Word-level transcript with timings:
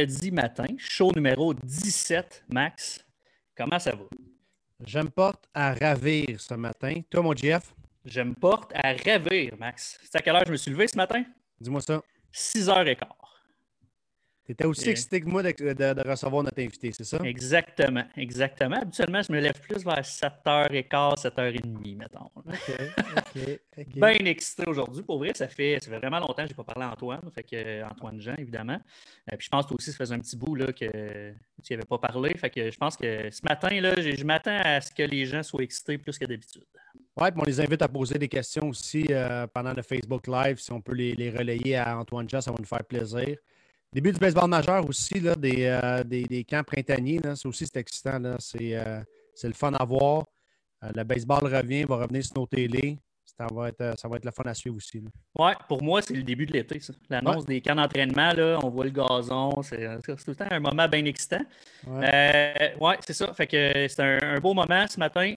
vendredi 0.00 0.30
matin, 0.30 0.66
show 0.78 1.12
numéro 1.14 1.52
17, 1.52 2.44
Max. 2.52 3.04
Comment 3.54 3.78
ça 3.78 3.92
va? 3.92 4.04
Je 4.86 4.98
me 4.98 5.10
porte 5.10 5.44
à 5.52 5.74
ravir 5.74 6.40
ce 6.40 6.54
matin. 6.54 7.02
Toi, 7.10 7.22
mon 7.22 7.36
Jeff? 7.36 7.74
Je 8.04 8.22
me 8.22 8.32
porte 8.32 8.72
à 8.74 8.94
ravir, 8.94 9.54
Max. 9.58 9.98
C'est 10.02 10.16
à 10.16 10.22
quelle 10.22 10.36
heure 10.36 10.44
je 10.46 10.52
me 10.52 10.56
suis 10.56 10.70
levé 10.70 10.88
ce 10.88 10.96
matin? 10.96 11.22
Dis-moi 11.60 11.82
ça. 11.82 12.00
6h15. 12.32 12.96
Tu 14.50 14.54
étais 14.54 14.64
aussi 14.64 14.88
excité 14.90 15.20
que 15.20 15.26
moi 15.28 15.44
de, 15.44 15.52
de- 15.52 15.72
de 16.02 16.08
recevoir 16.08 16.42
notre 16.42 16.60
invité, 16.60 16.90
c'est 16.90 17.04
ça? 17.04 17.18
Exactement, 17.22 18.02
exactement. 18.16 18.78
Habituellement, 18.82 19.22
je 19.22 19.32
me 19.32 19.38
lève 19.38 19.60
plus 19.60 19.84
vers 19.84 20.00
7h15, 20.02 21.22
7h30, 21.22 21.96
mettons. 21.96 22.30
OK, 22.34 22.42
OK. 23.78 23.86
Bien 23.94 24.14
excité 24.26 24.64
aujourd'hui. 24.66 25.04
Pour 25.04 25.18
vrai, 25.18 25.30
ça 25.36 25.46
fait, 25.46 25.78
ça 25.80 25.88
fait 25.88 25.98
vraiment 25.98 26.18
longtemps 26.18 26.42
que 26.42 26.46
je 26.46 26.48
n'ai 26.48 26.54
pas 26.56 26.64
parlé 26.64 26.82
à 26.82 26.90
Antoine. 26.90 27.20
Fait 27.32 27.44
que, 27.44 27.54
euh, 27.54 27.86
Antoine 27.86 28.20
Jean, 28.20 28.34
évidemment. 28.38 28.80
Euh, 29.32 29.36
puis 29.36 29.44
je 29.44 29.48
pense 29.50 29.66
que 29.66 29.68
toi 29.68 29.76
aussi, 29.78 29.92
ça 29.92 29.98
faisait 29.98 30.16
un 30.16 30.18
petit 30.18 30.36
bout 30.36 30.56
là, 30.56 30.66
que 30.72 31.32
tu 31.62 31.72
n'y 31.72 31.76
avais 31.76 31.86
pas 31.86 31.98
parlé. 31.98 32.36
Fait 32.36 32.50
que 32.50 32.72
je 32.72 32.76
pense 32.76 32.96
que 32.96 33.30
ce 33.30 33.40
matin, 33.48 33.80
là, 33.80 33.94
je 34.00 34.24
m'attends 34.24 34.58
à 34.64 34.80
ce 34.80 34.90
que 34.92 35.04
les 35.04 35.26
gens 35.26 35.44
soient 35.44 35.62
excités 35.62 35.96
plus 35.96 36.18
que 36.18 36.24
d'habitude. 36.24 36.64
Puis 37.16 37.32
on 37.36 37.44
les 37.44 37.60
invite 37.60 37.82
à 37.82 37.88
poser 37.88 38.18
des 38.18 38.28
questions 38.28 38.68
aussi 38.68 39.06
euh, 39.10 39.46
pendant 39.46 39.74
le 39.74 39.82
Facebook 39.82 40.26
Live. 40.26 40.58
Si 40.58 40.72
on 40.72 40.80
peut 40.80 40.94
les, 40.94 41.12
les 41.14 41.30
relayer 41.30 41.76
à 41.76 41.96
Antoine 41.96 42.28
Jean, 42.28 42.40
ça 42.40 42.50
va 42.50 42.56
nous 42.58 42.64
faire 42.64 42.82
plaisir. 42.84 43.36
Début 43.92 44.12
du 44.12 44.18
baseball 44.20 44.48
majeur 44.48 44.88
aussi, 44.88 45.18
là, 45.18 45.34
des, 45.34 45.64
euh, 45.64 46.04
des, 46.04 46.22
des 46.24 46.44
camps 46.44 46.62
printaniers. 46.62 47.20
Ça 47.34 47.48
aussi, 47.48 47.66
c'est 47.66 47.76
excitant. 47.80 48.20
C'est 48.38 48.76
euh, 48.76 49.00
c'est 49.34 49.48
le 49.48 49.54
fun 49.54 49.72
à 49.72 49.84
voir. 49.84 50.24
Euh, 50.84 50.90
le 50.94 51.02
baseball 51.04 51.40
revient, 51.42 51.84
va 51.84 51.96
revenir 51.96 52.24
sur 52.24 52.36
nos 52.38 52.46
télés. 52.46 52.98
Ça 53.24 53.46
va 53.52 53.68
être, 53.68 53.98
ça 53.98 54.06
va 54.06 54.16
être 54.16 54.24
le 54.24 54.30
fun 54.30 54.42
à 54.44 54.54
suivre 54.54 54.76
aussi. 54.76 55.02
Ouais, 55.38 55.54
pour 55.66 55.82
moi, 55.82 56.02
c'est 56.02 56.14
le 56.14 56.22
début 56.22 56.46
de 56.46 56.52
l'été. 56.52 56.78
L'annonce 57.08 57.46
des 57.46 57.60
camps 57.60 57.74
d'entraînement, 57.74 58.32
on 58.62 58.68
voit 58.68 58.84
le 58.84 58.90
gazon. 58.90 59.62
C'est 59.62 59.88
c'est 60.06 60.16
tout 60.16 60.30
le 60.30 60.34
temps 60.36 60.46
un 60.50 60.60
moment 60.60 60.86
bien 60.88 61.04
excitant. 61.06 61.40
Euh, 61.88 62.52
ouais, 62.80 62.96
c'est 63.00 63.14
ça. 63.14 63.32
Fait 63.32 63.46
que 63.46 63.86
c'est 63.88 64.00
un, 64.00 64.18
un 64.36 64.38
beau 64.40 64.52
moment 64.54 64.86
ce 64.88 64.98
matin. 64.98 65.34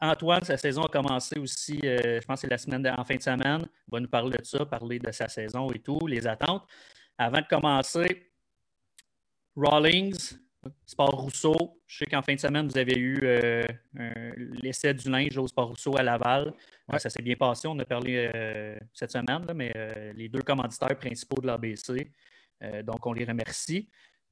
Antoine, 0.00 0.44
sa 0.44 0.56
saison 0.56 0.82
a 0.82 0.88
commencé 0.88 1.38
aussi, 1.38 1.78
je 1.82 2.24
pense 2.26 2.40
que 2.40 2.46
c'est 2.46 2.50
la 2.50 2.58
semaine 2.58 2.82
de- 2.82 2.90
en 2.90 3.04
fin 3.04 3.16
de 3.16 3.22
semaine. 3.22 3.66
Il 3.88 3.92
va 3.92 4.00
nous 4.00 4.08
parler 4.08 4.36
de 4.38 4.44
ça, 4.44 4.64
parler 4.66 4.98
de 4.98 5.10
sa 5.12 5.28
saison 5.28 5.70
et 5.72 5.78
tout, 5.78 6.06
les 6.06 6.26
attentes. 6.26 6.64
Avant 7.18 7.40
de 7.40 7.46
commencer, 7.46 8.32
Rawlings, 9.56 10.36
Sport 10.86 11.12
Rousseau. 11.12 11.80
Je 11.86 11.98
sais 11.98 12.06
qu'en 12.06 12.22
fin 12.22 12.34
de 12.34 12.40
semaine, 12.40 12.66
vous 12.66 12.78
avez 12.78 12.98
eu 12.98 13.18
euh, 13.22 13.62
l'essai 14.62 14.94
du 14.94 15.08
linge 15.10 15.36
au 15.36 15.46
Sport 15.46 15.68
Rousseau 15.68 15.96
à 15.96 16.02
Laval. 16.02 16.52
Ouais. 16.88 16.98
Ça 16.98 17.10
s'est 17.10 17.22
bien 17.22 17.36
passé. 17.36 17.68
On 17.68 17.78
a 17.78 17.84
parlé 17.84 18.30
euh, 18.34 18.76
cette 18.92 19.12
semaine, 19.12 19.46
là, 19.46 19.54
mais 19.54 19.72
euh, 19.76 20.12
les 20.14 20.28
deux 20.28 20.42
commanditaires 20.42 20.98
principaux 20.98 21.40
de 21.40 21.46
l'ABC. 21.46 22.10
Donc, 22.84 23.06
on 23.06 23.12
les 23.12 23.24
remercie. 23.24 23.90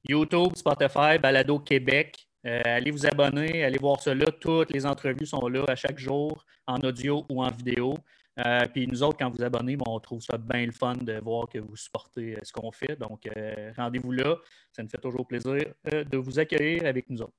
YouTube, 0.09 0.55
Spotify, 0.55 1.19
Balado 1.21 1.59
Québec. 1.59 2.27
Allez 2.43 2.89
vous 2.89 3.05
abonner, 3.05 3.63
allez 3.63 3.77
voir 3.77 4.01
cela. 4.01 4.25
Toutes 4.31 4.73
les 4.73 4.87
entrevues 4.87 5.27
sont 5.27 5.47
là 5.47 5.63
à 5.67 5.75
chaque 5.75 5.99
jour, 5.99 6.43
en 6.65 6.77
audio 6.77 7.27
ou 7.29 7.43
en 7.43 7.51
vidéo. 7.51 7.95
Euh, 8.39 8.67
puis 8.67 8.87
nous 8.87 9.03
autres, 9.03 9.17
quand 9.19 9.29
vous 9.29 9.43
abonnez, 9.43 9.75
bon, 9.75 9.85
on 9.87 9.99
trouve 9.99 10.21
ça 10.21 10.37
bien 10.37 10.65
le 10.65 10.71
fun 10.71 10.95
de 10.95 11.19
voir 11.19 11.47
que 11.47 11.59
vous 11.59 11.75
supportez 11.75 12.35
euh, 12.35 12.39
ce 12.43 12.51
qu'on 12.51 12.71
fait. 12.71 12.95
Donc, 12.95 13.27
euh, 13.27 13.71
rendez-vous 13.77 14.11
là. 14.11 14.37
Ça 14.71 14.81
nous 14.81 14.89
fait 14.89 14.97
toujours 14.97 15.27
plaisir 15.27 15.73
euh, 15.93 16.03
de 16.03 16.17
vous 16.17 16.39
accueillir 16.39 16.85
avec 16.85 17.09
nous 17.09 17.21
autres. 17.21 17.33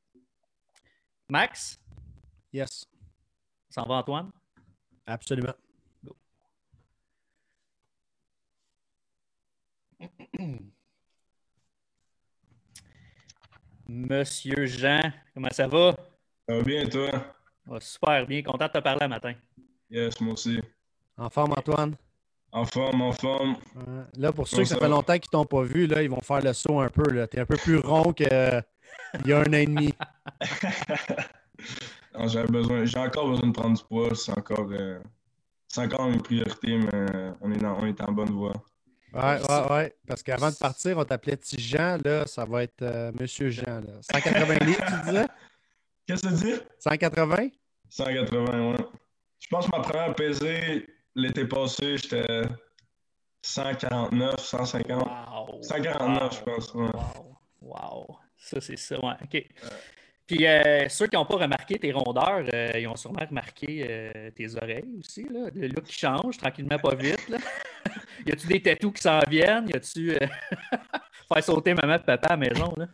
Max, 1.29 1.81
Yes, 2.53 2.87
ça 3.69 3.83
en 3.83 3.89
va 3.89 3.97
Antoine? 3.97 4.31
absolument. 5.07 5.55
Monsieur 13.87 14.67
Jean, 14.67 15.01
comment 15.35 15.51
ça 15.51 15.67
va? 15.67 15.95
Ça 16.49 16.57
va 16.57 16.63
bien, 16.63 16.89
toi? 16.89 17.35
Super 17.81 18.27
bien, 18.27 18.43
content 18.43 18.67
de 18.67 18.73
te 18.73 18.79
parler 18.79 19.03
un 19.05 19.09
matin. 19.09 19.35
Yes, 19.91 20.21
moi 20.21 20.35
aussi. 20.35 20.61
En 21.17 21.31
forme, 21.31 21.53
Antoine? 21.57 21.97
En 22.53 22.65
forme, 22.65 23.03
en 23.03 23.13
forme. 23.13 23.57
Là, 24.17 24.33
pour 24.33 24.47
ceux 24.47 24.59
que 24.59 24.65
ça 24.65 24.77
ça 24.77 24.81
fait 24.81 24.89
longtemps 24.89 25.19
qu'ils 25.19 25.31
t'ont 25.31 25.45
pas 25.45 25.63
vu, 25.63 25.87
là, 25.87 26.03
ils 26.03 26.11
vont 26.11 26.21
faire 26.21 26.41
le 26.41 26.53
saut 26.53 26.81
un 26.81 26.89
peu. 26.89 27.03
Tu 27.29 27.37
es 27.37 27.41
un 27.41 27.47
peu 27.47 27.57
plus 27.57 27.79
rond 27.79 28.13
qu'il 28.13 28.29
y 28.29 29.33
a 29.33 29.39
un 29.39 29.43
an 29.43 29.53
et 29.53 29.67
demi. 29.67 29.95
Besoin, 32.49 32.85
j'ai 32.85 32.99
encore 32.99 33.29
besoin 33.29 33.49
de 33.49 33.53
prendre 33.53 33.77
du 33.77 33.85
poids. 33.85 34.15
C'est 34.15 34.37
encore, 34.39 34.69
euh, 34.71 35.01
c'est 35.69 35.81
encore 35.81 36.07
une 36.09 36.23
priorité, 36.23 36.79
mais 36.79 36.89
euh, 36.95 37.33
on 37.41 37.51
est, 37.51 37.59
dans- 37.59 37.77
on 37.81 37.87
est 37.87 38.01
en 38.01 38.13
bonne 38.13 38.31
voie. 38.31 38.53
Ouais, 39.13 39.41
ouais, 39.49 39.73
ouais. 39.73 39.97
Parce 40.07 40.23
qu'avant 40.23 40.51
de 40.51 40.57
partir, 40.57 40.97
on 40.99 41.05
t'appelait 41.05 41.37
Petit 41.37 41.61
Jean. 41.61 41.99
Là, 42.05 42.25
ça 42.27 42.45
va 42.45 42.63
être 42.63 42.83
euh, 42.83 43.11
Monsieur 43.21 43.51
Jean. 43.51 43.81
Là. 43.81 44.01
180 44.13 44.55
livres, 44.65 44.85
tu 44.87 45.07
disais? 45.11 45.27
Qu'est-ce 46.07 46.23
que 46.23 46.29
tu 46.29 46.35
dis? 46.53 46.61
180? 46.79 47.49
180, 47.89 48.71
ouais. 48.71 48.77
Je 49.41 49.49
pense 49.49 49.67
que 49.67 49.77
ma 49.77 49.83
première 49.83 50.15
pesée 50.15 50.87
l'été 51.15 51.47
passé, 51.47 51.97
j'étais 51.99 52.43
149, 53.43 54.39
150. 54.39 55.03
Wow! 55.07 55.63
149, 55.63 56.35
je 56.39 56.43
pense. 56.43 56.75
ouais. 56.75 56.83
Wow! 56.93 57.37
Wow! 57.61 58.07
Ça, 58.37 58.61
c'est 58.61 58.77
ça, 58.77 58.97
ouais. 58.99 59.15
OK. 59.23 59.47
Puis 60.27 60.47
euh, 60.47 60.89
ceux 60.89 61.07
qui 61.07 61.17
n'ont 61.17 61.27
pas 61.27 61.37
remarqué 61.37 61.79
tes 61.79 61.93
rondeurs, 61.93 62.45
euh, 62.55 62.71
ils 62.79 62.89
ont 62.89 62.97
sûrement 62.97 63.25
remarqué 63.29 63.87
euh, 63.89 64.31
tes 64.31 64.55
oreilles 64.57 64.95
aussi, 64.99 65.25
là. 65.31 65.49
Le 65.55 65.69
look 65.69 65.85
qui 65.85 65.99
change 65.99 66.39
tranquillement, 66.39 66.79
pas 66.79 66.95
vite. 66.95 67.29
Là. 67.29 67.37
y 68.27 68.33
a-tu 68.33 68.47
des 68.47 68.63
tatous 68.63 68.93
qui 68.95 69.03
s'en 69.03 69.21
viennent? 69.29 69.69
Y 69.69 69.77
a-tu 69.77 70.13
euh, 70.15 70.27
faire 71.33 71.45
sauter 71.45 71.75
maman 71.75 71.97
et 71.97 71.99
papa 71.99 72.29
à 72.29 72.31
la 72.31 72.37
maison? 72.39 72.73
Là? 72.77 72.87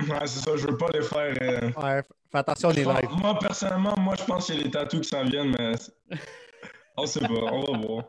Ouais, 0.00 0.26
c'est 0.26 0.40
ça, 0.42 0.56
je 0.56 0.66
veux 0.68 0.76
pas 0.78 0.88
les 0.94 1.02
faire. 1.02 1.34
euh, 1.42 1.70
Ouais, 1.82 2.02
fais 2.30 2.38
attention 2.38 2.68
aux 2.70 2.72
je 2.72 2.80
lives. 2.80 3.10
moi, 3.18 3.38
personnellement, 3.38 3.94
moi, 3.98 4.14
je 4.18 4.24
pense 4.24 4.46
qu'il 4.46 4.56
y 4.56 4.60
a 4.60 4.64
des 4.64 4.70
tatous 4.70 5.00
qui 5.02 5.08
s'en 5.08 5.24
viennent, 5.24 5.54
mais 5.58 5.72
on 6.96 7.06
sait 7.06 7.20
pas, 7.20 7.28
on 7.28 7.60
va 7.60 7.78
voir. 7.78 8.04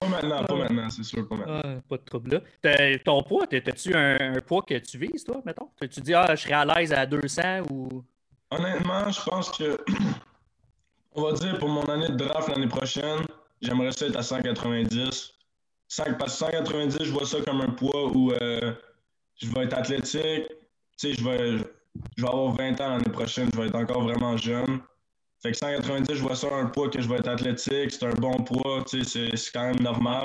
Pas 0.00 0.08
maintenant, 0.08 0.44
pas 0.44 0.54
maintenant, 0.56 0.90
c'est 0.90 1.04
sûr, 1.04 1.28
pas 1.28 1.36
maintenant. 1.36 1.60
Ah, 1.64 1.74
pas 1.88 1.96
de 1.96 2.02
trouble 2.02 2.42
là. 2.62 2.98
Ton 3.04 3.22
poids, 3.22 3.46
t'as- 3.46 3.60
t'as-tu 3.60 3.94
un, 3.94 4.34
un 4.36 4.40
poids 4.40 4.62
que 4.62 4.74
tu 4.78 4.98
vises, 4.98 5.24
toi, 5.24 5.40
mettons? 5.44 5.70
Tu 5.80 6.00
dis, 6.00 6.14
ah, 6.14 6.34
je 6.34 6.42
serais 6.42 6.54
à 6.54 6.64
l'aise 6.64 6.92
à 6.92 7.06
200 7.06 7.62
ou? 7.70 8.02
Honnêtement, 8.50 9.08
je 9.10 9.22
pense 9.22 9.50
que, 9.50 9.78
on 11.14 11.22
va 11.22 11.32
dire 11.32 11.58
pour 11.58 11.68
mon 11.68 11.84
année 11.84 12.08
de 12.08 12.16
draft 12.16 12.48
l'année 12.48 12.68
prochaine, 12.68 13.20
j'aimerais 13.60 13.92
ça 13.92 14.06
être 14.06 14.16
à 14.16 14.22
190. 14.22 15.32
5, 15.88 16.16
parce 16.18 16.32
que 16.32 16.46
190, 16.46 17.04
je 17.04 17.12
vois 17.12 17.26
ça 17.26 17.38
comme 17.42 17.60
un 17.60 17.70
poids 17.70 18.06
où 18.16 18.32
euh, 18.32 18.72
je 19.36 19.46
vais 19.52 19.64
être 19.64 19.76
athlétique. 19.76 20.48
Tu 20.98 21.08
sais, 21.08 21.12
je 21.12 21.22
vais, 21.24 21.58
je 22.16 22.22
vais 22.22 22.28
avoir 22.28 22.52
20 22.54 22.80
ans 22.80 22.88
l'année 22.88 23.12
prochaine, 23.12 23.50
je 23.52 23.60
vais 23.60 23.66
être 23.68 23.74
encore 23.76 24.02
vraiment 24.02 24.36
jeune. 24.36 24.80
Fait 25.42 25.50
que 25.52 25.56
190, 25.58 26.14
je 26.14 26.22
vois 26.22 26.36
ça 26.36 26.48
un 26.54 26.66
poids 26.66 26.88
que 26.88 27.00
je 27.00 27.08
vais 27.08 27.16
être 27.16 27.28
athlétique, 27.28 27.90
c'est 27.90 28.04
un 28.04 28.14
bon 28.14 28.42
poids, 28.44 28.84
tu 28.88 29.02
sais, 29.02 29.04
c'est- 29.30 29.36
c'est 29.36 29.50
quand 29.52 29.66
même 29.66 29.80
normal. 29.80 30.24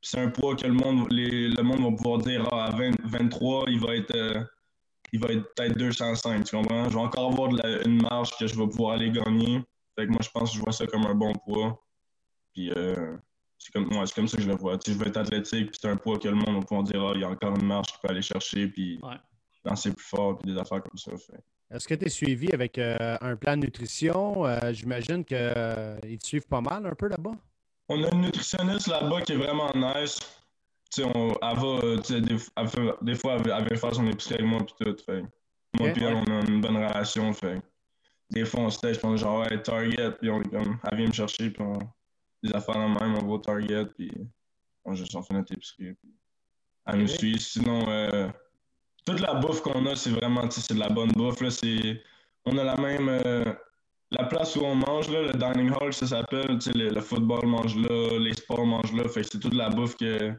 Puis 0.00 0.10
C'est 0.10 0.20
un 0.20 0.30
poids 0.30 0.54
que 0.56 0.66
le 0.66 0.72
monde, 0.74 1.06
les- 1.10 1.48
le 1.48 1.62
monde 1.62 1.82
va 1.82 1.96
pouvoir 1.96 2.18
dire 2.18 2.46
ah, 2.52 2.64
à 2.66 2.70
20 2.70 2.94
23, 3.04 3.64
il 3.68 3.80
va 3.80 3.94
être. 3.96 4.14
euh, 4.14 4.42
il 5.12 5.20
va 5.20 5.28
être 5.28 5.54
peut-être 5.54 5.76
205, 5.78 6.44
tu 6.44 6.56
comprends? 6.56 6.84
Je 6.90 6.94
vais 6.94 7.00
encore 7.04 7.30
avoir 7.32 7.48
de 7.50 7.58
la- 7.62 7.86
une 7.86 8.02
marge 8.02 8.36
que 8.38 8.46
je 8.46 8.54
vais 8.58 8.66
pouvoir 8.66 8.94
aller 8.94 9.10
gagner. 9.12 9.62
Fait 9.96 10.06
que 10.06 10.10
moi, 10.10 10.20
je 10.22 10.28
pense 10.30 10.50
que 10.50 10.56
je 10.56 10.62
vois 10.62 10.72
ça 10.72 10.86
comme 10.86 11.06
un 11.06 11.14
bon 11.14 11.32
poids. 11.46 11.80
Puis 12.52 12.70
euh, 12.76 13.16
c'est 13.58 13.72
comme, 13.72 13.86
ouais, 13.96 14.04
comme 14.14 14.26
ça 14.28 14.36
que 14.38 14.42
je 14.42 14.48
le 14.48 14.56
vois. 14.56 14.76
Tu 14.78 14.90
sais, 14.90 14.98
je 14.98 15.02
veux 15.02 15.08
être 15.08 15.16
athlétique, 15.18 15.70
puis 15.70 15.78
c'est 15.80 15.88
un 15.88 15.96
poids 15.96 16.18
que 16.18 16.28
le 16.28 16.34
monde 16.34 16.54
va 16.56 16.60
pouvoir 16.60 16.82
dire, 16.84 17.02
ah, 17.04 17.12
il 17.14 17.20
y 17.20 17.24
a 17.24 17.28
encore 17.30 17.54
une 17.56 17.66
marge 17.66 17.86
qu'il 17.88 18.00
peut 18.02 18.08
aller 18.08 18.22
chercher, 18.22 18.66
puis 18.68 18.98
Ouais. 19.02 19.16
danser 19.64 19.92
plus 19.92 20.04
fort, 20.04 20.38
puis 20.38 20.52
des 20.52 20.58
affaires 20.58 20.82
comme 20.82 20.98
ça. 20.98 21.12
Fait. 21.16 21.42
Est-ce 21.70 21.88
que 21.88 21.94
tu 21.94 22.06
es 22.06 22.08
suivi 22.08 22.52
avec 22.52 22.78
euh, 22.78 23.16
un 23.20 23.36
plan 23.36 23.56
de 23.56 23.62
nutrition? 23.62 24.46
Euh, 24.46 24.72
J'imagine 24.72 25.24
qu'ils 25.24 25.38
te 26.18 26.26
suivent 26.26 26.46
pas 26.46 26.60
mal 26.60 26.86
un 26.86 26.94
peu 26.94 27.08
là-bas. 27.08 27.32
On 27.88 28.02
a 28.02 28.10
une 28.12 28.22
nutritionniste 28.22 28.86
là-bas 28.86 29.22
qui 29.22 29.32
est 29.32 29.36
vraiment 29.36 29.70
nice. 29.74 30.18
Tu 30.94 31.02
sais, 31.02 31.08
on, 31.14 31.30
elle 31.30 31.56
va, 31.56 31.66
euh, 31.84 31.96
des, 32.20 32.36
elle 32.56 32.68
fait- 32.68 32.94
des 33.02 33.14
fois, 33.14 33.36
elle, 33.44 33.76
faire 33.76 33.94
son 33.94 34.06
épicerie 34.06 34.34
avec 34.34 34.46
moi, 34.46 34.60
puis 34.64 34.74
tout. 34.78 34.96
Fait. 35.04 35.22
Moi, 35.78 35.90
puis 35.90 36.04
elle, 36.04 36.14
on 36.14 36.24
a 36.24 36.40
une 36.48 36.60
bonne 36.60 36.76
relation. 36.76 37.32
Fait. 37.32 37.60
Des 38.30 38.44
fois, 38.44 38.60
on 38.60 38.70
se 38.70 38.78
teste, 38.78 39.04
on 39.04 39.14
est 39.14 39.18
genre, 39.18 39.40
ouais, 39.40 39.62
Target, 39.62 40.12
puis 40.20 40.30
on 40.30 40.40
est 40.40 40.48
comme, 40.48 40.78
elle 40.90 40.96
vient 40.96 41.08
me 41.08 41.12
chercher, 41.12 41.50
puis 41.50 41.62
on, 41.62 41.78
des 42.42 42.52
affaires 42.54 42.74
de 42.76 42.98
même, 43.00 43.14
on 43.16 43.26
va 43.26 43.32
au 43.32 43.38
Target, 43.38 43.86
puis 43.86 44.10
on, 44.84 44.94
juste, 44.94 45.14
on 45.14 45.22
fait 45.22 45.34
notre 45.34 45.52
épicerie. 45.52 45.94
Puis 45.94 46.14
elle 46.86 46.98
nous 47.00 47.08
suit. 47.08 47.38
Sinon, 47.40 47.88
euh, 47.88 48.28
toute 49.04 49.20
la 49.20 49.34
bouffe 49.34 49.60
qu'on 49.62 49.84
a, 49.86 49.94
c'est 49.96 50.10
vraiment, 50.10 50.48
c'est 50.50 50.74
de 50.74 50.80
la 50.80 50.88
bonne 50.88 51.12
bouffe. 51.12 51.40
Là, 51.40 51.50
c'est, 51.50 52.02
on 52.46 52.56
a 52.58 52.64
la 52.64 52.76
même. 52.76 53.08
euh, 53.08 53.44
la 54.10 54.24
place 54.26 54.54
où 54.56 54.60
on 54.60 54.74
mange, 54.76 55.08
là, 55.10 55.22
le 55.22 55.32
dining 55.32 55.72
hall, 55.80 55.92
ça 55.92 56.06
s'appelle. 56.06 56.58
Le, 56.74 56.88
le 56.90 57.00
football 57.00 57.46
mange 57.46 57.76
là, 57.76 58.18
les 58.18 58.34
sports 58.34 58.64
mangent 58.64 58.92
là. 58.94 59.08
Fait 59.08 59.22
que 59.22 59.28
c'est 59.32 59.38
toute 59.40 59.54
la 59.54 59.68
bouffe 59.70 59.96
que. 59.96 60.32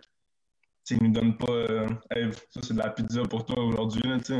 tu 0.86 0.98
nous 1.02 1.12
donnent 1.12 1.36
pas. 1.38 1.52
euh, 1.52 1.88
Hey, 2.12 2.32
ça, 2.52 2.62
c'est 2.64 2.74
de 2.74 2.80
la 2.80 2.90
pizza 2.90 3.22
pour 3.24 3.44
toi 3.46 3.62
aujourd'hui. 3.64 4.02
là, 4.08 4.18
tu. 4.20 4.34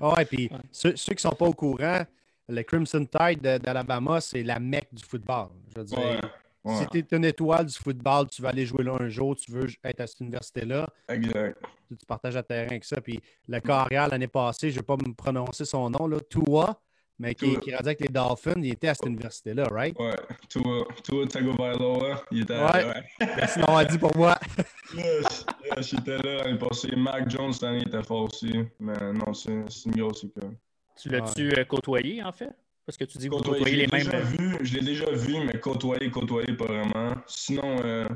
Ah 0.00 0.24
puis 0.30 0.50
ceux, 0.72 0.96
ceux 0.96 1.14
qui 1.14 1.22
sont 1.22 1.30
pas 1.34 1.46
au 1.46 1.52
courant, 1.52 2.02
le 2.48 2.62
Crimson 2.62 3.04
Tide 3.06 3.40
de- 3.42 3.58
d'Alabama, 3.58 4.20
c'est 4.20 4.42
la 4.42 4.58
mecque 4.58 4.92
du 4.92 5.04
football. 5.04 5.48
Je 5.74 5.80
veux 5.80 5.86
dire, 5.86 5.98
Ouais. 5.98 6.20
Ouais. 6.66 6.74
Si 6.80 6.86
tu 6.88 6.98
es 6.98 7.16
une 7.16 7.24
étoile 7.24 7.66
du 7.66 7.74
football, 7.74 8.26
tu 8.28 8.42
vas 8.42 8.48
aller 8.48 8.66
jouer 8.66 8.82
là 8.82 8.96
un 8.98 9.08
jour, 9.08 9.36
tu 9.36 9.52
veux 9.52 9.68
être 9.84 10.00
à 10.00 10.06
cette 10.06 10.18
université-là, 10.20 10.88
Exact. 11.08 11.56
tu, 11.88 11.96
tu 11.96 12.04
partages 12.06 12.34
le 12.34 12.42
terrain 12.42 12.66
avec 12.66 12.84
ça. 12.84 13.00
Puis 13.00 13.20
le 13.46 13.60
carrière 13.60 14.08
l'année 14.08 14.26
passée, 14.26 14.70
je 14.70 14.74
ne 14.74 14.80
vais 14.80 14.84
pas 14.86 14.96
me 14.96 15.14
prononcer 15.14 15.64
son 15.64 15.88
nom, 15.88 16.08
là, 16.08 16.18
Tua, 16.28 16.80
mais 17.20 17.34
qui, 17.36 17.56
qui 17.60 17.72
avec 17.72 18.00
les 18.00 18.08
Dolphins, 18.08 18.54
il 18.56 18.72
était 18.72 18.88
à 18.88 18.94
cette 18.94 19.06
université-là, 19.06 19.68
right? 19.70 19.96
Ouais. 19.98 20.16
Tua, 20.48 20.84
Tua 21.04 21.26
Tagovailoa, 21.28 22.24
il 22.32 22.42
était 22.42 22.58
Ouais. 22.58 23.02
Merci 23.20 23.60
d'avoir 23.60 23.86
dit 23.86 23.98
pour 23.98 24.16
moi. 24.16 24.36
Yes, 24.94 25.44
yes, 25.64 25.88
j'étais 25.90 26.16
là 26.18 26.44
l'année 26.44 26.58
passée. 26.58 26.94
Mac 26.96 27.28
Jones, 27.28 27.52
cette 27.52 27.64
année, 27.64 27.82
était 27.82 28.02
fort 28.04 28.24
aussi. 28.32 28.52
Mais 28.78 29.12
non, 29.12 29.34
c'est 29.34 29.64
c'est 29.68 29.86
une 29.90 29.96
grosse 29.96 30.24
école. 30.24 30.56
Tu 30.96 31.08
l'as-tu 31.08 31.52
euh, 31.58 31.64
côtoyé, 31.64 32.22
en 32.22 32.30
fait? 32.32 32.50
Parce 32.86 32.96
que 32.96 33.04
tu 33.04 33.18
dis 33.18 33.28
que 33.28 33.34
vous 33.34 33.42
côtoyez 33.42 33.64
les 33.64 33.86
l'ai 33.86 33.92
mêmes. 33.92 34.04
déjà 34.04 34.20
vu, 34.20 34.56
je 34.64 34.74
l'ai 34.76 34.84
déjà 34.84 35.10
vu, 35.10 35.44
mais 35.44 35.58
côtoyer, 35.58 36.08
côtoyer 36.10 36.52
pas 36.56 36.66
vraiment. 36.66 37.14
Sinon, 37.26 37.80
euh, 37.84 38.06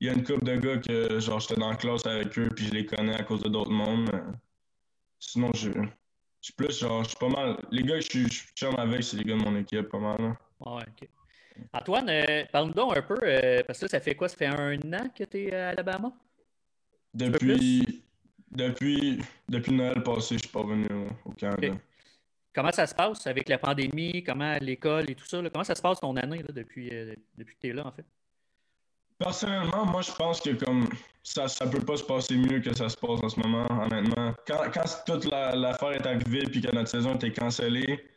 il 0.00 0.06
y 0.06 0.10
a 0.10 0.14
une 0.14 0.24
couple 0.24 0.44
de 0.44 0.56
gars 0.56 0.78
que 0.78 1.20
genre 1.20 1.40
j'étais 1.40 1.56
dans 1.60 1.68
la 1.70 1.76
classe 1.76 2.06
avec 2.06 2.36
eux, 2.38 2.48
puis 2.56 2.66
je 2.66 2.72
les 2.72 2.86
connais 2.86 3.14
à 3.14 3.22
cause 3.22 3.42
de 3.42 3.50
d'autres 3.50 3.70
mondes. 3.70 4.08
mais 4.12 4.20
Sinon, 5.18 5.50
je, 5.54 5.70
je 5.70 5.78
suis 6.40 6.54
plus 6.54 6.78
genre, 6.78 7.04
je 7.04 7.10
suis 7.10 7.18
pas 7.18 7.28
mal. 7.28 7.58
Les 7.70 7.82
gars 7.82 7.96
que 7.96 8.00
je 8.00 8.08
suis 8.10 8.24
je 8.24 8.32
suis 8.32 8.48
chum 8.54 8.74
avec, 8.78 9.02
c'est 9.04 9.18
les 9.18 9.24
gars 9.24 9.36
de 9.36 9.42
mon 9.42 9.56
équipe, 9.58 9.88
pas 9.90 9.98
mal. 9.98 10.16
là. 10.18 10.36
Ouais, 10.60 10.82
ok. 10.82 11.08
Antoine, 11.72 12.08
euh, 12.08 12.44
parle-nous 12.50 12.74
donc 12.74 12.96
un 12.96 13.02
peu, 13.02 13.16
euh, 13.22 13.62
parce 13.66 13.78
que 13.78 13.84
là, 13.84 13.88
ça 13.90 14.00
fait 14.00 14.14
quoi? 14.14 14.28
Ça 14.28 14.36
fait 14.36 14.46
un 14.46 14.74
an 14.92 15.08
que 15.16 15.22
tu 15.24 15.36
es 15.44 15.54
à 15.54 15.68
Alabama? 15.68 16.12
Depuis, 17.12 18.02
depuis, 18.50 19.20
depuis 19.48 19.72
Noël 19.72 20.02
passé, 20.02 20.34
je 20.36 20.40
suis 20.44 20.48
pas 20.48 20.64
venu 20.64 20.86
au, 20.90 21.30
au 21.30 21.32
Canada. 21.34 21.68
Comment 22.54 22.70
ça 22.72 22.86
se 22.86 22.94
passe 22.94 23.26
avec 23.26 23.48
la 23.48 23.58
pandémie? 23.58 24.22
Comment 24.22 24.56
l'école 24.60 25.10
et 25.10 25.14
tout 25.14 25.26
ça? 25.26 25.40
Comment 25.52 25.64
ça 25.64 25.74
se 25.74 25.82
passe 25.82 26.00
ton 26.00 26.16
année 26.16 26.42
depuis, 26.48 26.88
euh, 26.92 27.14
depuis 27.36 27.54
que 27.56 27.60
tu 27.60 27.68
es 27.68 27.72
là, 27.72 27.86
en 27.86 27.92
fait? 27.92 28.04
Personnellement, 29.18 29.86
moi, 29.86 30.02
je 30.02 30.12
pense 30.12 30.40
que 30.40 30.50
comme 30.64 30.88
ça, 31.22 31.48
ça 31.48 31.66
peut 31.66 31.80
pas 31.80 31.96
se 31.96 32.04
passer 32.04 32.36
mieux 32.36 32.60
que 32.60 32.74
ça 32.76 32.88
se 32.88 32.96
passe 32.96 33.22
en 33.22 33.28
ce 33.28 33.40
moment, 33.40 33.66
honnêtement. 33.70 34.34
Quand, 34.46 34.62
quand 34.72 34.84
toute 35.06 35.24
la- 35.30 35.54
l'affaire 35.56 35.92
est 35.92 36.06
arrivée 36.06 36.44
puis 36.44 36.60
que 36.60 36.72
notre 36.74 36.88
saison 36.88 37.14
était 37.14 37.32
cancellée, 37.32 38.10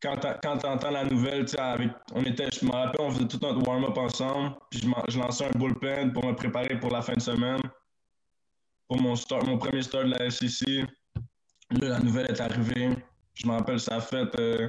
quand 0.00 0.16
quand 0.42 0.58
t'entends 0.58 0.90
la 0.90 1.04
nouvelle, 1.04 1.44
tu 1.44 1.56
avec, 1.56 1.90
on 2.14 2.22
était, 2.22 2.48
je 2.52 2.64
me 2.64 2.70
rappelle, 2.70 3.00
on 3.00 3.10
faisait 3.10 3.26
tout 3.26 3.38
notre 3.42 3.66
warm-up 3.66 3.96
ensemble, 3.98 4.54
puis 4.70 4.80
je, 4.80 5.12
je 5.12 5.18
lançais 5.18 5.46
un 5.46 5.58
bullpen 5.58 6.12
pour 6.12 6.24
me 6.24 6.34
préparer 6.34 6.78
pour 6.78 6.90
la 6.90 7.02
fin 7.02 7.14
de 7.14 7.20
semaine, 7.20 7.60
pour 8.86 9.00
mon, 9.00 9.14
mon 9.44 9.58
premier 9.58 9.82
start 9.82 10.04
de 10.06 10.10
la 10.18 10.30
SEC. 10.30 10.86
Là, 11.70 11.88
la 11.88 11.98
nouvelle 11.98 12.30
est 12.30 12.40
arrivée. 12.40 12.90
Je 13.38 13.46
me 13.46 13.52
rappelle, 13.52 13.78
ça 13.78 13.96
a 13.96 14.00
fait 14.00 14.28
euh, 14.40 14.68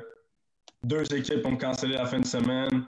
deux 0.84 1.04
équipes 1.14 1.46
ont 1.46 1.58
cancellé 1.58 1.96
la 1.96 2.06
fin 2.06 2.20
de 2.20 2.26
semaine. 2.26 2.86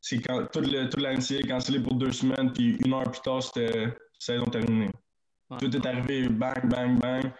C'est 0.00 0.20
quand 0.20 0.46
toute, 0.52 0.70
le, 0.70 0.88
toute 0.90 1.02
est 1.04 1.48
cancellée 1.48 1.80
pour 1.80 1.94
deux 1.94 2.12
semaines, 2.12 2.52
puis 2.52 2.76
une 2.84 2.92
heure 2.92 3.10
plus 3.10 3.20
tard, 3.22 3.42
c'était 3.42 3.96
saison 4.18 4.44
terminée. 4.46 4.90
Ouais. 5.48 5.56
Tout 5.58 5.74
est 5.74 5.86
arrivé, 5.86 6.28
bang, 6.28 6.68
bang, 6.68 7.00
bang. 7.00 7.32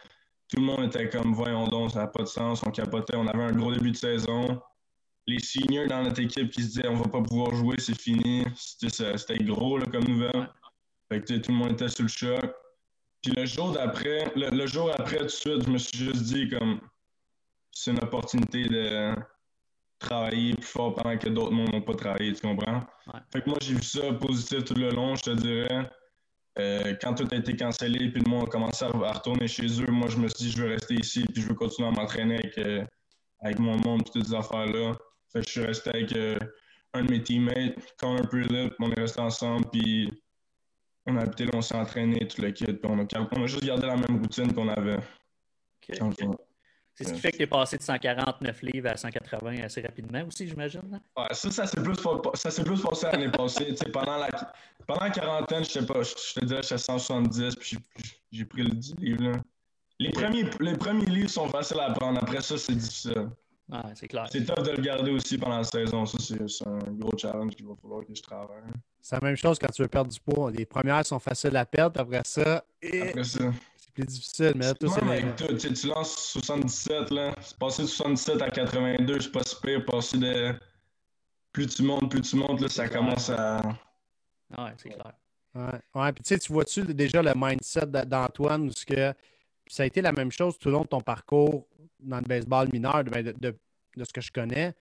Tout 0.49 0.61
le 0.61 0.63
monde 0.63 0.85
était 0.85 1.09
comme, 1.11 1.35
voyons 1.35 1.67
donc, 1.67 1.91
ça 1.91 2.01
n'a 2.01 2.07
pas 2.07 2.23
de 2.23 2.29
sens, 2.29 2.63
on 2.65 2.71
capotait. 2.71 3.17
On 3.17 3.27
avait 3.27 3.45
un 3.45 3.53
gros 3.53 3.73
début 3.73 3.91
de 3.91 3.97
saison. 3.97 4.61
Les 5.27 5.39
seniors 5.39 5.87
dans 5.89 6.03
notre 6.03 6.21
équipe 6.21 6.51
qui 6.51 6.63
se 6.63 6.69
disaient, 6.69 6.89
on 6.89 6.95
va 6.95 7.09
pas 7.09 7.21
pouvoir 7.21 7.55
jouer, 7.55 7.77
c'est 7.79 8.01
fini. 8.01 8.45
C'était 8.57 9.19
c'était 9.19 9.45
gros 9.45 9.77
là, 9.77 9.87
comme 9.87 10.05
nouvelle. 10.05 10.49
Fait 11.11 11.21
que 11.21 11.35
tout 11.35 11.53
le 11.53 11.59
monde 11.59 11.73
était 11.73 11.89
sous 11.89 12.03
le 12.03 12.09
choc. 12.09 12.55
Puis 13.23 13.33
le 13.33 13.45
jour 13.45 13.73
d'après, 13.73 14.33
le, 14.35 14.51
le 14.51 14.67
jour 14.67 14.91
après, 14.99 15.19
tout 15.19 15.25
de 15.25 15.29
suite, 15.29 15.65
je 15.67 15.71
me 15.71 15.79
suis 15.79 15.99
juste 15.99 16.23
dit, 16.25 16.49
comme, 16.49 16.81
c'est 17.73 17.91
une 17.91 18.03
opportunité 18.03 18.65
de 18.65 19.15
travailler 19.99 20.55
plus 20.55 20.67
fort 20.67 20.95
pendant 20.95 21.17
que 21.17 21.29
d'autres 21.29 21.53
mondes 21.53 21.73
n'ont 21.73 21.83
pas 21.83 21.95
travaillé, 21.95 22.33
tu 22.33 22.43
comprends? 22.43 22.85
Ouais. 23.07 23.21
Fait 23.33 23.43
que 23.43 23.49
moi, 23.49 23.59
j'ai 23.61 23.75
vu 23.75 23.83
ça 23.83 24.13
positif 24.15 24.65
tout 24.65 24.75
le 24.75 24.91
long, 24.91 25.15
je 25.15 25.23
te 25.23 25.31
dirais. 25.31 25.91
Euh, 26.59 26.95
quand 27.01 27.15
tout 27.15 27.27
a 27.31 27.37
été 27.37 27.57
cancellé, 27.57 28.11
puis 28.11 28.23
le 28.23 28.31
monde 28.31 28.45
a 28.45 28.51
commencé 28.51 28.85
à, 28.85 28.89
à 28.89 29.13
retourner 29.13 29.49
chez 29.49 29.67
eux, 29.81 29.91
moi, 29.91 30.09
je 30.09 30.19
me 30.19 30.29
suis 30.29 30.45
dit, 30.45 30.51
je 30.51 30.63
veux 30.63 30.69
rester 30.69 30.95
ici, 30.95 31.25
puis 31.33 31.43
je 31.43 31.49
veux 31.49 31.55
continuer 31.55 31.89
à 31.89 31.93
m'entraîner 31.93 32.35
avec, 32.35 32.59
euh, 32.59 32.85
avec 33.41 33.59
mon 33.59 33.77
monde, 33.79 34.05
toutes 34.05 34.27
ces 34.27 34.35
affaires-là. 34.35 34.95
Fait 35.33 35.41
que 35.41 35.47
je 35.47 35.51
suis 35.51 35.65
resté 35.65 35.91
avec 35.91 36.15
euh, 36.15 36.39
un 36.93 37.05
de 37.05 37.11
mes 37.11 37.23
teammates, 37.23 37.97
Connor 37.99 38.29
Prilip, 38.29 38.75
on 38.81 38.91
est 38.91 39.01
resté 39.01 39.21
ensemble, 39.21 39.65
puis 39.71 40.11
on 41.07 41.17
a 41.17 41.23
habité 41.23 41.47
là, 41.47 41.53
on 41.55 41.63
s'est 41.63 41.75
entraîné, 41.75 42.29
tout 42.29 42.43
le 42.43 42.51
kit, 42.51 42.67
puis 42.67 42.81
on 42.85 42.99
a, 42.99 43.07
on 43.33 43.43
a 43.45 43.47
juste 43.47 43.65
gardé 43.65 43.87
la 43.87 43.97
même 43.97 44.21
routine 44.21 44.53
qu'on 44.53 44.69
avait. 44.69 44.99
C'est 47.03 47.09
ce 47.11 47.15
qui 47.15 47.21
fait 47.21 47.33
que 47.33 47.37
tu 47.39 47.43
es 47.43 47.47
passé 47.47 47.77
de 47.77 47.83
149 47.83 48.63
livres 48.63 48.89
à 48.91 48.97
180 48.97 49.63
assez 49.65 49.81
rapidement 49.81 50.23
aussi, 50.27 50.49
j'imagine. 50.49 50.83
là? 50.91 50.99
Ouais, 51.17 51.29
ça, 51.33 51.51
ça 51.51 51.67
s'est 51.67 51.83
plus, 51.83 51.95
plus 51.95 52.83
passé 52.83 53.07
l'année 53.13 53.31
passée. 53.31 53.75
Pendant, 53.93 54.17
la, 54.19 54.29
pendant 54.87 55.01
la 55.05 55.11
quarantaine, 55.11 55.65
je 55.65 55.71
sais 55.71 55.87
pas, 55.87 56.03
je, 56.03 56.11
je 56.11 56.41
te 56.41 56.45
dirais, 56.45 56.63
j'étais 56.63 56.79
170, 56.79 57.57
puis 57.57 57.79
j'ai- 58.31 58.45
pris 58.45 58.63
le 58.63 58.71
10 58.71 58.95
livres. 58.99 59.23
là. 59.31 59.33
Les, 59.99 60.11
premiers, 60.11 60.45
les 60.61 60.77
premiers 60.77 61.07
livres 61.07 61.31
sont 61.31 61.49
faciles 61.49 61.79
à 61.81 61.91
prendre. 61.93 62.19
Après 62.23 62.41
ça, 62.41 62.57
c'est 62.59 62.75
difficile. 62.75 63.29
Ouais, 63.69 63.79
c'est 63.95 64.09
clair. 64.09 64.27
C'est 64.31 64.45
tough 64.45 64.65
de 64.65 64.73
le 64.73 64.83
garder 64.83 65.13
aussi 65.13 65.39
pendant 65.39 65.59
la 65.59 65.65
saison. 65.65 66.05
Ça, 66.05 66.19
c'est 66.19 66.67
un 66.67 66.79
gros 66.93 67.17
challenge 67.17 67.55
qu'il 67.55 67.67
va 67.67 67.75
falloir 67.81 68.05
que 68.05 68.15
je 68.15 68.21
travaille. 68.21 68.63
C'est 69.01 69.15
la 69.21 69.27
même 69.29 69.37
chose 69.37 69.59
quand 69.59 69.71
tu 69.73 69.83
veux 69.83 69.89
perdre 69.89 70.11
du 70.11 70.19
poids. 70.21 70.51
Les 70.51 70.67
premières 70.67 71.07
sont 71.07 71.19
faciles 71.21 71.57
à 71.57 71.65
perdre, 71.65 72.01
après 72.01 72.23
ça, 72.25 72.65
eh, 72.83 73.03
Après 73.11 73.25
ça, 73.25 73.45
plus 73.93 74.05
difficile. 74.05 74.53
Mais 74.57 74.67
là, 74.67 74.75
toi, 74.75 74.91
c'est 74.95 75.05
même 75.05 75.35
tout, 75.37 75.55
tu 75.57 75.87
lances 75.87 76.17
77, 76.33 77.11
là. 77.11 77.35
C'est 77.41 77.57
passé 77.59 77.83
de 77.83 77.87
77 77.89 78.43
à 78.43 78.51
82, 78.51 79.21
c'est 79.21 79.33
pas 79.33 79.43
si 79.45 79.57
pire. 79.61 79.85
Passer 79.85 80.19
de. 80.19 80.55
Plus 81.53 81.67
tu 81.67 81.83
montes, 81.83 82.11
plus 82.11 82.23
tu 82.23 82.37
montes, 82.37 82.61
là, 82.61 82.69
ça 82.69 82.89
commence 82.89 83.29
à. 83.31 83.61
Ouais, 84.57 84.73
c'est 84.79 84.91
clair. 84.91 85.13
Ouais, 85.55 85.81
ouais. 85.95 86.13
Puis 86.13 86.25
tu 86.25 86.29
sais, 86.29 86.39
tu 86.39 86.53
vois-tu 86.53 86.83
déjà 86.95 87.23
le 87.23 87.33
mindset 87.37 87.87
d'Antoine, 88.07 88.69
où 88.69 88.71
ce 88.73 88.87
que 88.87 89.13
ça 89.67 89.83
a 89.83 89.87
été 89.87 90.01
la 90.01 90.13
même 90.13 90.33
chose 90.33 90.57
tout 90.59 90.69
au 90.69 90.73
long 90.73 90.83
de 90.83 90.87
ton 90.89 91.01
parcours 91.01 91.67
dans 92.01 92.17
le 92.19 92.23
baseball 92.27 92.69
mineur, 92.73 93.05
ben, 93.05 93.23
de, 93.25 93.33
de- 93.39 93.57
de 93.97 94.05
ce 94.05 94.13
que 94.13 94.21
je 94.23 94.33
connais. 94.33 94.73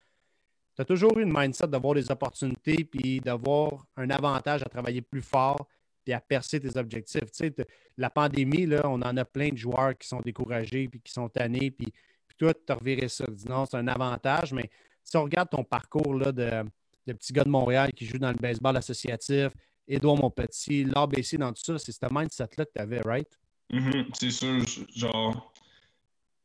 Tu 0.76 0.82
as 0.82 0.86
toujours 0.86 1.18
eu 1.18 1.24
une 1.24 1.34
mindset 1.38 1.68
d'avoir 1.68 1.96
des 1.96 2.10
opportunités 2.10 2.86
puis 2.86 3.20
d'avoir 3.20 3.86
un 3.98 4.10
avantage 4.10 4.62
à 4.64 4.70
travailler 4.70 5.02
plus 5.02 5.22
fort 5.22 5.68
puis 6.04 6.14
à 6.14 6.20
percer 6.20 6.60
tes 6.60 6.78
objectifs. 6.78 7.32
Tu 7.32 7.48
sais, 7.48 7.54
la 7.98 8.10
pandémie, 8.10 8.66
là, 8.66 8.82
on 8.86 9.02
en 9.02 9.18
a 9.18 9.26
plein 9.26 9.50
de 9.50 9.58
joueurs 9.58 9.98
qui 9.98 10.08
sont 10.08 10.22
découragés 10.22 10.88
puis 10.88 11.02
qui 11.02 11.12
sont 11.12 11.30
tannés. 11.30 11.72
Puis, 11.72 11.88
puis 12.28 12.38
toi, 12.38 12.54
tu 12.54 12.72
as 12.72 12.76
reviré 12.76 13.08
ça. 13.08 13.26
Dis 13.30 13.48
non, 13.48 13.66
c'est 13.66 13.78
un 13.78 13.88
avantage. 13.88 14.54
Mais 14.54 14.70
si 15.04 15.18
on 15.18 15.24
regarde 15.24 15.50
ton 15.50 15.64
parcours 15.64 16.16
là, 16.16 16.32
de, 16.32 16.64
de 17.08 17.14
petit 17.14 17.34
gars 17.34 17.44
de 17.44 17.50
Montréal 17.50 17.92
qui 17.94 18.06
joue 18.06 18.18
dans 18.18 18.32
le 18.32 18.38
baseball 18.38 18.78
associatif, 18.78 19.50
Édouard 19.88 20.18
Montpetit, 20.18 20.86
l'ABC 20.86 21.38
dans 21.38 21.52
tout 21.52 21.64
ça, 21.64 21.78
c'est 21.78 21.92
ce 21.92 22.06
mindset-là 22.12 22.66
que 22.66 22.72
tu 22.74 22.82
avais, 22.82 23.02
right? 23.02 23.28
Mhm, 23.72 24.08
c'est 24.14 24.32
sûr, 24.32 24.64
genre. 24.96 25.54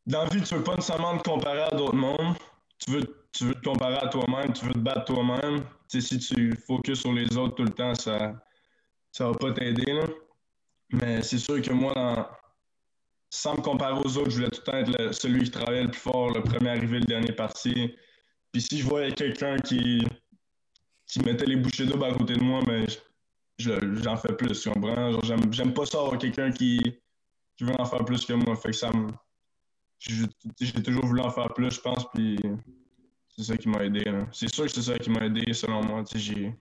Dans 0.06 0.22
la 0.22 0.28
vie, 0.28 0.42
tu 0.42 0.54
veux 0.54 0.62
pas 0.62 0.76
nécessairement 0.76 1.18
te 1.18 1.28
comparer 1.28 1.62
à 1.62 1.70
d'autres 1.70 1.96
mondes. 1.96 2.36
Tu 2.78 2.92
veux, 2.92 3.26
tu 3.32 3.44
veux 3.44 3.54
te 3.54 3.68
comparer 3.68 3.96
à 3.96 4.08
toi-même, 4.08 4.52
tu 4.52 4.66
veux 4.66 4.72
te 4.72 4.78
battre 4.78 5.04
toi-même. 5.06 5.64
Si 5.88 6.18
tu 6.18 6.54
focuses 6.66 7.00
sur 7.00 7.12
les 7.12 7.36
autres 7.36 7.56
tout 7.56 7.64
le 7.64 7.70
temps, 7.70 7.94
ça 7.94 8.34
ça 9.16 9.28
va 9.28 9.34
pas 9.34 9.52
t'aider. 9.52 9.92
là. 9.94 10.04
Mais 10.92 11.22
c'est 11.22 11.38
sûr 11.38 11.62
que 11.62 11.72
moi, 11.72 12.38
sans 13.30 13.56
me 13.56 13.62
comparer 13.62 13.98
aux 13.98 14.18
autres, 14.18 14.30
je 14.30 14.36
voulais 14.36 14.50
tout 14.50 14.60
le 14.66 14.70
temps 14.70 14.76
être 14.76 15.14
celui 15.14 15.44
qui 15.44 15.50
travaillait 15.50 15.84
le 15.84 15.90
plus 15.90 16.00
fort, 16.00 16.30
le 16.32 16.42
premier 16.42 16.68
arrivé, 16.68 16.98
le 16.98 17.06
dernier 17.06 17.32
parti. 17.32 17.94
Puis 18.52 18.60
si 18.60 18.78
je 18.78 18.84
voyais 18.86 19.12
quelqu'un 19.12 19.56
qui, 19.56 20.06
qui 21.06 21.20
mettait 21.20 21.46
les 21.46 21.56
bouchées 21.56 21.86
doubles 21.86 22.04
à 22.04 22.12
côté 22.12 22.34
de 22.34 22.42
moi, 22.42 22.60
mais 22.66 22.84
je- 23.58 24.02
j'en 24.02 24.18
fais 24.18 24.34
plus, 24.34 24.60
tu 24.60 24.70
comprends? 24.70 25.18
J'aime, 25.22 25.50
j'aime 25.50 25.72
pas 25.72 25.86
ça 25.86 25.98
avoir 25.98 26.18
quelqu'un 26.18 26.52
qui, 26.52 26.78
qui 27.56 27.64
veut 27.64 27.80
en 27.80 27.86
faire 27.86 28.04
plus 28.04 28.26
que 28.26 28.34
moi. 28.34 28.54
Fait 28.54 28.70
que 28.70 28.76
ça 28.76 28.90
me. 28.92 29.08
J'ai, 29.98 30.72
toujours 30.82 31.06
voulu 31.06 31.22
en 31.22 31.30
faire 31.30 31.54
plus, 31.54 31.70
je 31.74 31.80
pense, 31.80 32.04
puis 32.12 32.38
c'est 33.34 33.44
ça 33.44 33.56
qui 33.56 33.70
m'a 33.70 33.82
aidé. 33.82 34.04
C'est 34.30 34.54
sûr 34.54 34.64
que 34.66 34.70
c'est 34.72 34.82
ça 34.82 34.98
qui 34.98 35.08
m'a 35.08 35.24
aidé, 35.24 35.54
selon 35.54 35.82
moi. 35.82 36.04
J'ai... 36.14 36.54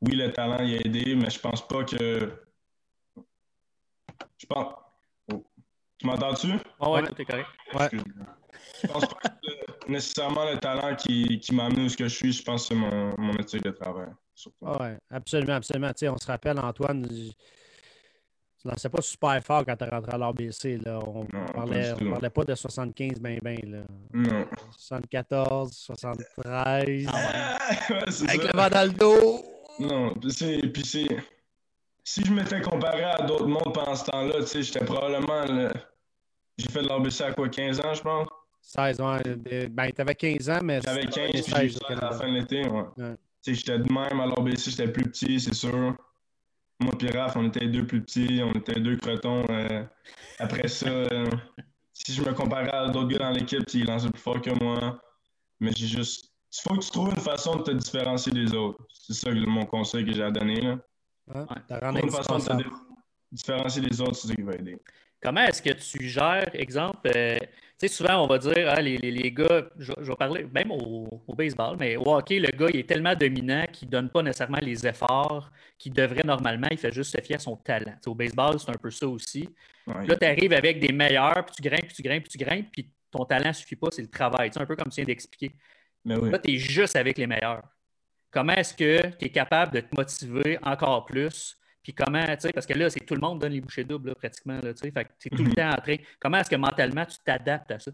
Oui, 0.00 0.12
le 0.14 0.32
talent 0.32 0.58
il 0.64 0.74
a 0.76 0.80
aidé, 0.86 1.14
mais 1.16 1.30
je 1.30 1.38
pense 1.40 1.66
pas 1.66 1.84
que. 1.84 2.32
Je 4.38 4.46
pense. 4.46 4.74
Oh. 5.32 5.44
Tu 5.98 6.06
m'entends-tu? 6.06 6.52
Ah 6.80 6.90
ouais, 6.90 7.00
Ouais. 7.02 7.08
tout 7.08 7.20
est 7.22 7.24
correct. 7.24 7.48
Ouais. 7.74 7.84
Excuse-moi. 7.92 8.26
Je 8.82 8.86
pense 8.88 9.06
pas 9.06 9.28
que 9.28 9.36
c'est 9.82 9.88
nécessairement 9.88 10.44
le 10.50 10.58
talent 10.58 10.94
qui, 10.94 11.40
qui 11.40 11.54
m'a 11.54 11.64
amené 11.66 11.84
où 11.84 11.88
ce 11.88 11.96
que 11.96 12.04
je 12.06 12.14
suis. 12.14 12.32
Je 12.32 12.42
pense 12.44 12.62
que 12.62 12.68
c'est 12.68 12.80
mon, 12.80 13.14
mon 13.18 13.32
éthique 13.34 13.62
de 13.64 13.70
travail. 13.70 14.08
Oui, 14.62 14.86
absolument, 15.10 15.54
absolument. 15.54 15.88
Tu 15.88 15.94
sais, 15.98 16.08
on 16.08 16.16
se 16.16 16.26
rappelle, 16.26 16.60
Antoine, 16.60 17.04
je- 17.10 17.32
tu 18.60 18.68
lançais 18.68 18.88
pas 18.88 19.02
super 19.02 19.42
fort 19.42 19.64
quand 19.64 19.76
tu 19.76 19.84
es 19.84 19.88
rentré 19.88 20.12
à 20.12 20.18
l'ABC. 20.18 20.78
Là. 20.84 21.00
On 21.04 21.24
pas 21.26 21.38
parlait, 21.54 21.92
on 22.00 22.10
parlait 22.10 22.30
pas 22.30 22.44
de 22.44 22.54
75 22.54 23.20
ben 23.20 23.38
ben. 23.42 23.58
Là. 23.64 23.78
Non. 24.12 24.46
74, 24.76 25.72
73. 25.72 26.44
Ah, 26.46 26.78
ouais, 26.78 27.96
Avec 27.96 28.12
ça. 28.12 28.26
le 28.52 28.56
vent 28.56 28.68
dans 28.68 28.84
le 28.84 28.92
dos. 28.92 29.44
Non, 29.80 30.14
c'est. 30.28 30.58
Puis 30.72 30.84
c'est. 30.84 31.06
Si 32.04 32.24
je 32.24 32.32
m'étais 32.32 32.60
comparé 32.62 33.02
à 33.04 33.22
d'autres 33.22 33.46
mondes 33.46 33.72
pendant 33.74 33.94
ce 33.94 34.04
temps-là, 34.10 34.40
tu 34.40 34.46
sais, 34.46 34.62
j'étais 34.62 34.84
probablement. 34.84 35.44
le- 35.44 35.70
J'ai 36.56 36.68
fait 36.68 36.82
de 36.82 36.88
l'ABC 36.88 37.20
à 37.22 37.32
quoi, 37.32 37.48
15 37.48 37.78
ans, 37.80 37.94
je 37.94 38.02
pense? 38.02 38.26
16, 38.62 39.00
ouais. 39.00 39.68
Ben, 39.68 39.92
tu 39.92 40.00
avais 40.00 40.14
15 40.14 40.50
ans, 40.50 40.60
mais. 40.62 40.80
J'avais 40.84 41.06
15, 41.06 41.30
puis 41.30 41.42
j'ai 41.46 41.52
16 41.52 41.62
eu 41.74 41.76
au 41.76 41.86
16 41.88 41.98
à 41.98 42.04
la 42.06 42.12
fin 42.12 42.28
de 42.28 42.34
l'été, 42.38 42.66
ouais. 42.68 42.82
Ouais. 42.96 43.14
Tu 43.42 43.54
j'étais 43.54 43.78
de 43.78 43.92
même 43.92 44.20
à 44.20 44.26
l'OBC, 44.26 44.70
j'étais 44.70 44.88
plus 44.90 45.04
petit, 45.04 45.38
c'est 45.38 45.54
sûr. 45.54 45.94
Moi 46.80 46.92
et 47.00 47.10
Raph, 47.10 47.36
on 47.36 47.46
était 47.46 47.66
deux 47.68 47.86
plus 47.86 48.02
petits, 48.02 48.40
on 48.42 48.52
était 48.52 48.80
deux 48.80 48.96
crotons. 48.96 49.44
Euh, 49.50 49.84
après 50.38 50.68
ça, 50.68 50.88
euh, 50.88 51.26
si 51.92 52.12
je 52.14 52.22
me 52.22 52.32
comparais 52.32 52.70
à 52.70 52.88
d'autres 52.88 53.08
gars 53.08 53.18
dans 53.18 53.30
l'équipe, 53.30 53.62
ils 53.74 53.84
lançaient 53.86 54.10
plus 54.10 54.20
fort 54.22 54.40
que 54.40 54.50
moi. 54.62 55.00
Mais 55.60 55.72
j'ai 55.76 55.86
juste. 55.86 56.32
Il 56.58 56.68
faut 56.68 56.74
que 56.74 56.84
tu 56.84 56.90
trouves 56.90 57.10
une 57.10 57.20
façon 57.20 57.56
de 57.56 57.62
te 57.62 57.70
différencier 57.70 58.32
des 58.32 58.52
autres. 58.54 58.84
C'est 58.92 59.14
ça 59.14 59.30
mon 59.32 59.64
conseil 59.64 60.04
que 60.04 60.12
j'ai 60.12 60.22
à 60.22 60.30
donner. 60.30 60.60
Là. 60.60 60.78
Ouais, 61.28 62.02
une 62.02 62.10
façon 62.10 62.38
de 62.38 62.62
te 62.62 62.68
différencier 63.30 63.82
des 63.82 64.00
autres, 64.00 64.16
c'est 64.16 64.28
ça 64.28 64.34
qui 64.34 64.42
va 64.42 64.54
aider. 64.54 64.78
Comment 65.20 65.42
est-ce 65.42 65.60
que 65.60 65.72
tu 65.72 66.08
gères, 66.08 66.48
exemple, 66.54 67.10
euh, 67.14 67.36
tu 67.40 67.48
sais, 67.76 67.88
souvent 67.88 68.22
on 68.22 68.28
va 68.28 68.38
dire, 68.38 68.68
ah, 68.68 68.80
les, 68.80 68.98
les, 68.98 69.32
gars, 69.32 69.64
je, 69.76 69.92
vais 69.92 70.16
parler 70.16 70.46
même 70.52 70.70
au, 70.70 71.08
baseball, 71.36 71.76
mais 71.78 71.96
au 71.96 72.14
hockey, 72.14 72.38
le 72.38 72.56
gars, 72.56 72.68
il 72.72 72.80
est 72.80 72.88
tellement 72.88 73.16
dominant 73.16 73.64
qu'il 73.72 73.88
ne 73.88 73.92
donne 73.92 74.10
pas 74.10 74.22
nécessairement 74.22 74.58
les 74.62 74.86
efforts 74.86 75.50
qu'il 75.76 75.92
devrait 75.92 76.22
normalement, 76.24 76.68
il 76.70 76.78
fait 76.78 76.92
juste 76.92 77.16
se 77.16 77.20
fier 77.20 77.34
à 77.34 77.40
son 77.40 77.56
talent. 77.56 77.94
au 78.06 78.14
baseball, 78.14 78.60
c'est 78.60 78.70
un 78.70 78.78
peu 78.80 78.90
ça 78.92 79.08
aussi. 79.08 79.48
là, 79.86 80.16
tu 80.16 80.24
arrives 80.24 80.52
avec 80.52 80.78
des 80.78 80.92
meilleurs, 80.92 81.44
puis 81.46 81.56
tu 81.56 81.62
grimpes, 81.62 81.86
puis 81.86 81.96
tu 81.96 82.02
grimpes, 82.02 82.22
puis 82.22 82.32
tu 82.32 82.38
grimpes, 82.38 82.68
puis 82.70 82.92
ton 83.10 83.24
talent 83.24 83.48
ne 83.48 83.52
suffit 83.52 83.76
pas, 83.76 83.88
c'est 83.90 84.02
le 84.02 84.10
travail. 84.10 84.50
C'est 84.52 84.60
un 84.60 84.66
peu 84.66 84.76
comme 84.76 84.90
tu 84.90 84.96
viens 84.96 85.04
d'expliquer. 85.04 85.52
Là, 86.08 86.38
tu 86.38 86.52
es 86.54 86.58
juste 86.58 86.96
avec 86.96 87.18
les 87.18 87.26
meilleurs. 87.26 87.62
Comment 88.30 88.54
est-ce 88.54 88.74
que 88.74 89.08
tu 89.16 89.24
es 89.26 89.30
capable 89.30 89.72
de 89.72 89.80
te 89.80 89.94
motiver 89.96 90.58
encore 90.62 91.06
plus? 91.06 91.56
Puis 91.82 91.94
comment, 91.94 92.24
tu 92.26 92.40
sais, 92.40 92.52
parce 92.52 92.66
que 92.66 92.74
là, 92.74 92.90
c'est 92.90 93.00
tout 93.00 93.14
le 93.14 93.20
monde 93.20 93.40
donne 93.40 93.52
les 93.52 93.60
bouchées 93.60 93.84
doubles, 93.84 94.14
pratiquement, 94.14 94.60
tu 94.60 94.68
sais. 94.76 94.90
Fait 94.90 95.04
que 95.04 95.28
tout 95.34 95.42
le 95.42 95.48
mhm. 95.48 95.54
temps 95.54 95.70
en 95.70 95.80
train. 95.80 95.96
Comment 96.20 96.38
est-ce 96.38 96.50
que 96.50 96.56
mentalement 96.56 97.06
tu 97.06 97.16
t'adaptes 97.24 97.70
à 97.70 97.78
ça? 97.78 97.90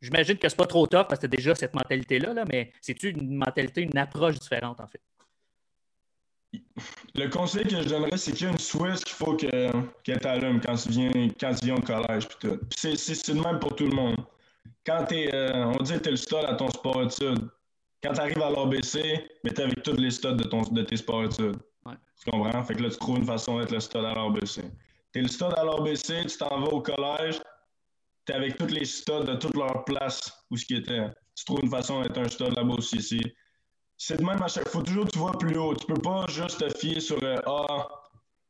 J'imagine 0.00 0.36
que 0.36 0.46
c'est 0.48 0.56
pas 0.56 0.66
trop 0.66 0.86
tough 0.86 1.06
parce 1.08 1.18
que 1.18 1.26
tu 1.26 1.34
as 1.34 1.36
déjà 1.36 1.54
cette 1.54 1.74
mentalité-là, 1.74 2.34
là, 2.34 2.44
mais 2.50 2.72
c'est-tu 2.82 3.08
une 3.10 3.36
mentalité, 3.36 3.80
une 3.80 3.96
approche 3.96 4.38
différente, 4.38 4.78
en 4.78 4.86
fait? 4.86 5.00
Le 7.14 7.28
conseil 7.28 7.64
que 7.64 7.80
je 7.80 7.88
donnerais, 7.88 8.16
c'est 8.16 8.32
qu'il 8.32 8.46
y 8.46 8.48
a 8.48 8.52
une 8.52 8.58
switch 8.58 9.02
qu'il 9.04 9.14
faut 9.14 9.34
que, 9.34 9.72
que 10.04 10.18
tu 10.18 10.26
allumes 10.26 10.60
quand 10.60 10.74
tu 10.74 10.90
viens, 10.90 11.10
quand 11.40 11.54
tu 11.54 11.66
viens 11.66 11.76
au 11.76 11.80
collège. 11.80 12.28
Puis 12.28 12.36
tout. 12.40 12.60
c'est, 12.70 13.28
le 13.28 13.40
même 13.40 13.58
pour 13.58 13.74
tout 13.74 13.86
le 13.86 13.94
monde. 13.94 14.16
Quand 14.86 15.06
tu 15.06 15.14
es, 15.14 15.34
euh, 15.34 15.66
on 15.66 15.82
dit 15.82 15.94
que 15.94 15.98
tu 15.98 16.08
es 16.08 16.10
le 16.10 16.16
stud 16.16 16.44
à 16.46 16.54
ton 16.54 16.68
sport 16.68 17.02
études. 17.02 17.48
Quand 18.02 18.12
tu 18.12 18.20
arrives 18.20 18.42
à 18.42 18.50
l'ABC, 18.50 19.26
mais 19.42 19.52
tu 19.52 19.62
avec 19.62 19.82
tous 19.82 19.96
les 19.96 20.10
studs 20.10 20.34
de, 20.34 20.44
ton, 20.44 20.60
de 20.62 20.82
tes 20.82 20.96
sports 20.96 21.24
études. 21.24 21.56
Tu 22.22 22.30
comprends? 22.30 22.62
Fait 22.62 22.74
que 22.74 22.82
là, 22.82 22.90
tu 22.90 22.98
trouves 22.98 23.18
une 23.18 23.24
façon 23.24 23.58
d'être 23.58 23.72
le 23.72 23.80
stud 23.80 24.04
à 24.04 24.14
l'RBC. 24.14 24.62
Tu 25.12 25.18
es 25.18 25.22
le 25.22 25.28
stud 25.28 25.52
à 25.56 25.64
l'RBC, 25.64 26.26
tu 26.26 26.38
t'en 26.38 26.60
vas 26.60 26.68
au 26.68 26.80
collège, 26.80 27.40
tu 28.26 28.32
es 28.32 28.36
avec 28.36 28.56
tous 28.56 28.66
les 28.66 28.84
studs 28.84 29.24
de 29.24 29.34
toutes 29.34 29.56
leurs 29.56 29.84
places 29.84 30.32
où 30.50 30.56
ce 30.56 30.64
qui 30.64 30.76
était. 30.76 31.08
Tu 31.34 31.44
trouves 31.44 31.60
une 31.62 31.70
façon 31.70 32.02
d'être 32.02 32.18
un 32.18 32.28
stud 32.28 32.54
là-bas 32.54 32.74
aussi. 32.74 33.20
C'est 33.96 34.18
de 34.18 34.24
même 34.24 34.42
à 34.42 34.48
chaque 34.48 34.68
fois. 34.68 34.82
toujours 34.82 35.08
tu 35.08 35.18
vois 35.18 35.32
plus 35.32 35.56
haut. 35.56 35.74
Tu 35.74 35.86
peux 35.86 36.00
pas 36.00 36.26
juste 36.28 36.58
te 36.58 36.78
fier 36.78 37.00
sur 37.00 37.22
euh, 37.22 37.36
Ah, 37.46 37.88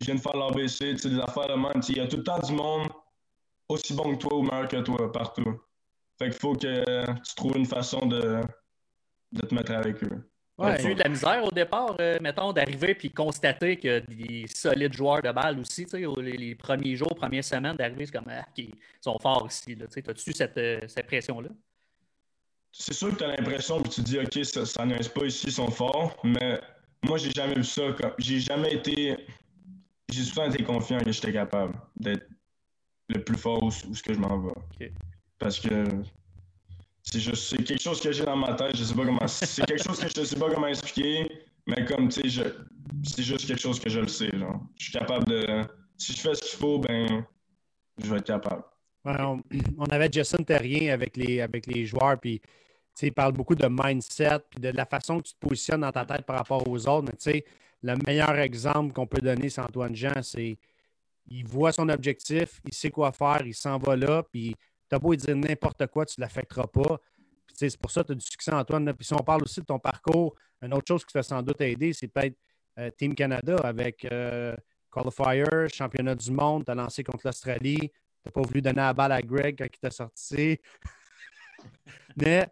je 0.01 0.07
viens 0.07 0.17
de 0.17 0.21
faire 0.21 0.37
l'ABC, 0.37 0.95
des 0.95 1.21
affaires 1.21 1.49
de 1.49 1.55
même. 1.55 1.81
Il 1.89 1.97
y 1.97 2.01
a 2.01 2.09
tout 2.09 2.17
le 2.17 2.25
temps 2.25 2.41
du 2.41 2.53
monde 2.53 2.89
aussi 3.69 3.95
bon 3.95 4.17
que 4.17 4.21
toi 4.21 4.35
ou 4.37 4.43
meilleur 4.43 4.69
que 4.69 4.81
toi 4.83 5.13
partout. 5.13 5.61
Fait 6.19 6.31
qu'il 6.31 6.39
faut 6.39 6.55
que 6.55 7.05
tu 7.23 7.35
trouves 7.35 7.57
une 7.57 7.67
façon 7.67 8.07
de, 8.07 8.41
de 9.33 9.47
te 9.47 9.55
mettre 9.55 9.73
avec 9.73 10.03
eux. 10.05 10.31
Ouais. 10.57 10.71
As-tu 10.71 10.93
eu 10.93 10.95
de 10.95 11.03
la 11.03 11.09
misère 11.09 11.43
au 11.45 11.51
départ, 11.51 11.97
euh, 11.99 12.17
mettons, 12.21 12.53
d'arriver 12.53 12.95
puis 12.95 13.11
constater 13.11 13.77
que 13.77 13.99
des 13.99 14.47
solides 14.47 14.93
joueurs 14.93 15.21
de 15.21 15.33
balle 15.33 15.59
aussi, 15.59 15.85
tu 15.85 15.91
sais, 15.91 16.23
les, 16.23 16.55
premiers 16.55 16.95
jours, 16.95 17.13
premières 17.17 17.43
semaines, 17.43 17.77
d'arriver, 17.77 18.07
c'est 18.07 18.13
comme, 18.13 18.31
ah, 18.31 18.47
ils 18.57 18.73
sont 19.01 19.19
forts 19.21 19.49
ici. 19.51 19.77
As-tu 19.83 20.33
cette, 20.33 20.57
euh, 20.57 20.81
cette 20.87 21.09
pression-là? 21.09 21.49
C'est 22.71 22.93
sûr 22.93 23.11
que 23.11 23.17
tu 23.17 23.25
as 23.25 23.37
l'impression 23.37 23.83
que 23.83 23.89
tu 23.89 24.01
dis, 24.03 24.19
OK, 24.19 24.45
ça, 24.45 24.65
ça 24.65 24.87
pas 24.87 25.25
ici, 25.25 25.47
ils 25.49 25.53
sont 25.53 25.71
forts, 25.71 26.17
mais 26.23 26.61
moi, 27.05 27.19
j'ai 27.19 27.31
jamais 27.31 27.55
vu 27.55 27.65
ça. 27.65 27.83
J'ai 28.19 28.41
jamais 28.41 28.75
été. 28.75 29.17
J'ai 30.11 30.23
souvent 30.23 30.51
été 30.51 30.63
confiant 30.63 31.01
que 31.01 31.13
j'étais 31.13 31.33
capable 31.33 31.75
d'être 31.97 32.27
le 33.09 33.23
plus 33.23 33.37
fort 33.37 33.63
où, 33.63 33.71
ce 33.71 34.03
que 34.03 34.15
je 34.15 34.19
m'en 34.19 34.39
vais. 34.39 34.93
Parce 35.39 35.61
que 35.61 35.85
c'est 37.03 37.21
juste 37.21 37.65
quelque 37.65 37.83
chose 37.83 38.01
que 38.01 38.13
j'ai 38.13 38.25
dans 38.25 38.37
ma 38.37 38.55
tête, 38.55 38.77
je 38.77 38.85
sais 38.85 38.95
pas 38.95 39.05
comment. 39.05 39.27
C'est 39.27 39.65
quelque 39.67 39.83
chose 39.83 40.01
que 40.01 40.09
je 40.09 40.25
sais 40.25 40.37
pas 40.37 40.51
comment 40.51 40.67
expliquer, 40.69 41.31
mais 41.67 41.85
comme 41.85 42.09
tu 42.09 42.29
sais, 42.31 42.55
c'est 43.03 43.23
juste 43.23 43.47
quelque 43.47 43.61
chose 43.61 43.79
que 43.79 43.91
je 43.91 44.01
le 44.01 44.09
sais. 44.09 44.31
Genre. 44.37 44.61
Je 44.79 44.85
suis 44.85 44.93
capable 44.93 45.25
de. 45.27 45.65
Si 45.97 46.13
je 46.13 46.21
fais 46.21 46.35
ce 46.35 46.43
qu'il 46.43 46.59
faut, 46.59 46.79
ben 46.79 47.25
je 48.03 48.11
vais 48.11 48.19
être 48.19 48.27
capable. 48.27 48.65
on, 49.05 49.85
avait 49.91 50.09
Jason 50.11 50.43
Terrien 50.43 50.93
avec 50.93 51.17
les, 51.17 51.41
avec 51.43 51.67
les 51.67 51.85
joueurs, 51.85 52.19
puis 52.19 52.41
il 53.03 53.13
parle 53.13 53.33
beaucoup 53.33 53.55
de 53.55 53.67
mindset, 53.69 54.39
puis 54.51 54.61
de 54.61 54.71
la 54.71 54.87
façon 54.87 55.19
que 55.19 55.29
tu 55.29 55.35
te 55.35 55.39
positionnes 55.47 55.83
dans 55.83 55.93
ta 55.93 56.07
tête 56.07 56.25
par 56.25 56.37
rapport 56.39 56.67
aux 56.67 56.89
autres. 56.89 57.07
Mais 57.07 57.17
tu 57.17 57.31
sais, 57.31 57.45
le 57.83 57.97
meilleur 58.07 58.37
exemple 58.39 58.93
qu'on 58.95 59.07
peut 59.07 59.21
donner, 59.21 59.51
c'est 59.51 59.61
Antoine 59.61 59.95
Jean, 59.95 60.23
c'est 60.23 60.59
il 61.27 61.47
voit 61.47 61.73
son 61.73 61.89
objectif, 61.89 62.61
il 62.65 62.75
sait 62.75 62.91
quoi 62.91 63.13
faire, 63.13 63.43
il 63.45 63.55
s'en 63.55 63.79
va 63.79 63.97
là, 63.97 64.23
puis 64.31 64.55
tu 64.89 64.97
as 64.97 64.99
beau 64.99 65.15
dire 65.15 65.37
n'importe 65.37 65.87
quoi, 65.89 66.07
tu 66.07 66.21
ne 66.21 66.25
l'affecteras 66.25 66.67
pas. 66.67 67.01
C'est 67.53 67.77
pour 67.79 67.91
ça 67.91 68.03
que 68.03 68.09
tu 68.09 68.13
as 68.13 68.17
du 68.17 68.25
succès, 68.27 68.53
Antoine. 68.53 68.93
Puis 68.95 69.07
si 69.07 69.15
on 69.15 69.19
parle 69.19 69.43
aussi 69.43 69.61
de 69.61 69.67
ton 69.67 69.79
parcours, 69.79 70.35
une 70.63 70.75
autre 70.75 70.87
chose 70.89 71.05
qui 71.05 71.13
t'a 71.13 71.23
sans 71.23 71.43
doute 71.43 71.61
aidé, 71.61 71.93
c'est 71.93 72.09
peut-être 72.09 72.37
euh, 72.79 72.91
Team 72.97 73.15
Canada 73.15 73.57
avec 73.63 74.05
euh, 74.11 74.55
Qualifier, 74.91 75.69
championnat 75.73 76.15
du 76.15 76.31
monde, 76.31 76.65
tu 76.65 76.73
as 76.73 76.75
lancé 76.75 77.05
contre 77.05 77.27
l'Australie, 77.27 77.79
tu 77.79 77.91
n'as 78.27 78.33
pas 78.33 78.43
voulu 78.43 78.61
donner 78.61 78.77
la 78.77 78.93
balle 78.93 79.13
à 79.13 79.23
Greg 79.23 79.57
quand 79.59 79.67
il 79.73 79.79
t'a 79.79 79.91
sorti. 79.91 80.59
Mais 82.17 82.49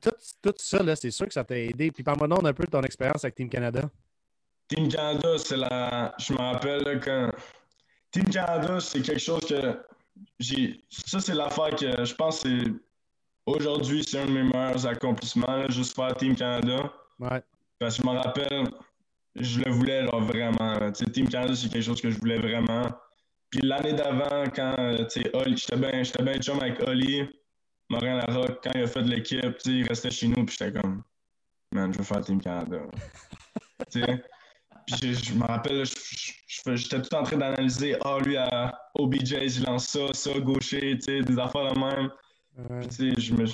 tout, 0.00 0.10
tout 0.42 0.54
ça, 0.58 0.96
c'est 0.96 1.10
sûr 1.10 1.26
que 1.26 1.32
ça 1.32 1.44
t'a 1.44 1.58
aidé. 1.58 1.90
Puis 1.90 2.02
parle-moi 2.02 2.38
un 2.44 2.52
peu 2.52 2.64
de 2.64 2.70
ton 2.70 2.82
expérience 2.82 3.24
avec 3.24 3.34
Team 3.34 3.48
Canada. 3.48 3.82
Team 4.68 4.88
Canada, 4.88 5.38
c'est 5.38 5.56
la. 5.56 6.14
Je 6.18 6.32
me 6.32 6.38
rappelle 6.38 7.00
quand. 7.00 7.30
Team 8.10 8.24
Canada, 8.24 8.80
c'est 8.80 9.02
quelque 9.02 9.20
chose 9.20 9.40
que 9.40 9.78
ça, 10.40 11.20
c'est 11.20 11.34
l'affaire 11.34 11.70
que 11.70 12.04
je 12.04 12.14
pense 12.14 12.42
que 12.42 12.80
aujourd'hui, 13.46 14.04
c'est 14.04 14.18
un 14.18 14.26
de 14.26 14.32
mes 14.32 14.42
meilleurs 14.42 14.86
accomplissements, 14.86 15.68
juste 15.70 15.94
faire 15.94 16.14
Team 16.16 16.34
Canada. 16.34 16.92
Parce 17.78 17.96
que 17.98 18.02
je 18.02 18.08
me 18.08 18.14
rappelle, 18.14 18.68
je 19.34 19.60
le 19.60 19.70
voulais 19.70 20.04
vraiment. 20.04 20.90
Team 20.92 21.28
Canada, 21.28 21.54
c'est 21.54 21.68
quelque 21.68 21.84
chose 21.84 22.00
que 22.00 22.10
je 22.10 22.18
voulais 22.18 22.38
vraiment. 22.38 22.90
Puis 23.50 23.60
l'année 23.62 23.92
d'avant, 23.92 24.44
quand 24.54 24.74
j'étais 25.10 25.76
bien 25.76 26.02
bien 26.22 26.38
chum 26.40 26.60
avec 26.60 26.80
Oli, 26.86 27.28
Morin 27.88 28.16
Larocque, 28.16 28.60
quand 28.62 28.72
il 28.74 28.82
a 28.82 28.86
fait 28.86 29.02
de 29.02 29.10
l'équipe, 29.10 29.58
il 29.64 29.86
restait 29.86 30.10
chez 30.10 30.28
nous, 30.28 30.44
puis 30.44 30.56
j'étais 30.58 30.80
comme, 30.80 31.02
man, 31.72 31.92
je 31.92 31.98
veux 31.98 32.04
faire 32.04 32.22
Team 32.22 32.40
Canada. 32.40 32.80
Puis 34.86 35.14
je, 35.14 35.34
me 35.34 35.44
rappelle, 35.44 35.84
j'étais 35.84 37.02
tout 37.02 37.14
en 37.14 37.24
train 37.24 37.36
d'analyser, 37.36 37.96
ah, 38.04 38.18
lui, 38.24 38.36
à 38.36 38.72
OBJ, 38.94 39.32
il 39.32 39.64
lance 39.64 39.88
ça, 39.88 40.12
ça, 40.12 40.38
gaucher, 40.38 40.96
tu 40.98 41.00
sais, 41.00 41.22
des 41.22 41.38
affaires 41.38 41.74
de 41.74 41.78
même. 41.78 42.10
Puis, 42.88 43.32
me, 43.32 43.46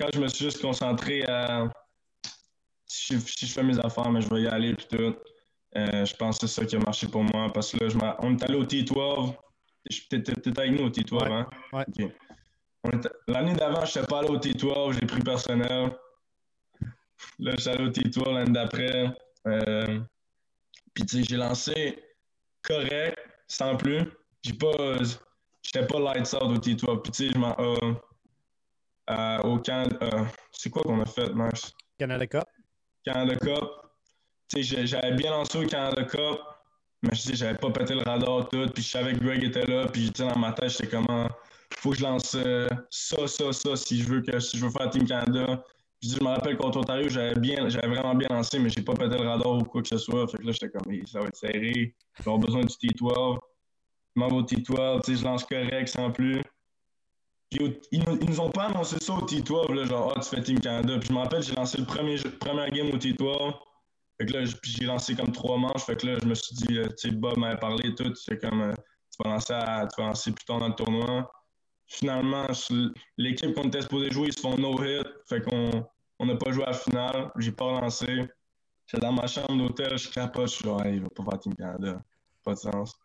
quand 0.00 0.08
je 0.12 0.20
me 0.20 0.28
suis 0.28 0.44
juste 0.44 0.62
concentré 0.62 1.24
à. 1.24 1.68
Si 2.86 3.14
je, 3.14 3.46
fais 3.52 3.62
mes 3.62 3.78
affaires, 3.80 4.10
mais 4.10 4.22
je 4.22 4.28
vais 4.30 4.42
y 4.42 4.48
aller, 4.48 4.74
puis 4.74 4.86
tout. 4.90 5.14
Euh, 5.76 6.06
je 6.06 6.16
pense 6.16 6.38
que 6.38 6.46
c'est 6.46 6.60
ça 6.60 6.66
qui 6.66 6.76
a 6.76 6.78
marché 6.78 7.06
pour 7.06 7.22
moi, 7.22 7.52
parce 7.52 7.72
que 7.72 7.84
là, 7.84 7.88
je 7.90 7.98
on 8.20 8.34
est 8.34 8.42
allé 8.42 8.54
au 8.54 8.64
T12. 8.64 9.34
T'étais 10.08 10.58
avec 10.58 10.72
nous 10.72 10.86
au 10.86 10.90
T12, 10.90 11.30
hein? 11.30 11.46
Ouais. 11.72 11.84
L'année 13.26 13.54
d'avant, 13.54 13.84
je 13.84 13.98
n'étais 13.98 14.08
pas 14.08 14.20
allé 14.20 14.28
au 14.30 14.38
T12, 14.38 14.98
j'ai 14.98 15.06
pris 15.06 15.20
personnel. 15.20 15.92
Là, 17.38 17.52
je 17.56 17.60
suis 17.60 17.70
allé 17.70 17.84
au 17.84 17.90
T12 17.90 18.32
l'année 18.32 18.52
d'après. 18.52 19.14
Euh, 19.46 20.00
puis, 20.94 21.04
tu 21.04 21.18
sais, 21.18 21.24
j'ai 21.24 21.36
lancé 21.36 22.02
correct, 22.62 23.18
sans 23.46 23.76
plus. 23.76 24.02
J'ai 24.42 24.54
pas. 24.54 24.96
J'étais 25.62 25.86
pas 25.86 25.98
lights 25.98 26.34
out 26.34 26.42
au 26.42 26.56
T12. 26.56 27.02
Puis, 27.02 27.12
tu 27.12 27.26
sais, 27.26 27.32
je 27.32 27.38
m'en. 27.38 27.54
Euh, 27.58 27.94
euh, 29.10 29.38
au 29.40 29.58
Canada. 29.58 29.96
Euh, 30.02 30.24
c'est 30.52 30.70
quoi 30.70 30.82
qu'on 30.82 31.00
a 31.00 31.06
fait, 31.06 31.32
Max? 31.32 31.72
Canada 31.98 32.26
Cup. 32.26 32.44
Canada 33.04 33.36
Cup. 33.36 33.64
Tu 34.48 34.62
sais, 34.62 34.86
j'avais 34.86 35.12
bien 35.12 35.30
lancé 35.30 35.58
au 35.58 35.66
Canada 35.66 36.04
Cup, 36.04 36.40
mais 37.02 37.10
je 37.12 37.20
sais, 37.20 37.34
j'avais 37.34 37.58
pas 37.58 37.70
pété 37.70 37.94
le 37.94 38.02
radar 38.02 38.48
tout. 38.48 38.66
Puis, 38.74 38.82
je 38.82 38.88
savais 38.88 39.14
que 39.14 39.24
Greg 39.24 39.44
était 39.44 39.66
là. 39.66 39.86
Puis, 39.86 40.10
tu 40.12 40.22
sais, 40.22 40.28
dans 40.28 40.38
ma 40.38 40.52
tête, 40.52 40.70
j'étais 40.70 40.88
comment. 40.88 41.28
Faut 41.74 41.90
que 41.90 41.98
je 41.98 42.02
lance 42.02 42.36
ça, 42.90 43.26
ça, 43.26 43.52
ça, 43.52 43.76
si 43.76 44.02
je 44.02 44.08
veux 44.08 44.22
que 44.22 44.40
si 44.40 44.58
je 44.58 44.64
veux 44.64 44.70
faire 44.70 44.90
Team 44.90 45.06
Canada. 45.06 45.62
Puis 46.00 46.10
je 46.10 46.22
me 46.22 46.28
rappelle 46.28 46.56
contre 46.56 46.78
Ontario, 46.78 47.08
j'avais 47.08 47.34
bien, 47.34 47.68
j'avais 47.68 47.88
vraiment 47.88 48.14
bien 48.14 48.28
lancé, 48.30 48.58
mais 48.58 48.70
j'ai 48.70 48.82
pas 48.82 48.94
pété 48.94 49.18
le 49.18 49.26
radar 49.26 49.52
ou 49.52 49.64
quoi 49.64 49.82
que 49.82 49.88
ce 49.88 49.98
soit. 49.98 50.28
Fait 50.28 50.38
que 50.38 50.44
là, 50.44 50.52
j'étais 50.52 50.70
comme, 50.70 51.06
ça 51.06 51.20
va 51.20 51.26
être 51.26 51.36
serré. 51.36 51.94
Avoir 52.20 52.38
besoin 52.38 52.60
du 52.60 52.74
T12. 52.74 53.38
Je 54.14 54.20
m'en 54.20 54.28
vais 54.28 54.34
au 54.34 54.42
T12, 54.42 55.02
tu 55.02 55.12
sais, 55.12 55.20
je 55.20 55.24
lance 55.24 55.44
correct 55.44 55.88
sans 55.88 56.12
plus. 56.12 56.40
Puis 57.50 57.80
ils, 57.90 58.04
nous 58.04 58.40
ont 58.40 58.50
pas 58.50 58.66
annoncé 58.66 58.96
ça 59.00 59.14
au 59.14 59.26
T12, 59.26 59.72
là, 59.72 59.84
genre, 59.86 60.12
ah, 60.14 60.20
tu 60.20 60.28
fais 60.28 60.42
Team 60.42 60.60
Canada. 60.60 60.98
Puis 60.98 61.08
je 61.08 61.14
me 61.14 61.18
rappelle, 61.18 61.42
j'ai 61.42 61.54
lancé 61.54 61.78
le 61.78 61.84
premier, 61.84 62.16
premier 62.38 62.70
game 62.70 62.88
au 62.90 62.98
T12. 62.98 63.54
Fait 64.20 64.26
que 64.26 64.32
là, 64.34 64.44
j'ai 64.62 64.84
lancé 64.84 65.16
comme 65.16 65.32
trois 65.32 65.56
manches. 65.56 65.82
Fait 65.84 65.96
que 65.96 66.06
là, 66.06 66.18
je 66.22 66.28
me 66.28 66.34
suis 66.34 66.54
dit, 66.54 66.78
euh, 66.78 66.86
tu 66.88 67.08
sais, 67.08 67.10
Bob 67.10 67.38
m'avait 67.38 67.58
parlé 67.58 67.88
et 67.88 67.94
tout. 67.94 68.12
C'est 68.14 68.38
comme, 68.38 68.62
euh, 68.62 68.74
tu 68.74 69.22
vas 69.24 69.30
lancer, 69.30 69.54
tu 69.94 70.00
vas 70.00 70.08
lancer 70.08 70.30
plus 70.30 70.44
tard 70.44 70.60
dans 70.60 70.68
le 70.68 70.74
tournoi 70.74 71.28
finalement, 71.88 72.46
l'équipe 73.16 73.54
qu'on 73.54 73.64
était 73.64 73.82
supposé 73.82 74.10
jouer, 74.10 74.28
ils 74.28 74.32
se 74.32 74.40
font 74.40 74.56
no-hit. 74.56 75.06
Fait 75.26 75.42
qu'on 75.42 76.26
n'a 76.26 76.36
pas 76.36 76.52
joué 76.52 76.64
à 76.64 76.70
la 76.70 76.72
finale. 76.74 77.32
J'ai 77.38 77.52
pas 77.52 77.80
lancé. 77.80 78.28
J'étais 78.86 79.04
dans 79.04 79.12
ma 79.12 79.26
chambre 79.26 79.56
d'hôtel, 79.56 79.98
je 79.98 80.08
capote, 80.08 80.48
je 80.48 80.54
suis 80.54 80.64
genre, 80.64 80.86
il 80.86 81.02
va 81.02 81.08
pas 81.10 81.24
faire 81.24 81.40
Team 81.40 81.54
Canada. 81.54 82.02
Pas 82.44 82.54
de 82.54 82.58
sens. 82.58 82.98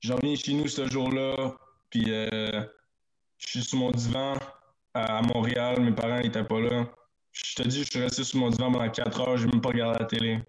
Je 0.00 0.12
reviens 0.12 0.34
chez 0.34 0.54
nous 0.54 0.66
ce 0.66 0.88
jour-là, 0.88 1.56
puis 1.88 2.04
euh, 2.08 2.64
je 3.38 3.46
suis 3.46 3.62
sur 3.62 3.78
mon 3.78 3.90
divan 3.92 4.34
à 4.94 5.22
Montréal, 5.22 5.80
mes 5.80 5.92
parents 5.92 6.20
n'étaient 6.20 6.42
pas 6.42 6.58
là. 6.58 6.88
Je 7.30 7.54
te 7.54 7.62
dis, 7.62 7.84
je 7.84 7.90
suis 7.90 8.00
resté 8.00 8.24
sur 8.24 8.40
mon 8.40 8.50
divan 8.50 8.72
pendant 8.72 8.90
4 8.90 9.20
heures, 9.20 9.36
j'ai 9.36 9.46
même 9.46 9.60
pas 9.60 9.68
regardé 9.68 9.98
la 10.00 10.06
télé. 10.06 10.42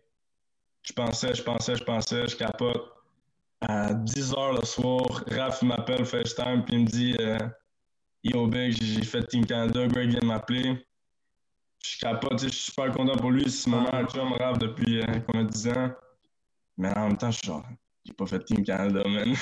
Je 0.82 0.94
pensais, 0.94 1.36
je 1.36 1.44
pensais, 1.44 1.76
je 1.76 1.84
pensais, 1.84 2.28
je 2.28 2.36
capote. 2.36 2.92
À 3.62 3.94
10 3.94 4.34
heures 4.34 4.54
le 4.54 4.66
soir, 4.66 5.24
Raph 5.30 5.62
m'appelle 5.62 6.04
FaceTime 6.04 6.64
puis 6.66 6.76
il 6.76 6.82
me 6.82 6.88
dit 6.88 7.16
euh, 7.20 7.38
Yo 8.24 8.48
Big, 8.48 8.82
j'ai 8.82 9.04
fait 9.04 9.24
Team 9.28 9.46
Canada, 9.46 9.88
Greg 9.88 10.10
vient 10.10 10.20
de 10.20 10.26
m'appeler. 10.26 10.86
Je 11.84 12.00
capote, 12.00 12.42
je 12.42 12.50
suis 12.50 12.72
super 12.72 12.92
content 12.92 13.16
pour 13.18 13.32
lui, 13.32 13.50
c'est 13.50 13.70
mon 13.70 13.82
meilleur 13.82 14.10
chum 14.10 14.34
Raph 14.34 14.58
depuis 14.58 15.02
euh, 15.02 15.20
combien 15.28 15.44
10 15.44 15.68
ans. 15.70 15.92
Mais 16.78 16.98
en 16.98 17.10
même 17.10 17.18
temps, 17.18 17.30
je 17.30 17.38
suis 17.38 17.48
genre, 17.48 17.64
j'ai 18.04 18.14
pas 18.14 18.26
fait 18.26 18.44
Team 18.44 18.64
Canada, 18.64 19.04
man. 19.08 19.36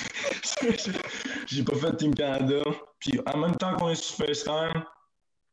j'ai 1.48 1.64
pas 1.64 1.76
fait 1.76 1.96
Team 1.96 2.14
Canada. 2.14 2.62
Puis 3.00 3.20
en 3.26 3.38
même 3.38 3.56
temps 3.56 3.76
qu'on 3.78 3.90
est 3.90 3.96
sur 3.96 4.26
FaceTime, 4.26 4.84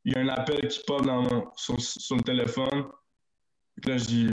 il 0.05 0.13
y 0.13 0.17
a 0.17 0.21
un 0.21 0.29
appel 0.29 0.67
qui 0.69 0.81
pop 0.87 1.05
dans 1.07 1.23
mon, 1.23 1.51
sur, 1.57 1.81
sur 1.81 2.17
le 2.17 2.23
téléphone. 2.23 2.87
Puis 3.81 3.91
là, 3.91 3.99
je 3.99 4.05
dis, 4.05 4.31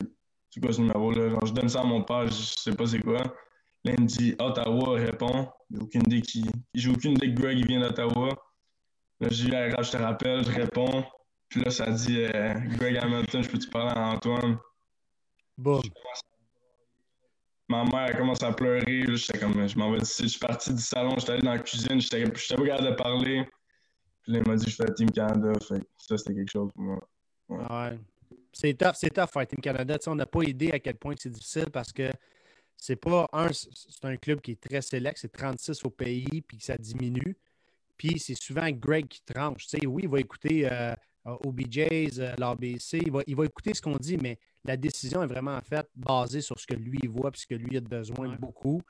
c'est 0.49 0.59
quoi 0.59 0.73
ce 0.73 0.81
numéro-là? 0.81 1.29
Genre, 1.29 1.45
je 1.45 1.53
donne 1.53 1.69
ça 1.69 1.81
à 1.81 1.83
mon 1.83 2.03
père, 2.03 2.27
je 2.27 2.33
sais 2.33 2.75
pas 2.75 2.85
c'est 2.87 2.99
quoi. 2.99 3.21
Dit 3.83 4.35
Ottawa 4.39 4.97
répond. 4.97 5.49
J'ai 5.69 5.79
aucune 5.79 6.01
idée 6.03 6.21
qui. 6.21 6.45
J'ai 6.73 6.89
aucune 6.89 7.11
idée 7.11 7.33
que 7.33 7.41
Greg 7.41 7.67
vient 7.67 7.81
d'Ottawa. 7.81 8.29
Là, 9.19 9.27
j'ai 9.29 9.45
dit 9.45 9.51
je 9.51 9.91
te 9.91 9.97
rappelle, 9.97 10.45
je 10.45 10.51
réponds. 10.51 11.03
Puis 11.49 11.61
là, 11.61 11.69
ça 11.69 11.91
dit 11.91 12.17
euh, 12.19 12.53
Greg 12.77 12.97
Hamilton, 12.97 13.43
je 13.43 13.49
peux-tu 13.49 13.69
parler 13.69 13.91
à 13.95 14.13
Antoine? 14.13 14.57
Bon. 15.57 15.81
Ma 17.69 17.83
mère 17.83 18.09
a 18.09 18.13
commencé 18.13 18.45
à 18.45 18.53
pleurer. 18.53 19.05
J'étais 19.15 19.39
comme, 19.39 19.67
je 19.67 19.77
m'en 19.77 19.91
vais 19.91 19.99
d'ici. 19.99 20.23
Je 20.23 20.27
suis 20.29 20.39
parti 20.39 20.73
du 20.73 20.81
salon, 20.81 21.15
j'étais 21.17 21.33
allé 21.33 21.41
dans 21.41 21.53
la 21.53 21.59
cuisine, 21.59 21.99
j'étais 21.99 22.23
pas 22.23 22.65
capable 22.65 22.89
de 22.89 22.95
parler. 22.95 23.45
Puis 24.21 24.31
là, 24.31 24.39
il 24.39 24.47
m'a 24.49 24.55
dit, 24.55 24.69
je 24.69 24.75
fais 24.75 24.93
Team 24.93 25.11
Canada. 25.11 25.51
Fait 25.59 25.81
ça, 25.97 26.17
c'était 26.17 26.35
quelque 26.35 26.51
chose 26.51 26.71
pour 26.73 26.83
moi. 26.83 27.07
Ouais. 27.49 27.57
ouais. 27.59 27.99
C'est 28.53 28.73
tough, 28.73 28.93
c'est 28.95 29.09
tough 29.09 29.29
faire 29.31 29.47
Team 29.47 29.59
Canada. 29.59 29.97
on 30.07 30.15
n'a 30.15 30.25
pas 30.25 30.43
idée 30.43 30.71
à 30.71 30.79
quel 30.79 30.95
point 30.95 31.15
c'est 31.17 31.29
difficile 31.29 31.69
parce 31.71 31.91
que 31.91 32.09
c'est 32.77 32.95
pas 32.95 33.29
un, 33.33 33.51
c'est 33.53 34.05
un 34.05 34.17
club 34.17 34.41
qui 34.41 34.51
est 34.51 34.61
très 34.61 34.81
sélect, 34.81 35.17
c'est 35.17 35.31
36 35.31 35.85
au 35.85 35.89
pays, 35.89 36.41
puis 36.41 36.57
ça 36.59 36.77
diminue. 36.77 37.37
Puis 37.97 38.19
c'est 38.19 38.35
souvent 38.35 38.69
Greg 38.71 39.07
qui 39.07 39.21
tranche. 39.23 39.65
sais, 39.67 39.85
oui, 39.85 40.03
il 40.03 40.09
va 40.09 40.19
écouter 40.19 40.69
euh, 40.69 40.93
OBJs, 41.25 42.19
euh, 42.19 42.35
l'ABC, 42.37 42.99
il 43.05 43.11
va, 43.11 43.21
il 43.25 43.35
va 43.35 43.45
écouter 43.45 43.73
ce 43.73 43.81
qu'on 43.81 43.95
dit, 43.97 44.17
mais 44.17 44.37
la 44.65 44.75
décision 44.75 45.23
est 45.23 45.27
vraiment 45.27 45.59
faite 45.61 45.89
basée 45.95 46.41
sur 46.41 46.59
ce 46.59 46.67
que 46.67 46.73
lui 46.73 47.07
voit 47.07 47.31
et 47.33 47.37
ce 47.37 47.47
que 47.47 47.55
lui 47.55 47.77
a 47.77 47.81
besoin 47.81 48.29
de 48.29 48.35
beaucoup. 48.35 48.81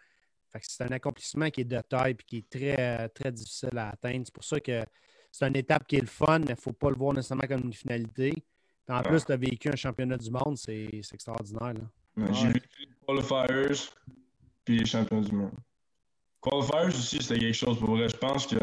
c'est 0.61 0.83
un 0.83 0.91
accomplissement 0.91 1.49
qui 1.49 1.61
est 1.61 1.65
de 1.65 1.81
taille 1.81 2.13
et 2.13 2.23
qui 2.23 2.37
est 2.37 2.49
très, 2.49 3.09
très 3.09 3.31
difficile 3.31 3.77
à 3.77 3.89
atteindre. 3.89 4.23
C'est 4.25 4.33
pour 4.33 4.43
ça 4.43 4.59
que 4.59 4.83
c'est 5.31 5.47
une 5.47 5.55
étape 5.57 5.87
qui 5.87 5.97
est 5.97 6.01
le 6.01 6.07
fun, 6.07 6.39
mais 6.39 6.45
il 6.45 6.51
ne 6.51 6.55
faut 6.55 6.73
pas 6.73 6.89
le 6.89 6.95
voir 6.95 7.13
nécessairement 7.13 7.47
comme 7.47 7.63
une 7.65 7.73
finalité. 7.73 8.33
En 8.87 9.01
plus, 9.01 9.25
tu 9.25 9.31
as 9.31 9.37
vécu 9.37 9.69
un 9.69 9.75
championnat 9.75 10.17
du 10.17 10.29
monde, 10.29 10.57
c'est 10.57 10.89
extraordinaire. 11.11 11.73
J'ai 12.17 12.47
vécu 12.47 12.67
les 12.79 12.87
qualifiers 13.07 13.89
puis 14.65 14.79
les 14.79 14.85
championnats 14.85 15.27
du 15.27 15.35
monde. 15.35 15.51
Qualifiers 16.41 16.87
aussi, 16.87 17.17
c'était 17.21 17.39
quelque 17.39 17.55
chose 17.55 17.79
pour 17.79 17.95
vrai. 17.95 18.07
Je 18.09 18.17
pense 18.17 18.47
que. 18.47 18.55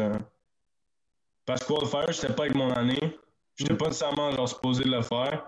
Parce 1.45 1.63
que 1.63 1.73
qualifiers, 1.73 2.13
c'était 2.13 2.33
pas 2.33 2.43
avec 2.43 2.55
mon 2.55 2.71
année. 2.71 3.17
Je 3.55 3.63
n'étais 3.63 3.75
pas 3.75 3.87
nécessairement 3.87 4.31
genre, 4.31 4.47
supposé 4.47 4.83
de 4.83 4.91
le 4.91 5.01
faire. 5.01 5.45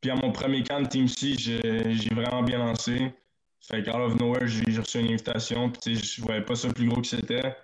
Puis 0.00 0.10
à 0.10 0.14
mon 0.14 0.30
premier 0.30 0.62
camp 0.62 0.80
de 0.82 0.88
Team 0.88 1.08
C, 1.08 1.34
j'ai 1.38 2.14
vraiment 2.14 2.42
bien 2.42 2.58
lancé. 2.58 3.12
Fait 3.60 3.82
qu'à 3.82 3.98
of 3.98 4.14
nowhere, 4.16 4.46
j'ai 4.46 4.78
reçu 4.78 5.00
une 5.00 5.08
invitation. 5.08 5.70
Puis 5.70 5.96
je 5.96 6.22
voyais 6.22 6.42
pas 6.42 6.54
ça 6.54 6.72
plus 6.72 6.88
gros 6.88 7.00
que 7.00 7.06
c'était. 7.06 7.56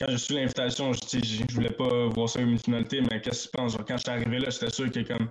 Quand 0.00 0.06
j'ai 0.06 0.14
reçu 0.14 0.32
l'invitation, 0.34 0.92
je, 0.92 1.00
je 1.02 1.54
voulais 1.54 1.70
pas 1.70 2.06
voir 2.06 2.28
ça 2.28 2.38
comme 2.38 2.50
une 2.50 2.58
finalité, 2.58 3.00
mais 3.00 3.20
qu'est-ce 3.20 3.48
que 3.48 3.50
tu 3.50 3.56
penses? 3.56 3.72
Genre, 3.72 3.84
quand 3.84 3.96
j'étais 3.96 4.10
arrivé 4.10 4.38
là, 4.38 4.48
j'étais 4.50 4.70
sûr 4.70 4.90
que 4.90 5.00
comme 5.00 5.28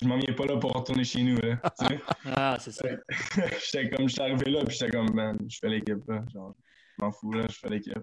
je 0.00 0.06
m'en 0.06 0.18
viens 0.18 0.34
pas 0.34 0.46
là 0.46 0.56
pour 0.56 0.72
retourner 0.72 1.04
chez 1.04 1.22
nous. 1.22 1.36
Là, 1.36 1.60
ah, 2.36 2.56
c'est 2.58 2.72
ça. 2.72 2.88
j'étais 3.72 3.90
comme, 3.90 4.08
j'étais 4.08 4.22
arrivé 4.22 4.50
là, 4.50 4.64
puis 4.64 4.76
j'étais 4.76 4.90
comme, 4.90 5.12
man, 5.14 5.38
je 5.48 5.58
fais 5.58 5.68
l'équipe. 5.68 6.02
Genre, 6.32 6.54
je 6.98 7.04
m'en 7.04 7.10
fous, 7.12 7.32
là, 7.32 7.46
je 7.48 7.58
fais 7.58 7.68
l'équipe. 7.68 8.02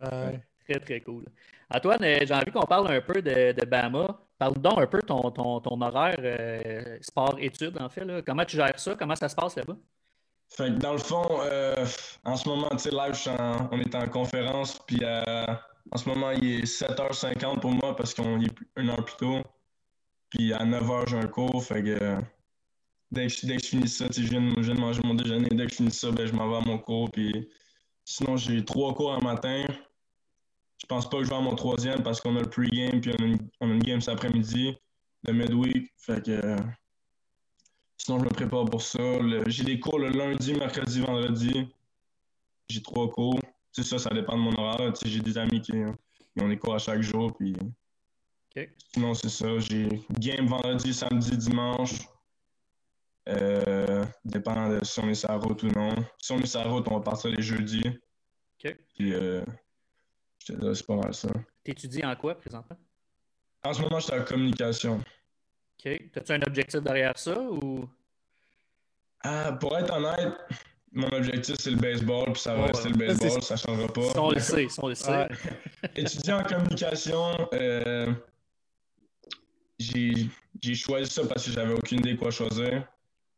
Très, 0.00 0.80
très 0.80 1.00
cool. 1.00 1.24
Antoine, 1.72 2.02
euh, 2.02 2.18
j'ai 2.22 2.34
envie 2.34 2.50
qu'on 2.52 2.66
parle 2.66 2.92
un 2.92 3.00
peu 3.00 3.20
de, 3.20 3.52
de 3.52 3.64
Bama. 3.64 4.20
Parle 4.38 4.58
donc 4.58 4.78
un 4.78 4.86
peu 4.86 5.00
ton, 5.00 5.30
ton, 5.30 5.60
ton 5.60 5.80
horaire 5.80 6.16
euh, 6.20 6.98
sport-études, 7.00 7.80
en 7.80 7.88
fait. 7.88 8.04
Là. 8.04 8.22
Comment 8.22 8.44
tu 8.44 8.56
gères 8.56 8.78
ça? 8.78 8.94
Comment 8.94 9.16
ça 9.16 9.28
se 9.28 9.34
passe 9.34 9.56
là-bas? 9.56 9.76
Fait 10.48 10.68
que 10.68 10.78
dans 10.78 10.92
le 10.92 10.98
fond, 10.98 11.26
euh, 11.42 11.86
en 12.24 12.36
ce 12.36 12.48
moment, 12.48 12.68
tu 12.70 12.78
sais, 12.78 12.90
live, 12.90 13.14
on 13.70 13.80
est 13.80 13.94
en 13.94 14.08
conférence, 14.08 14.78
puis 14.86 15.00
en 15.04 15.96
ce 15.96 16.08
moment, 16.08 16.30
il 16.32 16.60
est 16.60 16.64
7h50 16.64 17.60
pour 17.60 17.72
moi 17.72 17.94
parce 17.94 18.14
qu'on 18.14 18.40
est 18.40 18.52
une 18.76 18.90
heure 18.90 19.04
plus 19.04 19.16
tôt. 19.16 19.42
Puis 20.30 20.52
à 20.52 20.64
9h, 20.64 21.08
j'ai 21.08 21.16
un 21.16 21.26
cours. 21.26 21.62
Fait 21.62 21.82
que 21.82 22.20
dès 23.10 23.26
que, 23.26 23.46
dès 23.46 23.56
que 23.56 23.62
je 23.62 23.68
finis 23.68 23.88
ça, 23.88 24.06
je 24.10 24.22
viens, 24.22 24.48
je 24.56 24.62
viens 24.62 24.74
de 24.74 24.80
manger 24.80 25.00
mon 25.04 25.14
déjeuner. 25.14 25.48
Dès 25.50 25.66
que 25.66 25.70
je 25.70 25.76
finis 25.76 25.90
ça, 25.90 26.10
ben, 26.10 26.26
je 26.26 26.32
m'en 26.32 26.48
vais 26.48 26.56
à 26.56 26.60
mon 26.60 26.78
cours. 26.78 27.10
Puis 27.10 27.48
sinon, 28.04 28.36
j'ai 28.36 28.64
trois 28.64 28.94
cours 28.94 29.12
un 29.12 29.20
matin. 29.20 29.64
Je 30.78 30.86
pense 30.86 31.10
pas 31.10 31.18
que 31.18 31.24
je 31.24 31.28
vais 31.28 31.36
à 31.36 31.40
mon 31.40 31.54
troisième 31.54 32.02
parce 32.02 32.20
qu'on 32.20 32.36
a 32.36 32.40
le 32.40 32.48
pre-game 32.48 33.00
puis 33.00 33.12
on 33.60 33.66
a, 33.66 33.72
une, 33.72 33.80
game 33.80 34.00
cet 34.00 34.14
après-midi, 34.14 34.74
le 35.24 35.32
midweek. 35.32 35.92
Fait 35.98 36.24
que 36.24 36.56
sinon, 37.98 38.20
je 38.20 38.24
me 38.24 38.30
prépare 38.30 38.64
pour 38.64 38.80
ça. 38.80 39.02
J'ai 39.46 39.64
des 39.64 39.78
cours 39.78 39.98
le 39.98 40.08
lundi, 40.08 40.54
mercredi, 40.54 41.00
vendredi. 41.00 41.68
J'ai 42.68 42.82
trois 42.82 43.10
cours. 43.10 43.40
Ça, 43.72 43.98
ça 43.98 44.10
dépend 44.10 44.36
de 44.36 44.42
mon 44.42 44.56
horaire. 44.58 44.92
J'ai 45.04 45.20
des 45.20 45.36
amis 45.36 45.60
qui, 45.60 45.72
qui, 45.72 46.42
ont 46.42 46.48
des 46.48 46.56
cours 46.56 46.74
à 46.74 46.78
chaque 46.78 47.02
jour. 47.02 47.36
Puis 47.36 47.54
Sinon, 48.92 49.14
c'est 49.14 49.28
ça. 49.28 49.58
J'ai 49.58 49.88
game 50.18 50.46
vendredi, 50.46 50.92
samedi, 50.92 51.36
dimanche. 51.36 52.00
Euh, 53.28 54.04
dépend 54.24 54.68
de 54.68 54.84
si 54.84 54.98
on 54.98 55.08
est 55.08 55.14
sur 55.14 55.28
la 55.28 55.36
route 55.36 55.62
ou 55.62 55.68
non. 55.68 55.94
Si 56.18 56.32
on 56.32 56.38
est 56.38 56.46
sur 56.46 56.60
la 56.60 56.70
route, 56.70 56.86
on 56.88 56.96
va 56.96 57.00
partir 57.00 57.30
les 57.30 57.42
jeudis. 57.42 57.86
OK. 58.64 58.76
Puis, 58.94 59.14
euh, 59.14 59.44
je 60.38 60.52
te 60.52 60.58
dis, 60.58 60.76
c'est 60.76 60.86
pas 60.86 60.96
mal 60.96 61.14
ça. 61.14 61.28
T'étudies 61.62 62.04
en 62.04 62.16
quoi 62.16 62.34
présentement? 62.34 62.76
En 63.62 63.72
ce 63.72 63.82
moment, 63.82 64.00
je 64.00 64.06
suis 64.06 64.14
en 64.14 64.24
communication. 64.24 65.00
OK. 65.78 66.00
As-tu 66.16 66.32
un 66.32 66.42
objectif 66.42 66.80
derrière 66.80 67.18
ça 67.18 67.38
ou? 67.40 67.88
Ah, 69.22 69.52
pour 69.52 69.76
être 69.78 69.92
honnête, 69.92 70.34
mon 70.92 71.08
objectif, 71.08 71.56
c'est 71.58 71.70
le 71.70 71.76
baseball, 71.76 72.32
puis 72.32 72.40
ça 72.40 72.54
va 72.54 72.66
rester 72.66 72.88
le 72.88 72.96
baseball, 72.96 73.42
ça 73.42 73.54
ne 73.54 73.58
changera 73.58 73.92
pas. 73.92 74.20
on 74.20 74.30
le 74.30 74.40
sait, 74.40 74.66
on 74.78 74.88
le 74.88 74.94
sait. 74.94 75.28
Étudier 75.94 76.32
en 76.32 76.42
communication, 76.42 77.48
euh, 77.52 78.12
j'ai 79.80 80.74
choisi 80.74 81.10
ça 81.10 81.26
parce 81.26 81.46
que 81.46 81.52
j'avais 81.52 81.72
aucune 81.72 81.98
idée 82.00 82.16
quoi 82.16 82.30
choisir. 82.30 82.86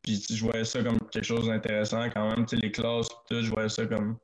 Puis 0.03 0.25
je 0.29 0.45
voyais 0.45 0.65
ça 0.65 0.83
comme 0.83 0.99
quelque 1.11 1.25
chose 1.25 1.47
d'intéressant 1.47 2.11
quand 2.11 2.29
même. 2.35 2.47
sais, 2.49 2.57
les 2.57 2.73
classes, 2.73 3.09
tout, 3.29 3.41
je 3.41 3.51
voyais 3.51 3.69
ça 3.69 3.87
comme 3.87 4.17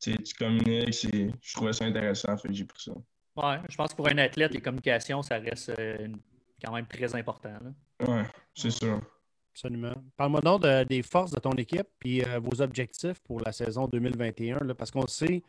tu 0.00 0.34
communiques, 0.38 1.06
je 1.40 1.54
trouvais 1.54 1.72
ça 1.72 1.84
intéressant, 1.84 2.36
fait 2.36 2.48
que 2.48 2.54
j'ai 2.54 2.64
pris 2.64 2.82
ça. 2.82 2.92
Ouais, 3.36 3.60
je 3.68 3.76
pense 3.76 3.90
que 3.90 3.96
pour 3.96 4.08
un 4.08 4.18
athlète, 4.18 4.52
les 4.52 4.60
communications, 4.60 5.22
ça 5.22 5.38
reste 5.38 5.72
euh, 5.78 6.08
quand 6.62 6.72
même 6.74 6.86
très 6.86 7.14
important. 7.14 7.56
Oui, 8.00 8.22
c'est 8.54 8.70
sûr. 8.70 9.00
Absolument. 9.52 9.94
Parle-moi 10.16 10.40
donc 10.40 10.62
des 10.88 11.02
forces 11.02 11.30
de 11.30 11.38
ton 11.38 11.52
équipe 11.52 11.86
et 12.04 12.26
euh, 12.26 12.40
vos 12.40 12.60
objectifs 12.62 13.20
pour 13.20 13.40
la 13.40 13.52
saison 13.52 13.86
2021, 13.86 14.64
là, 14.64 14.74
parce 14.74 14.90
qu'on 14.90 15.06
sait, 15.06 15.42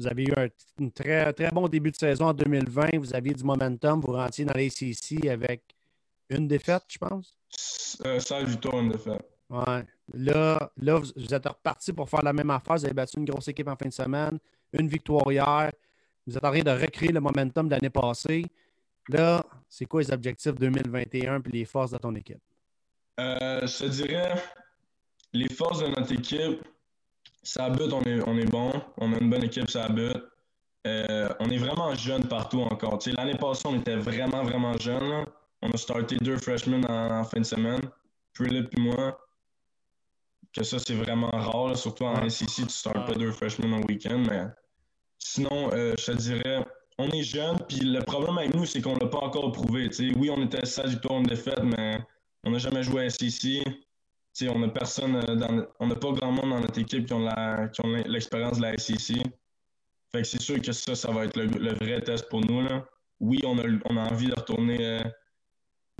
vous 0.00 0.06
avez 0.06 0.24
eu 0.24 0.32
un, 0.34 0.88
très, 0.88 1.30
très 1.34 1.50
bon 1.50 1.68
début 1.68 1.90
de 1.90 1.96
saison 1.96 2.28
en 2.28 2.32
2020. 2.32 2.96
Vous 2.98 3.14
aviez 3.14 3.34
du 3.34 3.44
momentum. 3.44 4.00
Vous 4.00 4.14
rentiez 4.14 4.46
dans 4.46 4.54
l'ACC 4.54 5.26
avec 5.28 5.62
une 6.30 6.48
défaite, 6.48 6.84
je 6.88 6.96
pense. 6.96 7.36
Euh, 8.06 8.18
16 8.18 8.48
victoires, 8.48 8.80
une 8.80 8.92
défaite. 8.92 9.22
Ouais. 9.50 9.84
Là, 10.14 10.72
là, 10.78 10.98
vous 10.98 11.34
êtes 11.34 11.46
reparti 11.46 11.92
pour 11.92 12.08
faire 12.08 12.22
la 12.22 12.32
même 12.32 12.48
affaire. 12.48 12.76
Vous 12.76 12.84
avez 12.86 12.94
battu 12.94 13.18
une 13.18 13.26
grosse 13.26 13.48
équipe 13.48 13.68
en 13.68 13.76
fin 13.76 13.88
de 13.88 13.92
semaine. 13.92 14.38
Une 14.72 14.88
victoire 14.88 15.30
hier. 15.30 15.70
Vous 16.26 16.34
êtes 16.34 16.44
en 16.44 16.50
train 16.50 16.62
de 16.62 16.70
recréer 16.70 17.12
le 17.12 17.20
momentum 17.20 17.66
de 17.66 17.72
l'année 17.74 17.90
passée. 17.90 18.46
Là, 19.10 19.44
c'est 19.68 19.84
quoi 19.84 20.00
les 20.00 20.10
objectifs 20.10 20.54
2021 20.54 21.42
et 21.42 21.48
les 21.50 21.64
forces 21.66 21.90
de 21.90 21.98
ton 21.98 22.14
équipe? 22.14 22.40
Euh, 23.18 23.66
je 23.66 23.78
te 23.84 23.84
dirais, 23.84 24.42
les 25.34 25.48
forces 25.50 25.80
de 25.80 25.88
notre 25.88 26.12
équipe, 26.12 26.64
ça 27.42 27.70
but, 27.70 27.92
on 27.92 28.02
est, 28.02 28.20
on 28.26 28.36
est 28.36 28.50
bon. 28.50 28.72
On 28.98 29.12
a 29.12 29.18
une 29.18 29.30
bonne 29.30 29.44
équipe, 29.44 29.70
ça 29.70 29.88
but. 29.88 30.16
Euh, 30.86 31.28
on 31.40 31.50
est 31.50 31.58
vraiment 31.58 31.94
jeune 31.94 32.26
partout 32.26 32.62
encore. 32.62 32.98
L'année 33.16 33.36
passée, 33.36 33.66
on 33.66 33.78
était 33.78 33.96
vraiment, 33.96 34.42
vraiment 34.44 34.76
jeune. 34.78 35.24
On 35.62 35.70
a 35.70 35.76
starté 35.76 36.16
deux 36.16 36.38
freshmen 36.38 36.86
en, 36.88 37.24
fin 37.24 37.40
de 37.40 37.44
semaine, 37.44 37.80
Philip 38.34 38.68
et 38.76 38.80
moi. 38.80 39.20
Que 40.52 40.64
ça, 40.64 40.78
c'est 40.78 40.94
vraiment 40.94 41.30
rare, 41.30 41.76
surtout 41.76 42.04
en 42.04 42.28
SEC, 42.28 42.48
tu 42.48 42.62
ne 42.62 42.68
startes 42.68 43.06
pas 43.06 43.14
deux 43.14 43.30
freshmen 43.30 43.72
en 43.74 43.82
week-end. 43.82 44.24
Mais 44.28 44.46
sinon, 45.18 45.70
euh, 45.74 45.94
je 45.98 46.06
te 46.06 46.16
dirais, 46.16 46.64
on 46.98 47.08
est 47.10 47.22
jeune, 47.22 47.58
puis 47.68 47.80
le 47.80 48.00
problème 48.00 48.38
avec 48.38 48.54
nous, 48.54 48.64
c'est 48.64 48.80
qu'on 48.80 48.94
ne 48.94 49.00
l'a 49.00 49.06
pas 49.06 49.18
encore 49.18 49.52
prouvé. 49.52 49.90
Oui, 50.16 50.30
on 50.30 50.42
était 50.42 50.64
16 50.64 50.90
victoires, 50.90 51.20
en 51.20 51.22
défaite, 51.22 51.62
mais 51.62 52.00
on 52.44 52.50
n'a 52.50 52.58
jamais 52.58 52.82
joué 52.82 53.04
à 53.04 53.10
SEC. 53.10 53.62
On 54.48 54.58
n'a 54.58 54.68
personne 54.68 55.16
euh, 55.16 55.34
dans, 55.34 55.66
on 55.78 55.88
pas 55.90 56.12
grand 56.12 56.32
monde 56.32 56.50
dans 56.50 56.60
notre 56.60 56.78
équipe 56.78 57.06
qui 57.06 57.12
ont 57.12 57.24
la, 57.24 57.68
qui 57.68 57.84
ont 57.84 57.92
l'expérience 58.06 58.58
de 58.58 58.62
la 58.62 58.78
SEC. 58.78 59.16
Fait 60.12 60.22
que 60.22 60.24
c'est 60.26 60.40
sûr 60.40 60.60
que 60.60 60.72
ça, 60.72 60.94
ça 60.94 61.10
va 61.10 61.24
être 61.24 61.36
le, 61.36 61.74
vrai 61.74 62.00
test 62.02 62.28
pour 62.28 62.40
nous. 62.40 62.62
Là. 62.62 62.84
Oui, 63.20 63.40
on 63.44 63.58
a, 63.58 63.62
on 63.84 63.96
a 63.96 64.10
envie 64.10 64.26
de 64.26 64.34
retourner, 64.34 64.78
euh, 64.84 65.02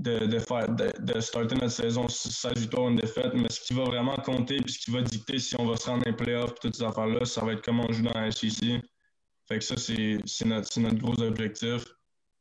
de, 0.01 0.25
de, 0.25 0.39
faire, 0.39 0.67
de, 0.69 0.91
de, 0.99 1.19
starter 1.19 1.55
notre 1.55 1.71
saison 1.71 2.07
16 2.09 2.53
victoires, 2.57 2.89
une 2.89 2.97
défaite, 2.97 3.33
mais 3.33 3.49
ce 3.49 3.61
qui 3.61 3.73
va 3.73 3.83
vraiment 3.83 4.15
compter 4.17 4.57
puis 4.57 4.73
ce 4.73 4.79
qui 4.79 4.91
va 4.91 5.01
dicter 5.01 5.39
si 5.39 5.55
on 5.59 5.65
va 5.65 5.77
se 5.77 5.89
rendre 5.89 6.03
playoffs 6.15 6.51
et 6.51 6.59
toutes 6.61 6.75
ces 6.75 6.83
affaires-là, 6.83 7.23
ça 7.25 7.45
va 7.45 7.53
être 7.53 7.63
comment 7.63 7.85
on 7.87 7.91
joue 7.91 8.03
dans 8.03 8.19
la 8.19 8.31
SEC. 8.31 8.81
Fait 9.47 9.59
que 9.59 9.63
ça, 9.63 9.75
c'est 9.77 10.45
notre, 10.45 10.79
notre 10.79 10.97
gros 10.97 11.21
objectif. 11.21 11.85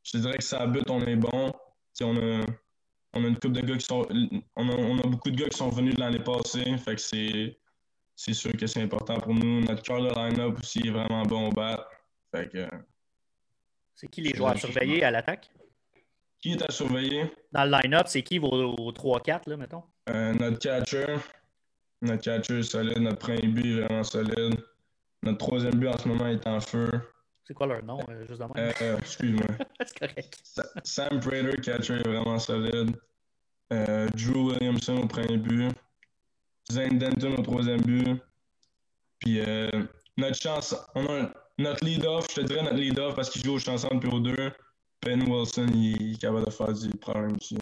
Je 0.02 0.18
dirais 0.18 0.38
que 0.38 0.44
ça 0.44 0.66
but, 0.66 0.88
on 0.88 1.00
est 1.02 1.16
bon. 1.16 1.52
on 2.02 2.16
a, 2.16 2.40
on 3.12 3.24
a 3.24 3.28
une 3.28 3.34
couple 3.34 3.52
de 3.54 3.60
gars 3.62 3.76
qui 3.76 3.86
sont. 3.86 4.06
On 4.56 4.68
a, 4.68 4.72
on 4.72 4.98
a 4.98 5.02
beaucoup 5.02 5.30
de 5.30 5.36
gars 5.36 5.48
qui 5.48 5.56
sont 5.56 5.70
venus 5.70 5.94
de 5.94 6.00
l'année 6.00 6.20
passée. 6.20 6.76
Fait 6.78 6.94
que 6.94 7.00
c'est. 7.00 7.56
C'est 8.16 8.34
sûr 8.34 8.52
que 8.52 8.66
c'est 8.66 8.82
important 8.82 9.18
pour 9.18 9.32
nous. 9.32 9.62
Notre 9.62 9.82
cœur 9.82 10.02
de 10.02 10.10
line-up 10.14 10.58
aussi 10.58 10.80
est 10.86 10.90
vraiment 10.90 11.22
bon 11.22 11.48
au 11.48 11.52
bat. 11.52 11.88
Fait 12.30 12.50
que. 12.50 12.68
C'est 13.94 14.08
qui 14.08 14.20
les 14.20 14.34
joueurs 14.34 14.50
à 14.50 14.56
surveiller 14.56 15.02
à 15.04 15.10
l'attaque? 15.10 15.50
Qui 16.38 16.52
est 16.52 16.62
à 16.62 16.70
surveiller? 16.70 17.32
Dans 17.52 17.64
le 17.64 17.70
line-up, 17.70 18.06
c'est 18.08 18.22
qui 18.22 18.38
vos, 18.38 18.92
3-4, 18.92 19.48
là, 19.48 19.56
mettons? 19.56 19.82
Euh, 20.10 20.34
notre 20.34 20.58
catcher. 20.58 21.16
Notre 22.02 22.22
catcher 22.22 22.58
est 22.58 22.62
solide. 22.62 22.98
Notre 22.98 23.18
premier 23.18 23.46
but 23.46 23.66
est 23.66 23.80
vraiment 23.84 24.04
solide. 24.04 24.56
Notre 25.22 25.38
troisième 25.38 25.74
but 25.74 25.88
en 25.88 25.98
ce 25.98 26.08
moment 26.08 26.26
est 26.26 26.46
en 26.46 26.60
feu. 26.60 26.90
C'est 27.50 27.54
quoi 27.54 27.66
leur 27.66 27.82
nom, 27.82 27.98
euh, 28.08 28.24
juste 28.28 28.40
euh, 28.40 28.98
Excuse-moi. 28.98 29.44
c'est 29.84 29.98
correct. 29.98 30.40
Sam 30.84 31.18
Prater, 31.18 31.60
catcher, 31.60 31.94
est 31.94 32.06
vraiment 32.06 32.38
solide. 32.38 32.96
Euh, 33.72 34.08
Drew 34.10 34.52
Williamson 34.52 34.98
au 34.98 35.08
premier 35.08 35.36
but. 35.36 35.72
Zane 36.70 36.96
Denton 36.96 37.34
au 37.36 37.42
troisième 37.42 37.80
but. 37.80 38.22
Puis 39.18 39.40
notre 40.16 40.36
chance, 40.36 40.76
on 40.94 41.04
a 41.06 41.32
notre 41.58 41.84
lead-off, 41.84 42.28
je 42.30 42.40
te 42.40 42.46
dirais 42.46 42.62
notre 42.62 42.76
lead-off 42.76 43.16
parce 43.16 43.28
qu'il 43.28 43.42
joue 43.42 43.54
au 43.54 43.58
chanson 43.58 43.88
depuis 43.94 44.14
au 44.14 44.20
2. 44.20 44.52
Ben 45.02 45.20
Wilson, 45.28 45.66
il, 45.74 46.12
est 46.12 46.20
capable 46.20 46.44
de 46.46 46.50
faire 46.50 46.72
du 46.72 46.90
problème 46.98 47.34
aussi. 47.34 47.58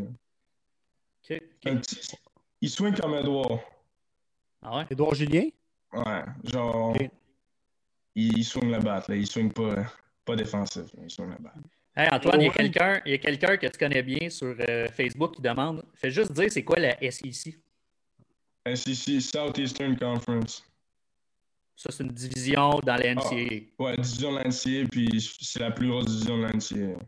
OK. 1.30 1.42
il 2.60 2.68
swing 2.68 2.94
comme 2.94 3.14
Edouard. 3.14 3.60
Ah 4.60 4.76
ouais? 4.76 4.86
Edouard 4.90 5.14
Julien? 5.14 5.48
Ouais, 5.94 6.24
genre 6.44 6.94
il, 8.18 8.44
swing 8.44 8.70
la 8.70 8.80
batte. 8.80 9.08
Là. 9.08 9.16
Il 9.16 9.26
swing 9.26 9.52
pas, 9.52 9.84
pas 10.24 10.36
défensif. 10.36 10.84
Il 11.02 11.10
swing 11.10 11.30
la 11.30 11.38
batte. 11.38 11.64
Hey 11.96 12.08
Antoine, 12.12 12.40
il 12.40 12.44
y 12.44 12.48
a 12.48 12.52
quelqu'un 12.52 13.00
quelqu'un 13.00 13.56
que 13.56 13.66
tu 13.66 13.78
connais 13.78 14.02
bien 14.02 14.30
sur 14.30 14.54
euh, 14.68 14.88
Facebook 14.88 15.34
qui 15.34 15.42
demande 15.42 15.84
Fais 15.94 16.10
juste 16.10 16.30
dire 16.32 16.50
c'est 16.50 16.62
quoi 16.62 16.78
la 16.78 16.96
SEC 17.10 17.58
SEC, 18.74 19.20
Southeastern 19.20 19.96
Conference. 19.96 20.64
Ça, 21.74 21.90
c'est 21.90 22.02
une 22.02 22.10
division 22.10 22.80
dans 22.84 22.96
la 22.96 23.14
NCAA. 23.14 23.64
Ah, 23.78 23.82
ouais, 23.82 23.96
division 23.96 24.32
de 24.32 24.38
la 24.38 24.44
NCAA, 24.44 24.88
puis 24.90 25.32
c'est 25.40 25.60
la 25.60 25.70
plus 25.70 25.88
grosse 25.88 26.06
division 26.06 26.38
de 26.38 26.42
la 26.42 26.52
NCAA. 26.52 26.98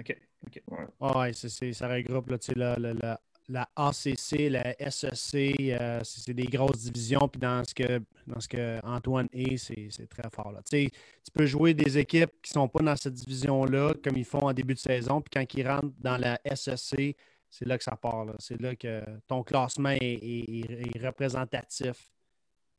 OK. 0.00 0.16
OK. 0.46 0.62
Ouais, 0.68 1.10
ouais 1.16 1.32
ça 1.32 1.88
regroupe 1.88 2.30
là, 2.30 2.38
la, 2.56 2.76
la, 2.78 2.94
la, 2.94 3.20
la 3.50 3.68
ACC, 3.74 4.48
la 4.48 4.90
SEC, 4.90 5.56
euh, 5.60 6.00
c'est 6.04 6.32
des 6.32 6.44
grosses 6.44 6.84
divisions. 6.84 7.28
Puis 7.28 7.40
dans 7.40 7.64
ce 7.64 7.74
que, 7.74 8.00
dans 8.26 8.40
ce 8.40 8.48
que 8.48 8.84
Antoine 8.86 9.28
est, 9.32 9.56
c'est 9.56 10.06
très 10.08 10.30
fort. 10.32 10.52
Là. 10.52 10.60
Tu 10.70 10.90
peux 11.34 11.46
jouer 11.46 11.74
des 11.74 11.98
équipes 11.98 12.30
qui 12.42 12.52
ne 12.52 12.60
sont 12.62 12.68
pas 12.68 12.82
dans 12.82 12.96
cette 12.96 13.14
division-là, 13.14 13.94
comme 14.02 14.16
ils 14.16 14.24
font 14.24 14.46
en 14.46 14.52
début 14.52 14.74
de 14.74 14.78
saison. 14.78 15.20
Puis 15.20 15.30
quand 15.32 15.58
ils 15.58 15.68
rentrent 15.68 15.92
dans 15.98 16.16
la 16.16 16.40
SEC, 16.54 17.16
c'est 17.50 17.66
là 17.66 17.76
que 17.76 17.84
ça 17.84 17.96
part. 17.96 18.26
C'est 18.38 18.60
là 18.60 18.76
que 18.76 19.02
ton 19.26 19.42
classement 19.42 19.96
est, 20.00 21.04
représentatif 21.04 22.12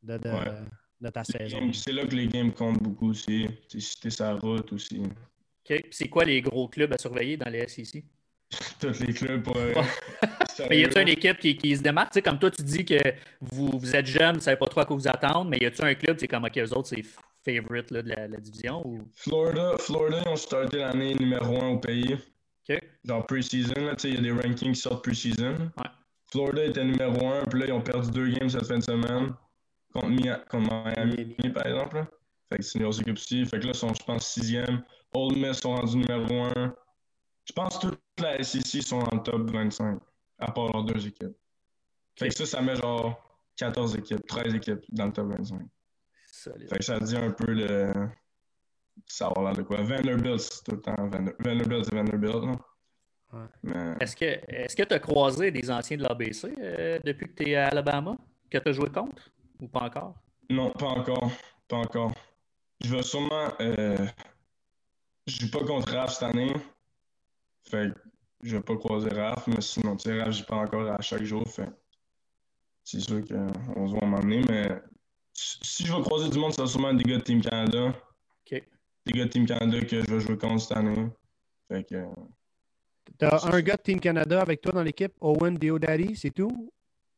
de, 0.01 0.17
ta 1.10 1.23
saison. 1.25 1.73
C'est 1.73 1.91
là 1.91 2.05
que 2.05 2.15
les 2.15 2.27
games 2.27 2.53
comptent 2.53 2.81
beaucoup 2.81 3.10
aussi. 3.10 3.47
Si 3.67 3.99
tu 3.99 4.10
sa 4.10 4.36
route 4.36 4.71
aussi. 4.71 5.01
OK. 5.69 5.86
C'est 5.91 6.07
quoi 6.07 6.23
les 6.23 6.41
gros 6.41 6.69
clubs 6.69 6.93
à 6.93 6.97
surveiller 6.97 7.36
dans 7.36 7.49
les 7.49 7.67
SEC? 7.67 8.05
Tous 8.80 9.00
les 9.00 9.14
clubs. 9.14 9.48
Mais 10.70 10.80
y 10.80 10.86
a-t-il 10.86 11.02
une 11.02 11.08
équipe 11.08 11.40
qui, 11.40 11.76
se 11.76 11.82
démarque? 11.82 12.22
comme 12.22 12.38
toi, 12.38 12.52
tu 12.52 12.62
dis 12.62 12.86
que 12.86 13.00
vous, 13.40 13.72
vous 13.74 13.96
êtes 13.96 14.06
jeune, 14.06 14.32
vous 14.32 14.38
ne 14.38 14.42
savez 14.42 14.58
pas 14.58 14.68
trop 14.68 14.82
à 14.82 14.86
quoi 14.86 14.96
vous 14.96 15.08
attendre, 15.08 15.50
mais 15.50 15.58
y 15.60 15.66
a-t-il 15.66 15.86
un 15.86 15.96
club, 15.96 16.18
c'est 16.20 16.28
comme 16.28 16.44
OK, 16.44 16.58
eux 16.58 16.74
autres, 16.74 16.90
c'est 16.90 17.04
favorite 17.44 17.92
de 17.92 18.02
la, 18.02 18.28
division? 18.28 18.86
Ou... 18.86 19.00
Florida, 19.16 19.76
Florida, 19.80 20.22
ils 20.26 20.30
ont 20.30 20.36
starté 20.36 20.78
l'année 20.78 21.16
numéro 21.16 21.62
un 21.64 21.70
au 21.70 21.78
pays. 21.80 22.18
Dans 23.04 23.22
pre-season, 23.22 23.96
il 24.04 24.14
y 24.14 24.18
a 24.18 24.22
des 24.22 24.32
rankings 24.32 24.74
qui 24.74 24.80
sortent 24.80 25.04
pre-season. 25.04 25.72
Florida 26.32 26.66
était 26.66 26.84
numéro 26.84 27.28
un, 27.28 27.44
puis 27.46 27.60
là, 27.62 27.66
ils 27.68 27.74
ont 27.74 27.82
perdu 27.82 28.12
deux 28.12 28.30
games 28.30 28.50
cette 28.50 28.68
fin 28.68 28.78
de 28.78 28.84
semaine 28.84 29.34
contre, 29.94 30.08
Miami, 30.08 31.36
par 31.54 31.66
exemple. 31.66 32.06
Fait 32.50 32.58
que 32.58 32.64
c'est 32.64 32.80
une 32.80 32.84
grosse 32.84 33.00
équipe 33.02 33.16
aussi. 33.16 33.46
Fait 33.46 33.60
que 33.60 33.66
là, 33.66 33.72
ils 33.74 33.78
sont, 33.78 33.94
je 33.94 34.04
pense, 34.04 34.28
sixième. 34.28 34.84
Old 35.14 35.38
Miss 35.38 35.60
sont 35.60 35.76
rendus 35.76 35.98
numéro 35.98 36.44
un. 36.56 36.74
Je 37.45 37.54
pense 37.54 37.77
que 37.77 37.88
toute 37.88 37.99
la 38.19 38.43
SEC 38.43 38.84
sont 38.84 38.99
dans 38.99 39.17
le 39.17 39.23
top 39.23 39.49
25 39.49 39.99
à 40.39 40.51
part 40.51 40.71
leurs 40.71 40.84
deux 40.84 41.08
équipes. 41.08 41.36
Fait 42.17 42.30
que 42.30 42.36
ça, 42.36 42.45
ça 42.45 42.62
met 42.62 42.75
genre 42.75 43.19
14 43.58 43.95
équipes, 43.95 44.25
13 44.27 44.56
équipes 44.56 44.84
dans 44.89 45.08
le 45.08 45.13
top 45.13 45.27
25. 45.38 45.62
Fait 46.69 46.77
que 46.77 46.84
ça 46.84 46.99
dit 46.99 47.15
un 47.15 47.32
peu 47.32 47.51
le. 47.51 47.91
Ça 49.08 49.30
va 49.36 49.43
l'air 49.43 49.54
de 49.54 49.62
quoi. 49.63 49.82
Vanderbilt, 49.82 50.39
c'est 50.39 50.63
tout 50.63 50.75
le 50.75 50.82
temps. 50.82 50.95
Vanderbilt, 51.39 51.86
c'est 51.86 51.95
Vanderbilt. 51.95 52.60
Ouais. 53.34 53.95
Est-ce 53.99 54.75
que 54.75 54.84
tu 54.84 54.93
as 54.93 54.99
croisé 54.99 55.51
des 55.51 55.71
anciens 55.71 55.97
de 55.97 56.04
l'ABC 56.04 56.54
euh, 56.60 56.99
depuis 57.04 57.27
que 57.27 57.43
tu 57.43 57.49
es 57.49 57.56
à 57.56 57.67
Alabama? 57.69 58.17
Que 58.49 58.58
tu 58.58 58.69
as 58.69 58.73
joué 58.73 58.89
contre? 58.89 59.32
Ou 59.60 59.67
pas 59.67 59.84
encore? 59.84 60.15
Non, 60.49 60.71
pas 60.71 60.88
encore. 60.88 61.32
Pas 61.67 61.77
encore. 61.77 62.12
Je 62.82 62.95
vais 62.95 63.04
sûrement. 63.04 63.54
Euh... 63.62 64.06
Je 65.27 65.41
joue 65.41 65.51
pas 65.51 65.63
contre 65.63 65.93
Raph 65.93 66.13
cette 66.13 66.23
année. 66.23 66.54
Fait 67.63 67.91
je 68.43 68.56
vais 68.56 68.63
pas 68.63 68.76
croiser 68.76 69.10
Raph, 69.10 69.47
mais 69.47 69.62
sinon, 69.62 69.95
tu 69.95 70.10
sais, 70.10 70.21
Raph, 70.21 70.32
j'y 70.32 70.43
pas 70.43 70.56
encore 70.56 70.89
à 70.89 71.02
chaque 71.02 71.24
jour. 71.24 71.47
Fait 71.47 71.69
c'est 72.84 73.00
sûr 73.00 73.21
qu'on 73.21 73.88
se 73.88 73.93
voit 73.93 74.08
m'emmener, 74.08 74.43
mais 74.50 74.82
si 75.34 75.86
je 75.86 75.93
veux 75.93 76.02
croiser 76.02 76.30
du 76.30 76.39
monde, 76.39 76.54
ça 76.54 76.63
va 76.63 76.67
sûrement 76.67 76.93
des 76.93 77.04
gars 77.04 77.17
de 77.17 77.24
Team 77.24 77.41
Canada. 77.41 77.88
OK. 77.88 78.63
Des 79.06 79.13
gars 79.13 79.26
de 79.26 79.30
Team 79.30 79.45
Canada 79.45 79.80
que 79.82 80.02
je 80.02 80.12
vais 80.12 80.19
jouer 80.19 80.38
contre 80.38 80.62
cette 80.62 80.78
année. 80.78 81.08
Fait 81.67 81.84
que. 81.84 82.04
T'as 83.17 83.47
un 83.54 83.62
gars 83.62 83.78
de 83.78 83.82
Team 83.82 84.00
Canada 84.00 84.41
avec 84.41 84.62
toi 84.62 84.71
dans 84.71 84.84
l'équipe, 84.84 85.13
Owen 85.21 85.56
Deodaddy, 85.56 86.15
c'est 86.15 86.32
tout? 86.32 86.71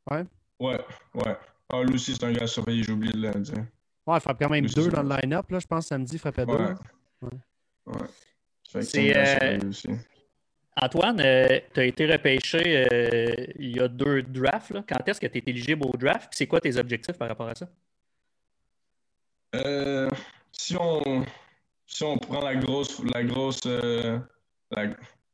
Ouais. 0.10 0.24
Ouais, 0.60 0.80
ouais. 1.16 1.38
Ah, 1.70 1.82
lui 1.84 1.96
aussi, 1.96 2.14
c'est 2.14 2.24
un 2.26 2.34
gars 2.34 2.48
surveillé, 2.48 2.84
j'ai 2.84 2.92
oublié 2.92 3.14
de 3.14 3.22
le 3.22 3.40
dire. 3.40 3.66
Ouais, 4.06 4.18
il 4.18 4.22
frappe 4.22 4.40
quand 4.40 4.50
même 4.50 4.66
deux 4.66 4.90
dans 4.90 5.02
le 5.02 5.16
line-up, 5.16 5.50
là. 5.50 5.60
Je 5.60 5.68
pense 5.68 5.88
samedi, 5.88 6.16
il 6.16 6.20
frappait 6.20 6.46
deux. 6.46 6.54
Ouais. 6.54 7.30
ouais. 7.88 8.82
c'est 8.82 9.16
euh, 9.16 9.72
Antoine, 10.76 11.20
euh, 11.20 11.60
tu 11.74 11.80
as 11.80 11.86
été 11.86 12.12
repêché 12.12 12.88
euh, 12.92 13.46
il 13.60 13.78
y 13.78 13.80
a 13.80 13.88
deux 13.88 14.24
drafts. 14.24 14.74
Quand 14.88 15.08
est-ce 15.08 15.20
que 15.20 15.28
tu 15.28 15.38
es 15.38 15.44
éligible 15.46 15.86
au 15.86 15.96
draft? 15.96 16.30
C'est 16.32 16.48
quoi 16.48 16.60
tes 16.60 16.76
objectifs 16.78 17.18
par 17.18 17.28
rapport 17.28 17.48
à 17.48 17.56
ça? 17.56 17.68
Euh, 19.56 20.10
si, 20.52 20.76
on, 20.76 21.24
si 21.86 22.04
on 22.04 22.18
prend 22.18 22.42
la 22.42 22.56
grosse. 22.56 23.02
La 23.14 23.24
grosse 23.24 23.66
la, 23.66 24.88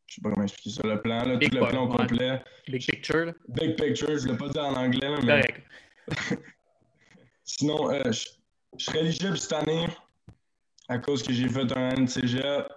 je 0.08 0.15
sais 0.15 0.21
pas 0.21 0.32
comment 0.32 0.43
expliquer 0.43 0.82
ça, 0.82 0.88
le 0.88 1.02
plan, 1.02 1.23
là, 1.23 1.38
tout 1.38 1.56
le 1.56 1.67
plan 1.69 1.88
complet. 1.88 2.41
Big 2.67 2.86
picture. 2.86 3.34
Big 3.47 3.75
picture, 3.78 4.17
je 4.17 4.28
ne 4.28 4.32
l'ai 4.34 4.38
pas 4.38 4.49
dit 4.49 4.60
en 4.60 4.73
anglais. 4.75 5.15
mais... 5.23 5.43
Sinon, 7.45 7.91
je, 8.12 8.28
je 8.78 8.84
serais 8.84 8.99
éligible 8.99 9.38
cette 9.38 9.54
année 9.54 9.88
à 10.89 10.97
cause 10.97 11.23
que 11.23 11.32
j'ai 11.32 11.47
fait 11.47 11.71
un 11.78 11.93
NCGA 11.95 12.67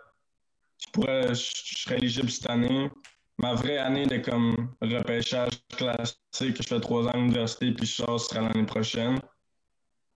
je 0.85 0.91
pourrais, 0.93 1.35
je, 1.35 1.53
serais 1.83 1.97
éligible 1.97 2.31
cette 2.31 2.51
année. 2.51 2.91
Ma 3.39 3.55
vraie 3.55 3.79
année 3.79 4.07
de 4.07 4.19
comme 4.19 4.75
repêchage 4.81 5.53
classique, 5.77 6.63
je 6.63 6.63
fais 6.63 6.81
trois 6.81 7.05
ans 7.07 7.11
à 7.11 7.17
l'université, 7.17 7.73
puis 7.73 7.87
je 7.87 7.95
sors, 7.95 8.21
ce 8.21 8.29
sera 8.29 8.41
l'année 8.43 8.67
prochaine. 8.67 9.19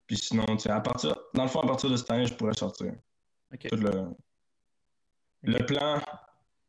Puis 0.06 0.18
sinon, 0.18 0.44
à 0.44 0.80
partir, 0.80 1.16
dans 1.34 1.44
le 1.44 1.48
fond, 1.48 1.60
à 1.60 1.66
partir 1.66 1.90
de 1.90 1.96
cette 1.96 2.10
année, 2.10 2.26
je 2.26 2.34
pourrais 2.34 2.54
sortir. 2.54 2.92
le, 3.50 4.14
le 5.42 5.66
plan, 5.66 6.00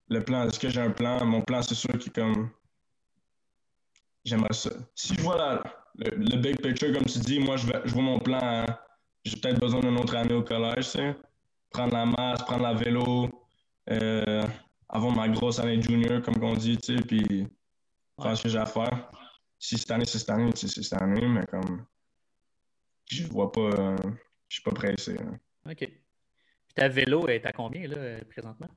le 0.10 0.24
plan, 0.24 0.48
est-ce 0.48 0.60
que 0.60 0.70
j'ai 0.70 0.82
un 0.82 0.92
plan? 0.92 1.24
Mon 1.26 1.42
plan, 1.42 1.62
c'est 1.62 1.76
sûr 1.76 1.94
est 1.94 2.16
comme. 2.16 2.50
J'aimerais 4.26 4.54
ça. 4.54 4.72
Si 4.96 5.16
je 5.16 5.22
vois 5.22 5.62
le, 5.96 6.38
big 6.38 6.60
picture, 6.62 6.94
comme 6.94 7.06
tu 7.06 7.20
dis, 7.20 7.40
moi, 7.40 7.58
je, 7.58 7.68
je 7.86 7.94
vois 7.94 8.04
mon 8.04 8.20
plan. 8.20 8.66
J'ai 9.24 9.38
peut-être 9.38 9.60
besoin 9.60 9.82
d'une 9.82 9.98
autre 9.98 10.16
année 10.16 10.34
au 10.34 10.44
collège, 10.44 10.86
tu 10.86 10.98
sais. 10.98 11.16
Prendre 11.70 11.94
la 11.94 12.06
masse, 12.06 12.42
prendre 12.44 12.64
la 12.64 12.74
vélo, 12.74 13.30
euh, 13.90 14.48
avant 14.90 15.12
ma 15.12 15.28
grosse 15.30 15.60
année 15.60 15.82
junior, 15.82 16.22
comme 16.22 16.42
on 16.44 16.56
dit, 16.56 16.78
tu 16.78 16.98
sais, 16.98 17.04
puis 17.04 17.48
faire 18.22 18.38
ce 18.38 18.44
que 18.44 18.50
j'ai 18.50 18.58
à 18.58 18.66
faire. 18.66 19.12
Si 19.60 19.78
cette 19.78 19.92
année, 19.92 20.06
c'est 20.06 20.20
cette 20.20 20.30
année, 20.30 20.52
c'est 20.56 20.68
cette 20.68 21.02
année, 21.02 21.28
mais 21.28 21.46
comme 21.48 21.86
je 23.10 23.24
vois 23.28 23.52
pas, 23.52 23.62
euh, 23.62 23.98
je 24.50 24.56
suis 24.56 24.64
pas 24.64 24.72
pressé. 24.72 25.18
Hein. 25.20 25.40
OK. 25.70 25.78
Puis 25.78 26.74
ta 26.76 26.88
vélo 26.88 27.28
est 27.28 27.46
à 27.46 27.52
combien, 27.52 27.88
là, 27.88 28.24
présentement? 28.30 28.70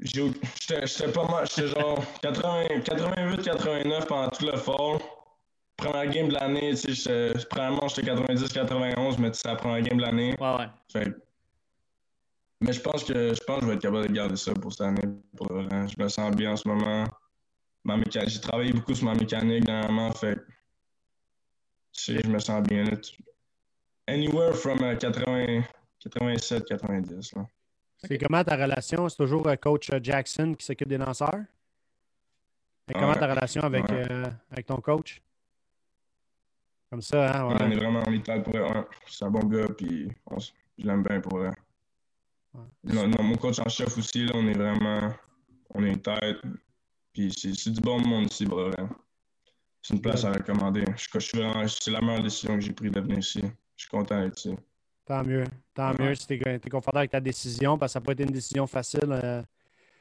J'étais 0.00 1.12
pas 1.12 1.28
mal. 1.28 1.46
J'étais 1.46 1.68
genre 1.68 2.02
88-89 2.22 4.06
pendant 4.06 4.30
tout 4.30 4.46
le 4.46 4.56
fall. 4.56 4.98
Première 5.76 6.10
game 6.10 6.28
de 6.28 6.34
l'année, 6.34 6.74
tu 6.74 6.94
sais, 6.94 7.32
premièrement, 7.50 7.88
j'étais 7.88 8.12
90-91, 8.12 9.18
mais 9.18 9.32
c'est 9.32 9.48
la 9.48 9.56
première 9.56 9.82
game 9.82 9.98
de 9.98 10.02
l'année. 10.02 10.34
Ouais, 10.38 10.56
ouais. 10.94 11.06
Mais 12.62 12.72
je 12.72 12.80
pense 12.80 13.04
que 13.04 13.34
je 13.34 13.44
pense 13.44 13.58
que 13.58 13.62
je 13.62 13.66
vais 13.70 13.74
être 13.74 13.82
capable 13.82 14.08
de 14.08 14.12
garder 14.12 14.36
ça 14.36 14.54
pour 14.54 14.72
cette 14.72 14.82
année. 14.82 15.02
Pour, 15.36 15.48
je 15.48 16.02
me 16.02 16.08
sens 16.08 16.34
bien 16.34 16.52
en 16.52 16.56
ce 16.56 16.68
moment. 16.68 17.04
J'ai 18.10 18.40
travaillé 18.40 18.72
beaucoup 18.72 18.94
sur 18.94 19.06
ma 19.06 19.14
mécanique 19.14 19.64
dernièrement, 19.64 20.12
fait 20.12 20.38
je, 21.92 22.20
je 22.22 22.28
me 22.28 22.38
sens 22.38 22.62
bien 22.62 22.84
là. 22.84 22.96
Anywhere 24.06 24.54
from 24.54 24.78
80, 24.78 25.64
87, 25.98 26.64
90. 26.64 27.34
Là. 27.34 27.46
C'est 27.98 28.18
comment 28.18 28.42
ta 28.42 28.56
relation? 28.56 29.08
C'est 29.08 29.16
toujours 29.16 29.46
euh, 29.46 29.56
coach 29.56 29.90
euh, 29.90 30.00
Jackson 30.02 30.54
qui 30.58 30.64
s'occupe 30.64 30.88
des 30.88 30.98
lanceurs? 30.98 31.42
Et 32.88 32.92
comment 32.94 33.14
ta 33.14 33.28
relation 33.28 33.62
avec, 33.62 33.88
euh, 33.90 34.24
avec 34.50 34.66
ton 34.66 34.76
coach? 34.76 35.22
Comme 36.90 37.02
ça, 37.02 37.30
hein? 37.30 37.44
On 37.44 37.70
est 37.70 37.76
vraiment 37.76 38.00
en 38.00 38.12
état 38.12 38.38
pour 38.40 38.54
C'est 39.06 39.24
un 39.24 39.30
bon 39.30 39.46
gars, 39.46 39.68
puis 39.76 40.08
je 40.78 40.86
l'aime 40.86 41.02
bien 41.02 41.20
pour 41.20 41.38
vrai. 42.54 43.08
Non, 43.08 43.22
mon 43.22 43.36
coach 43.36 43.58
en 43.58 43.68
chef 43.68 43.96
aussi, 43.98 44.26
là, 44.26 44.32
on 44.34 44.46
est 44.46 44.56
vraiment. 44.56 45.12
On 45.74 45.84
est 45.84 45.90
une 45.90 46.02
tête. 46.02 46.38
Puis 47.12 47.32
c'est 47.32 47.70
du 47.70 47.80
bon 47.80 48.00
monde 48.00 48.30
ici, 48.30 48.46
bro. 48.46 48.70
C'est 49.82 49.94
une 49.94 50.00
place 50.00 50.24
à 50.24 50.32
recommander. 50.32 50.84
Je, 50.96 51.18
suis 51.18 51.38
vraiment. 51.38 51.66
C'est 51.66 51.90
la 51.90 52.00
meilleure 52.00 52.22
décision 52.22 52.54
que 52.54 52.60
j'ai 52.60 52.72
prise 52.72 52.92
de 52.92 53.00
venir 53.00 53.18
ici. 53.18 53.42
Je 53.76 53.82
suis 53.82 53.90
content 53.90 54.20
d'être 54.20 54.38
ici. 54.38 54.54
Tant 55.04 55.24
mieux. 55.24 55.44
Tant 55.74 55.92
mieux 55.98 56.14
si 56.14 56.26
tu 56.26 56.34
es, 56.34 56.60
confortable 56.70 56.98
avec 56.98 57.10
ta 57.10 57.20
décision, 57.20 57.76
parce 57.76 57.90
que 57.90 57.94
ça 57.94 58.00
n'a 58.00 58.04
pas 58.06 58.12
été 58.12 58.22
une 58.22 58.30
décision 58.30 58.66
facile. 58.66 59.08
Euh, 59.10 59.42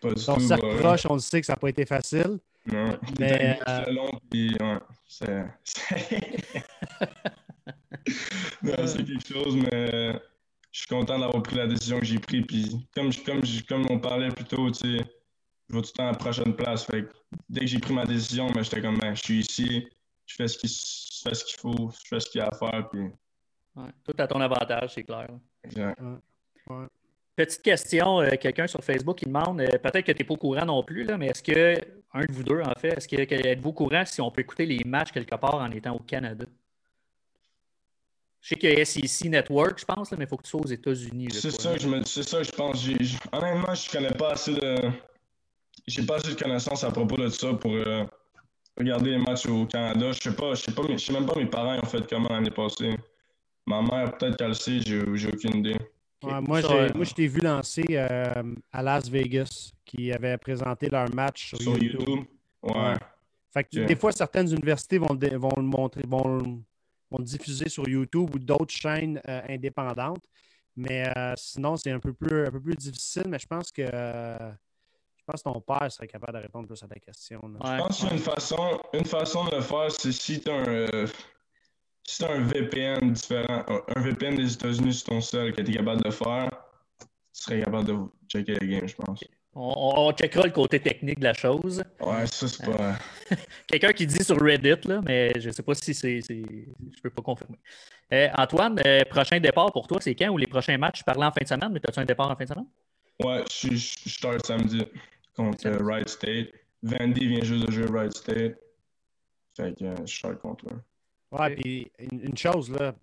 pas 0.01 0.13
ton 0.13 0.39
cercle 0.39 0.77
proche, 0.77 1.05
on 1.09 1.15
le 1.15 1.19
sait 1.19 1.41
que 1.41 1.47
ça 1.47 1.53
n'a 1.53 1.57
pas 1.57 1.69
été 1.69 1.85
facile. 1.85 2.39
Non. 2.65 2.97
Mais. 3.19 3.59
Euh... 3.67 3.91
long, 3.91 4.11
puis, 4.29 4.55
ouais, 4.59 4.77
c'est. 5.07 5.45
non, 8.63 8.87
c'est 8.87 9.03
quelque 9.03 9.27
chose, 9.27 9.55
mais 9.55 10.19
je 10.71 10.79
suis 10.79 10.87
content 10.87 11.19
d'avoir 11.19 11.43
pris 11.43 11.55
la 11.55 11.67
décision 11.67 11.99
que 11.99 12.05
j'ai 12.05 12.19
prise. 12.19 12.45
Puis 12.45 12.87
comme, 12.93 13.11
comme, 13.25 13.41
comme 13.67 13.85
on 13.89 13.99
parlait 13.99 14.29
plus 14.29 14.45
tôt, 14.45 14.71
tu 14.71 14.97
sais, 14.97 15.05
je 15.69 15.75
vais 15.75 15.81
tout 15.81 15.89
le 15.93 15.97
temps 15.97 16.07
à 16.07 16.11
la 16.11 16.17
prochaine 16.17 16.55
place. 16.55 16.85
Fait 16.85 17.07
dès 17.49 17.61
que 17.61 17.67
j'ai 17.67 17.79
pris 17.79 17.93
ma 17.93 18.05
décision, 18.05 18.49
ben, 18.51 18.63
j'étais 18.63 18.81
comme, 18.81 18.97
ben, 18.97 19.13
je 19.13 19.21
suis 19.21 19.39
ici, 19.39 19.87
je 20.25 20.35
fais 20.35 20.47
ce 20.47 20.57
qu'il 20.57 21.59
faut, 21.59 21.91
je 22.03 22.07
fais 22.07 22.19
ce 22.19 22.29
qu'il 22.29 22.39
y 22.39 22.41
a 22.41 22.47
à 22.47 22.55
faire. 22.55 22.89
Puis... 22.89 23.09
tout 24.05 24.15
à 24.17 24.27
ton 24.27 24.39
avantage, 24.39 24.93
c'est 24.93 25.03
clair. 25.03 25.27
Exact. 25.63 25.99
Petite 27.35 27.61
question, 27.61 28.21
euh, 28.21 28.29
quelqu'un 28.39 28.67
sur 28.67 28.83
Facebook 28.83 29.21
il 29.21 29.27
demande, 29.29 29.61
euh, 29.61 29.77
peut-être 29.81 30.05
que 30.05 30.11
tu 30.11 30.19
n'es 30.19 30.27
pas 30.27 30.33
au 30.33 30.37
courant 30.37 30.65
non 30.65 30.83
plus, 30.83 31.03
là, 31.03 31.17
mais 31.17 31.27
est-ce 31.27 31.41
que, 31.41 31.75
un 32.13 32.25
de 32.25 32.31
vous 32.31 32.43
deux 32.43 32.61
en 32.61 32.73
fait, 32.77 32.89
est-ce 32.89 33.07
que 33.07 33.15
êtes-vous 33.15 33.69
au 33.69 33.73
courant 33.73 34.03
si 34.05 34.21
on 34.21 34.29
peut 34.29 34.41
écouter 34.41 34.65
les 34.65 34.83
matchs 34.83 35.11
quelque 35.11 35.35
part 35.35 35.55
en 35.55 35.71
étant 35.71 35.95
au 35.95 35.99
Canada? 35.99 36.45
Je 38.41 38.49
sais 38.49 38.55
qu'il 38.55 38.71
y 38.71 38.81
a 38.81 38.85
SEC 38.85 39.29
Network, 39.29 39.79
je 39.79 39.85
pense, 39.85 40.11
mais 40.13 40.25
il 40.25 40.27
faut 40.27 40.37
que 40.37 40.43
tu 40.43 40.49
sois 40.49 40.61
aux 40.61 40.67
États-Unis. 40.67 41.27
C'est 41.31 41.51
ça, 41.51 41.77
je 41.77 41.87
me... 41.87 42.03
ça, 42.03 42.41
je 42.41 42.51
pense. 42.51 42.87
Honnêtement, 43.31 43.75
je 43.75 43.91
connais 43.91 44.11
pas 44.11 44.31
assez 44.31 44.53
de. 44.53 44.77
J'ai 45.87 46.03
pas 46.03 46.15
assez 46.15 46.33
de 46.33 46.41
connaissances 46.41 46.83
à 46.83 46.91
propos 46.91 47.17
de 47.17 47.29
ça 47.29 47.53
pour 47.53 47.71
euh, 47.73 48.03
regarder 48.77 49.11
les 49.11 49.17
matchs 49.19 49.45
au 49.45 49.65
Canada. 49.65 50.11
Je 50.11 50.21
sais 50.21 50.35
pas, 50.35 50.55
je 50.55 50.63
sais 50.63 50.71
pas, 50.71 50.81
je 50.89 50.97
sais 50.97 51.13
même 51.13 51.25
pas 51.25 51.35
mes 51.35 51.45
parents 51.45 51.77
ont 51.77 51.85
fait 51.85 52.07
comment 52.09 52.29
l'année 52.29 52.51
passée. 52.51 52.97
Ma 53.67 53.81
mère, 53.81 54.17
peut-être 54.17 54.37
qu'elle 54.37 54.49
le 54.49 54.53
sait, 54.55 54.79
j'ai 54.79 55.27
aucune 55.27 55.57
idée. 55.57 55.77
moi, 56.23 56.61
je 56.61 57.13
t'ai 57.13 57.27
vu 57.27 57.41
lancer 57.41 57.85
euh, 57.91 58.43
à 58.71 58.81
Las 58.81 59.07
Vegas, 59.07 59.71
qui 59.85 60.11
avait 60.11 60.37
présenté 60.37 60.89
leur 60.89 61.13
match 61.13 61.53
sur, 61.55 61.77
YouTube. 61.77 62.25
Ouais. 62.63 62.95
Fait 63.53 63.63
que 63.63 63.85
des 63.85 63.95
fois, 63.95 64.11
certaines 64.11 64.51
universités 64.51 64.97
vont, 64.97 65.15
vont 65.15 65.53
le 65.57 65.63
montrer, 65.63 66.03
vont 66.07 66.63
vont 67.11 67.19
diffuser 67.19 67.69
sur 67.69 67.87
YouTube 67.87 68.33
ou 68.33 68.39
d'autres 68.39 68.73
chaînes 68.73 69.21
euh, 69.27 69.41
indépendantes. 69.49 70.23
Mais 70.75 71.11
euh, 71.17 71.33
sinon, 71.35 71.75
c'est 71.75 71.91
un 71.91 71.99
peu 71.99 72.13
plus 72.13 72.47
un 72.47 72.51
peu 72.51 72.61
plus 72.61 72.75
difficile, 72.75 73.25
mais 73.27 73.39
je 73.39 73.47
pense 73.47 73.71
que 73.71 73.85
je 75.21 75.25
pense 75.31 75.43
que 75.43 75.49
ton 75.49 75.61
père 75.61 75.91
serait 75.91 76.07
capable 76.07 76.37
de 76.37 76.43
répondre 76.43 76.67
plus 76.67 76.81
à 76.83 76.87
ta 76.87 76.95
question. 76.95 77.41
Je 77.43 77.77
pense 77.77 78.05
qu'une 78.05 78.17
façon, 78.17 78.81
une 78.93 79.05
façon 79.05 79.45
de 79.45 79.55
le 79.57 79.61
faire, 79.61 79.91
c'est 79.91 80.11
si 80.11 80.41
tu 80.41 80.49
as 80.49 80.55
un, 80.55 80.67
euh, 80.67 81.07
si 82.07 82.25
un 82.25 82.41
VPN 82.41 83.13
différent, 83.13 83.63
un 83.95 84.01
VPN 84.01 84.35
des 84.35 84.53
États-Unis 84.53 84.93
sur 84.93 85.09
ton 85.09 85.21
seul 85.21 85.53
que 85.53 85.61
tu 85.61 85.71
es 85.71 85.75
capable 85.75 86.01
de 86.01 86.09
faire, 86.09 86.49
tu 86.99 87.07
serais 87.43 87.61
capable 87.61 87.85
de 87.85 87.97
checker 88.27 88.55
le 88.55 88.67
game, 88.67 88.87
je 88.87 88.95
pense. 88.95 89.23
On, 89.53 90.13
checkera 90.13 90.45
le 90.45 90.51
côté 90.51 90.79
technique 90.79 91.19
de 91.19 91.25
la 91.25 91.33
chose. 91.33 91.83
Ouais, 91.99 92.25
ça, 92.25 92.47
c'est 92.47 92.65
pas. 92.65 92.97
Quelqu'un 93.67 93.91
qui 93.91 94.07
dit 94.07 94.23
sur 94.23 94.39
Reddit, 94.39 94.87
là, 94.87 95.01
mais 95.03 95.33
je 95.39 95.49
ne 95.49 95.53
sais 95.53 95.63
pas 95.63 95.75
si 95.75 95.93
c'est. 95.93 96.21
Je 96.21 96.33
ne 96.33 97.01
peux 97.03 97.09
pas 97.09 97.21
confirmer. 97.21 97.57
Euh, 98.13 98.29
Antoine, 98.37 98.79
euh, 98.85 99.03
prochain 99.09 99.39
départ 99.39 99.71
pour 99.73 99.87
toi, 99.87 99.97
c'est 99.99 100.15
quand 100.15 100.29
ou 100.29 100.37
les 100.37 100.47
prochains 100.47 100.77
matchs? 100.77 100.99
Tu 100.99 101.03
parlais 101.03 101.25
en 101.25 101.31
fin 101.31 101.43
de 101.43 101.47
semaine, 101.47 101.69
mais 101.71 101.81
as-tu 101.85 101.99
un 101.99 102.05
départ 102.05 102.29
en 102.29 102.35
fin 102.35 102.45
de 102.45 102.49
semaine? 102.49 102.67
Ouais, 103.23 103.43
je, 103.51 103.75
je 103.75 104.09
start 104.09 104.45
samedi 104.45 104.85
contre 105.35 105.67
euh, 105.67 105.77
Wright 105.79 106.07
State. 106.07 106.49
Vandy 106.81 107.27
vient 107.27 107.43
juste 107.43 107.67
de 107.67 107.71
jouer 107.71 107.85
Wright 107.87 108.13
State. 108.13 108.55
Fait 109.55 109.77
que 109.77 109.85
je 110.05 110.13
start 110.13 110.39
contre 110.39 110.65
eux. 110.67 110.81
Ouais, 111.31 111.55
puis 111.55 111.91
une, 111.99 112.21
une, 112.21 112.37
chose, 112.37 112.71
là, 112.71 112.95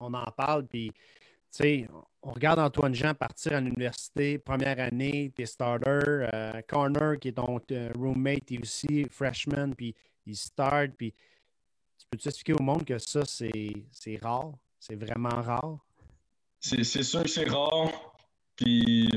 on 0.00 0.12
en 0.12 0.30
parle, 0.36 0.66
puis 0.66 0.92
sais, 1.54 1.88
on 2.22 2.32
regarde 2.32 2.58
Antoine 2.58 2.94
Jean 2.94 3.14
partir 3.14 3.52
à 3.52 3.60
l'université, 3.60 4.38
première 4.38 4.80
année, 4.80 5.32
t'es 5.34 5.46
starter, 5.46 6.26
euh, 6.32 6.62
Corner 6.66 7.18
qui 7.18 7.28
est 7.28 7.32
ton 7.32 7.60
euh, 7.70 7.92
roommate, 7.96 8.50
il 8.50 8.62
aussi 8.62 9.06
freshman, 9.10 9.74
puis 9.74 9.94
il 10.26 10.36
start, 10.36 10.92
puis 10.96 11.12
tu 11.12 12.06
peux 12.10 12.18
t'expliquer 12.18 12.54
au 12.54 12.62
monde 12.62 12.84
que 12.84 12.98
ça, 12.98 13.22
c'est 13.26 14.18
rare? 14.22 14.52
C'est 14.80 14.96
vraiment 14.96 15.40
rare? 15.42 15.78
C'est 16.60 16.82
sûr 16.82 17.22
que 17.22 17.28
c'est 17.28 17.48
rare, 17.48 17.90
puis 18.56 19.08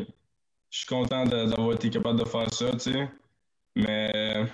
je 0.70 0.78
suis 0.78 0.88
content 0.88 1.26
d'avoir 1.26 1.74
été 1.74 1.90
capable 1.90 2.20
de 2.20 2.26
faire 2.26 2.54
ça, 2.54 2.72
tu 2.74 2.80
sais. 2.80 3.10
Mais 3.76 4.46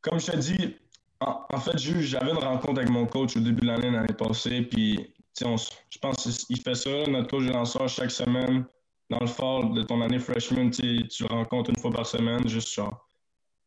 comme 0.00 0.18
je 0.18 0.32
te 0.32 0.36
dis, 0.36 0.76
en, 1.20 1.44
en 1.52 1.60
fait, 1.60 1.76
j'avais 1.78 2.30
une 2.30 2.38
rencontre 2.38 2.80
avec 2.80 2.90
mon 2.90 3.06
coach 3.06 3.36
au 3.36 3.40
début 3.40 3.60
de 3.60 3.66
l'année 3.66 3.90
l'année 3.90 4.14
passée, 4.14 4.62
puis 4.62 5.12
je 5.40 5.98
pense 5.98 6.46
qu'il 6.46 6.60
fait 6.60 6.74
ça, 6.74 6.90
notre 7.08 7.28
coach 7.28 7.44
de 7.44 7.52
lanceur, 7.52 7.88
chaque 7.88 8.10
semaine. 8.10 8.66
Dans 9.08 9.20
le 9.20 9.26
fall 9.26 9.72
de 9.72 9.82
ton 9.82 10.00
année 10.02 10.18
freshman, 10.18 10.70
tu 10.70 10.82
le 11.20 11.26
rencontres 11.26 11.70
une 11.70 11.78
fois 11.78 11.92
par 11.92 12.06
semaine, 12.06 12.48
juste 12.48 12.74
genre 12.74 13.06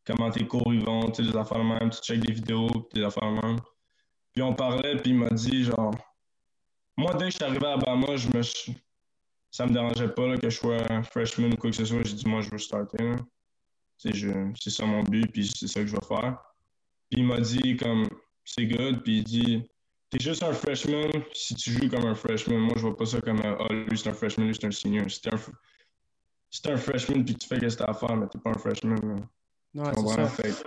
comment 0.06 0.30
tes 0.30 0.46
cours 0.46 0.74
ils 0.74 0.84
vont, 0.84 1.12
les 1.18 1.36
affaires 1.36 1.64
même, 1.64 1.90
tu 1.92 2.02
checkes 2.02 2.26
des 2.26 2.34
vidéos, 2.34 2.90
des 2.94 3.04
affaires 3.04 3.32
même. 3.32 3.58
Puis 4.34 4.42
on 4.42 4.54
parlait, 4.54 4.98
puis 4.98 5.12
il 5.12 5.18
m'a 5.18 5.30
dit 5.30 5.64
genre, 5.64 5.94
moi 6.98 7.14
dès 7.14 7.26
que 7.26 7.32
je 7.32 7.36
suis 7.38 7.46
arrivé 7.46 7.66
à 7.68 7.74
Alabama, 7.74 8.18
je 8.18 8.28
me 8.28 8.42
ça 9.52 9.66
me 9.66 9.74
dérangeait 9.74 10.10
pas 10.10 10.38
que 10.38 10.50
je 10.50 10.56
sois 10.56 11.04
freshman 11.04 11.54
ou 11.54 11.58
quoi 11.58 11.72
que 11.72 11.76
ce 11.76 11.86
soit. 11.86 12.04
J'ai 12.04 12.14
dit, 12.14 12.28
moi, 12.28 12.42
je 12.42 12.52
veux 12.52 12.58
starter. 12.58 13.14
C'est 13.98 14.70
ça 14.70 14.86
mon 14.86 15.04
but, 15.04 15.32
puis 15.32 15.48
c'est 15.48 15.68
ça 15.68 15.82
que 15.82 15.88
je 15.88 15.96
vais 15.96 16.06
faire. 16.08 16.38
Puis 17.10 17.22
il 17.22 17.26
m'a 17.26 17.42
dit, 17.42 17.76
comme, 17.76 18.08
c'est 18.46 18.68
good, 18.68 19.02
puis 19.04 19.18
il 19.18 19.24
dit, 19.24 19.70
T'es 20.10 20.20
juste 20.20 20.42
un 20.42 20.54
freshman 20.54 21.12
si 21.34 21.54
tu 21.56 21.72
joues 21.72 21.90
comme 21.90 22.06
un 22.06 22.16
freshman. 22.16 22.58
Moi, 22.58 22.74
je 22.76 22.82
vois 22.82 22.98
pas 22.98 23.06
ça 23.06 23.22
comme 23.22 23.42
un 23.42 23.58
oh, 23.60 23.72
lui, 23.72 23.98
c'est 23.98 24.10
un 24.10 24.14
freshman, 24.14 24.48
lui, 24.48 24.56
c'est 24.56 24.66
un 24.66 24.72
senior. 24.72 25.10
Si 25.10 25.22
t'es 25.22 25.30
un, 25.32 26.74
un, 26.74 26.78
freshman 26.78 27.24
puis 27.24 27.36
tu 27.36 27.48
fais 27.48 27.70
ce 27.70 27.78
que 27.78 27.84
t'as 27.84 27.92
à 27.92 27.94
faire, 27.94 28.16
mais 28.16 28.28
t'es 28.28 28.40
pas 28.40 28.50
un 28.50 28.58
freshman. 28.58 28.96
Ouais, 29.76 29.92
c'est 29.96 30.08
ça. 30.08 30.28
Fait. 30.28 30.64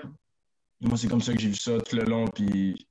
Moi, 0.80 0.96
c'est 0.96 1.08
comme 1.08 1.20
ça 1.20 1.32
que 1.32 1.40
j'ai 1.40 1.48
vu 1.48 1.56
ça 1.56 1.80
tout 1.80 1.96
le 1.96 2.04
long. 2.04 2.26
Puis 2.28 2.86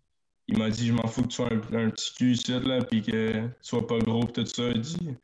il 0.47 0.57
m'a 0.57 0.69
dit, 0.69 0.87
je 0.87 0.93
m'en 0.93 1.07
fous 1.07 1.21
que 1.21 1.27
tu 1.27 1.35
sois 1.35 1.49
un, 1.51 1.89
petit 1.89 2.13
cul 2.15 2.31
ici, 2.33 2.59
là, 2.59 2.83
puis 2.83 3.01
que 3.01 3.47
tu 3.47 3.53
sois 3.61 3.87
pas 3.87 3.99
gros, 3.99 4.25
tout 4.25 4.45
ça. 4.45 4.69
Il 4.69 4.81
dit, 4.81 5.15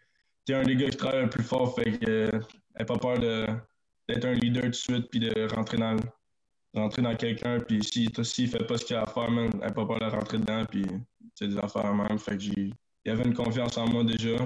t'es 0.46 0.54
un 0.54 0.64
des 0.64 0.78
gars 0.78 0.90
qui 0.90 0.98
travaille 0.98 1.24
le 1.24 1.30
plus 1.30 1.44
fort, 1.44 1.76
fait 1.76 2.00
que 2.00 2.32
n'aie 2.32 2.86
pas 2.86 2.98
peur 2.98 3.20
d'être 3.20 4.26
un 4.26 4.34
leader 4.34 4.64
tout 4.64 4.70
de 4.70 4.76
suite, 4.76 5.10
puis 5.10 5.20
de 5.20 5.54
rentrer 5.54 5.78
dans 5.78 5.94
le 5.94 6.02
rentrer 6.74 7.02
dans 7.02 7.16
quelqu'un, 7.16 7.60
puis 7.60 7.84
s'il 7.84 8.12
si, 8.24 8.48
fait 8.48 8.64
pas 8.66 8.78
ce 8.78 8.86
qu'il 8.86 8.96
a 8.96 9.04
à 9.04 9.06
faire, 9.06 9.32
man, 9.32 9.50
elle 9.62 9.74
pas 9.74 9.86
peur 9.86 10.00
de 10.00 10.06
rentrer 10.06 10.38
dedans, 10.38 10.64
puis 10.66 10.86
c'est 11.38 11.48
des 11.48 11.58
affaires 11.58 11.94
même. 11.94 12.18
Fait 12.18 12.38
que 12.38 12.44
il 12.44 12.74
y 13.06 13.10
avait 13.10 13.24
une 13.24 13.34
confiance 13.34 13.78
en 13.78 13.88
moi 13.88 14.04
déjà. 14.04 14.38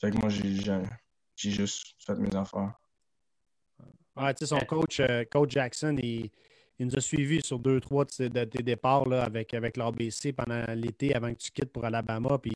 Fait 0.00 0.10
que 0.10 0.16
moi, 0.16 0.30
j'ai, 0.30 1.50
juste 1.50 1.94
fait 1.98 2.14
mes 2.14 2.34
affaires. 2.34 2.72
Ouais, 4.16 4.32
tu 4.34 4.40
sais, 4.40 4.46
son 4.46 4.58
coach, 4.60 5.00
euh, 5.00 5.24
coach 5.30 5.52
Jackson, 5.52 5.96
il, 6.02 6.30
nous 6.78 6.96
a 6.96 7.00
suivis 7.00 7.42
sur 7.44 7.58
deux, 7.58 7.80
trois 7.80 8.06
de, 8.06 8.44
tes 8.44 8.62
départs 8.62 9.06
là, 9.06 9.24
avec, 9.24 9.52
avec 9.52 9.76
l'ABC 9.76 10.32
pendant 10.32 10.64
l'été 10.74 11.14
avant 11.14 11.32
que 11.32 11.38
tu 11.38 11.50
quittes 11.50 11.72
pour 11.72 11.84
Alabama. 11.84 12.38
Puis 12.38 12.54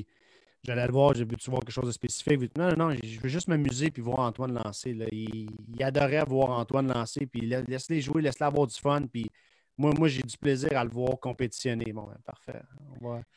J'allais 0.64 0.87
le 0.87 0.92
voir, 0.92 1.12
j'ai 1.14 1.26
vu-tu 1.26 1.50
voir 1.50 1.61
quelque 1.61 1.74
chose 1.74 1.88
de 1.88 1.92
spécifique. 1.92 2.57
Non, 2.57 2.70
non, 2.70 2.88
non, 2.88 2.96
je 3.02 3.20
veux 3.20 3.28
juste 3.28 3.48
m'amuser 3.48 3.90
puis 3.90 4.00
voir 4.00 4.20
Antoine 4.20 4.54
lancer. 4.54 4.96
Il, 5.12 5.83
adorait 5.83 6.24
voir 6.24 6.59
Antoine 6.59 6.90
lancer. 6.90 7.26
Puis 7.26 7.42
laisse-les 7.42 8.00
jouer, 8.00 8.22
laisse-les 8.22 8.46
avoir 8.46 8.66
du 8.66 8.74
fun. 8.74 9.02
Puis 9.02 9.30
moi, 9.76 9.92
moi 9.98 10.08
j'ai 10.08 10.22
du 10.22 10.37
plaisir 10.37 10.76
à 10.76 10.84
le 10.84 10.90
voir 10.90 11.18
compétitionner. 11.18 11.92
Bon, 11.92 12.02
ben, 12.02 12.16
parfait. 12.24 12.62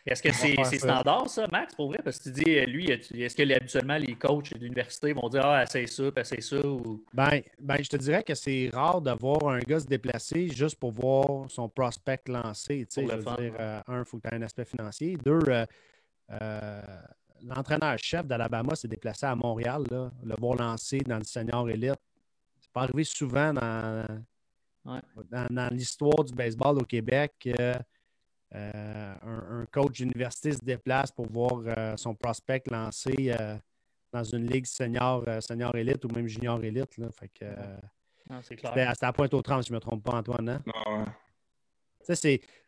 Est-ce 0.06 0.22
que 0.22 0.32
c'est 0.32 0.78
standard, 0.78 1.28
ça, 1.30 1.48
Max, 1.52 1.74
pour 1.76 1.88
vrai? 1.88 2.00
Parce 2.04 2.20
que 2.20 2.24
tu 2.24 2.32
dis, 2.32 2.66
lui, 2.66 2.90
est-ce 2.90 3.36
que 3.36 3.56
habituellement 3.56 3.98
les 3.98 4.16
coachs 4.16 4.54
de 4.54 4.60
l'université 4.60 5.14
vont 5.14 5.30
dire 5.30 5.46
Ah, 5.46 5.64
essaye 5.64 5.88
ça, 5.88 6.04
essaye 6.16 6.42
ça? 6.42 6.66
Ou... 6.66 7.04
Ben, 7.14 7.42
ben, 7.60 7.78
je 7.82 7.90
te 7.90 7.98
dirais 7.98 8.24
que 8.24 8.36
c'est 8.36 8.70
rare 8.72 9.02
de 9.02 9.12
voir 9.12 9.48
un 9.48 9.60
gars 9.60 9.80
se 9.80 9.88
déplacer 9.88 10.48
juste 10.50 10.80
pour 10.80 10.92
voir 10.92 11.50
son 11.50 11.68
prospect 11.70 12.22
lancé. 12.28 12.86
Tu 12.86 13.02
sais, 13.02 13.08
je 13.08 13.16
veux 13.16 13.24
dire, 13.24 13.54
euh, 13.60 13.82
un, 13.88 14.00
il 14.00 14.06
faut 14.06 14.18
que 14.18 14.28
tu 14.28 14.34
aies 14.34 14.38
un 14.38 14.44
aspect 14.44 14.66
financier. 14.66 15.18
Deux, 15.24 15.40
euh, 15.48 15.66
euh, 16.40 16.82
l'entraîneur-chef 17.44 18.26
d'Alabama 18.26 18.76
s'est 18.76 18.88
déplacé 18.88 19.26
à 19.26 19.36
Montréal, 19.36 19.84
là, 19.90 20.12
le 20.24 20.36
voir 20.40 20.56
lancer 20.56 21.00
dans 21.00 21.18
le 21.18 21.24
senior 21.24 21.70
élite. 21.70 22.00
C'est 22.62 22.72
pas 22.72 22.82
arrivé 22.82 23.04
souvent 23.04 23.54
dans 23.54 24.06
dans, 25.30 25.70
l'histoire 25.74 26.24
du 26.24 26.34
baseball 26.34 26.78
au 26.78 26.86
Québec, 26.86 27.34
euh, 28.56 29.14
un, 29.22 29.66
coach 29.72 29.98
d'université 29.98 30.54
se 30.54 30.64
déplace 30.64 31.12
pour 31.12 31.30
voir 31.30 31.62
euh, 31.66 31.98
son 31.98 32.16
prospect 32.16 32.64
lancé 32.72 33.14
euh, 33.38 33.58
dans 34.14 34.24
une 34.24 34.48
ligue 34.48 34.66
senior, 34.66 35.26
senior 35.42 35.76
élite 35.76 36.06
ou 36.06 36.08
même 36.10 36.28
junior 36.28 36.64
élite. 36.64 36.96
Fait 37.20 37.28
que, 37.28 37.46
C'était 38.42 38.88
à 39.02 39.14
pointe 39.14 39.34
au 39.34 39.42
30, 39.42 39.64
si 39.64 39.68
je 39.68 39.74
ne 39.74 39.76
me 39.78 39.82
trompe 39.82 40.04
pas, 40.04 40.14
Antoine. 40.14 40.48
Hein? 40.48 40.64
Non. 40.66 41.06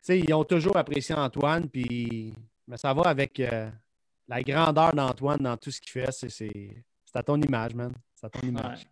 ils 0.08 0.34
ont 0.34 0.44
toujours 0.44 0.76
apprécié 0.76 1.14
Antoine, 1.14 1.68
puis 1.68 2.34
mais 2.66 2.76
ça 2.76 2.92
va 2.92 3.02
avec 3.04 3.42
la 4.28 4.42
grandeur 4.42 4.92
d'Antoine 4.92 5.40
dans 5.40 5.56
tout 5.56 5.70
ce 5.70 5.80
qu'il 5.80 5.92
fait. 5.92 6.12
C'est 6.12 7.16
à 7.16 7.22
ton 7.22 7.40
image, 7.40 7.74
man. 7.74 7.92
C'est 8.14 8.26
à 8.26 8.30
ton 8.30 8.46
image. 8.46 8.86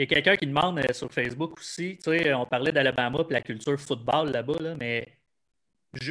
Il 0.00 0.04
y 0.04 0.06
a 0.06 0.06
quelqu'un 0.06 0.36
qui 0.36 0.46
demande 0.46 0.78
euh, 0.78 0.94
sur 0.94 1.12
Facebook 1.12 1.58
aussi, 1.58 1.98
tu 2.02 2.10
sais, 2.10 2.32
on 2.32 2.46
parlait 2.46 2.72
d'Alabama 2.72 3.18
et 3.28 3.32
la 3.34 3.42
culture 3.42 3.78
football 3.78 4.30
là-bas, 4.30 4.74
mais 4.78 5.06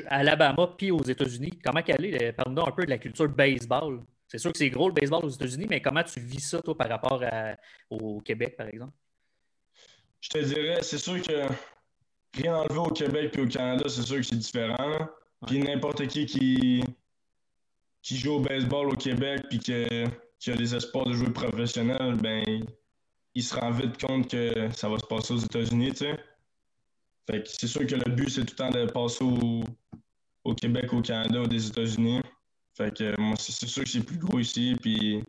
Alabama 0.05 0.75
puis 0.77 0.91
aux 0.91 1.01
États-Unis, 1.01 1.57
comment 1.65 1.81
qu'elle 1.81 2.05
est? 2.05 2.33
Parle-nous 2.33 2.61
un 2.61 2.71
peu 2.71 2.85
de 2.85 2.91
la 2.91 2.99
culture 2.99 3.27
baseball. 3.27 4.01
C'est 4.27 4.37
sûr 4.37 4.51
que 4.51 4.59
c'est 4.59 4.69
gros 4.69 4.89
le 4.89 4.93
baseball 4.93 5.25
aux 5.25 5.29
États-Unis, 5.29 5.65
mais 5.67 5.81
comment 5.81 6.03
tu 6.03 6.19
vis 6.19 6.39
ça, 6.39 6.61
toi, 6.61 6.77
par 6.77 6.87
rapport 6.87 7.23
au 7.89 8.21
Québec, 8.21 8.55
par 8.55 8.67
exemple? 8.67 8.93
Je 10.21 10.29
te 10.29 10.37
dirais, 10.37 10.83
c'est 10.83 10.99
sûr 10.99 11.19
que 11.23 11.47
rien 12.39 12.57
enlevé 12.57 12.77
au 12.77 12.91
Québec 12.91 13.35
et 13.35 13.41
au 13.41 13.47
Canada, 13.47 13.85
c'est 13.87 14.03
sûr 14.03 14.17
que 14.17 14.23
c'est 14.23 14.35
différent. 14.35 15.07
Puis 15.47 15.57
n'importe 15.57 16.05
qui, 16.05 16.27
qui 16.27 16.83
qui 18.03 18.17
joue 18.17 18.33
au 18.33 18.39
baseball 18.39 18.89
au 18.89 18.95
Québec 18.95 19.41
puis 19.49 19.57
qui 19.57 20.51
a 20.51 20.55
des 20.55 20.75
espoirs 20.75 21.07
de 21.07 21.13
jouer 21.13 21.31
professionnel, 21.31 22.13
ben 22.21 22.67
il 23.35 23.43
se 23.43 23.55
rend 23.55 23.71
vite 23.71 23.99
compte 24.03 24.29
que 24.29 24.69
ça 24.71 24.89
va 24.89 24.97
se 24.99 25.05
passer 25.05 25.33
aux 25.33 25.39
États-Unis, 25.39 25.91
tu 25.91 25.97
sais. 25.97 26.19
Fait 27.29 27.43
que 27.43 27.49
c'est 27.49 27.67
sûr 27.67 27.85
que 27.85 27.95
le 27.95 28.11
but, 28.15 28.29
c'est 28.29 28.43
tout 28.43 28.53
le 28.53 28.55
temps 28.55 28.71
de 28.71 28.85
passer 28.85 29.23
au, 29.23 30.55
Québec, 30.55 30.91
au 30.93 31.01
Canada 31.01 31.41
ou 31.41 31.47
des 31.47 31.67
États-Unis. 31.67 32.21
Fait 32.73 32.95
que 32.95 33.19
moi, 33.21 33.35
c'est 33.37 33.67
sûr 33.67 33.83
que 33.83 33.89
c'est 33.89 34.03
plus 34.03 34.17
gros 34.17 34.39
ici, 34.39 34.75
puis 34.81 35.23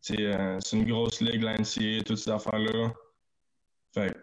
c'est 0.00 0.20
euh, 0.20 0.58
une 0.72 0.84
grosse 0.84 1.20
ligue, 1.20 1.42
l'NCA, 1.42 2.02
toutes 2.06 2.16
ces 2.16 2.30
affaires-là. 2.30 2.94
Fait 3.92 4.14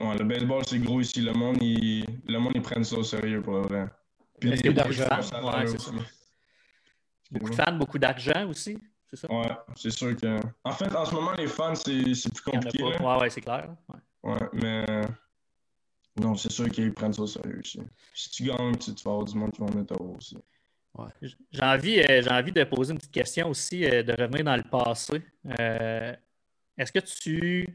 que, 0.00 0.18
le 0.18 0.24
baseball, 0.24 0.64
c'est 0.66 0.80
gros 0.80 1.00
ici. 1.00 1.20
Le 1.20 1.32
monde, 1.32 1.58
il, 1.62 2.04
le 2.26 2.38
monde, 2.38 2.52
ils 2.56 2.62
prennent 2.62 2.84
ça 2.84 2.96
au 2.96 3.04
sérieux, 3.04 3.40
pour 3.40 3.60
vrai. 3.60 3.86
Puis, 4.40 4.50
il 4.50 4.66
y 4.66 4.68
a 4.68 4.72
d'argent. 4.72 5.04
Ouais, 5.04 5.66
c'est 5.68 5.80
ça. 5.80 5.92
Beaucoup 7.30 7.50
de 7.50 7.54
fans, 7.54 7.72
beaucoup 7.72 7.98
d'argent 7.98 8.48
aussi? 8.48 8.76
C'est 9.12 9.26
ça? 9.26 9.32
Ouais, 9.32 9.50
c'est 9.76 9.90
sûr 9.90 10.16
que. 10.16 10.40
En 10.64 10.72
fait, 10.72 10.94
en 10.94 11.04
ce 11.04 11.14
moment, 11.14 11.32
les 11.32 11.46
fans, 11.46 11.74
c'est 11.74 11.92
plus 11.92 12.42
compliqué. 12.44 12.82
Ouais, 12.82 13.20
ouais, 13.20 13.30
c'est 13.30 13.42
clair. 13.42 13.68
Ouais, 14.22 14.48
mais. 14.54 15.02
Non, 16.16 16.34
c'est 16.34 16.50
sûr 16.50 16.68
qu'ils 16.70 16.92
prennent 16.92 17.12
ça 17.12 17.22
au 17.22 17.26
sérieux 17.26 17.60
aussi. 17.60 17.80
Si 18.14 18.30
tu 18.30 18.44
gagnes, 18.44 18.76
tu, 18.76 18.90
vas 19.04 19.10
avoir 19.10 19.24
du 19.24 19.34
monde 19.36 19.52
qui 19.52 19.60
va 19.60 19.70
mettre 19.70 20.00
aussi. 20.00 20.36
Ouais. 20.94 21.08
J'ai 21.50 21.62
envie, 21.62 22.00
euh, 22.00 22.22
envie 22.30 22.52
de 22.52 22.64
poser 22.64 22.92
une 22.92 22.98
petite 22.98 23.12
question 23.12 23.48
aussi, 23.48 23.84
euh, 23.84 24.02
de 24.02 24.12
revenir 24.12 24.44
dans 24.44 24.56
le 24.56 24.62
passé. 24.62 25.22
Euh, 25.58 26.14
est-ce 26.76 26.92
que 26.92 26.98
tu. 26.98 27.66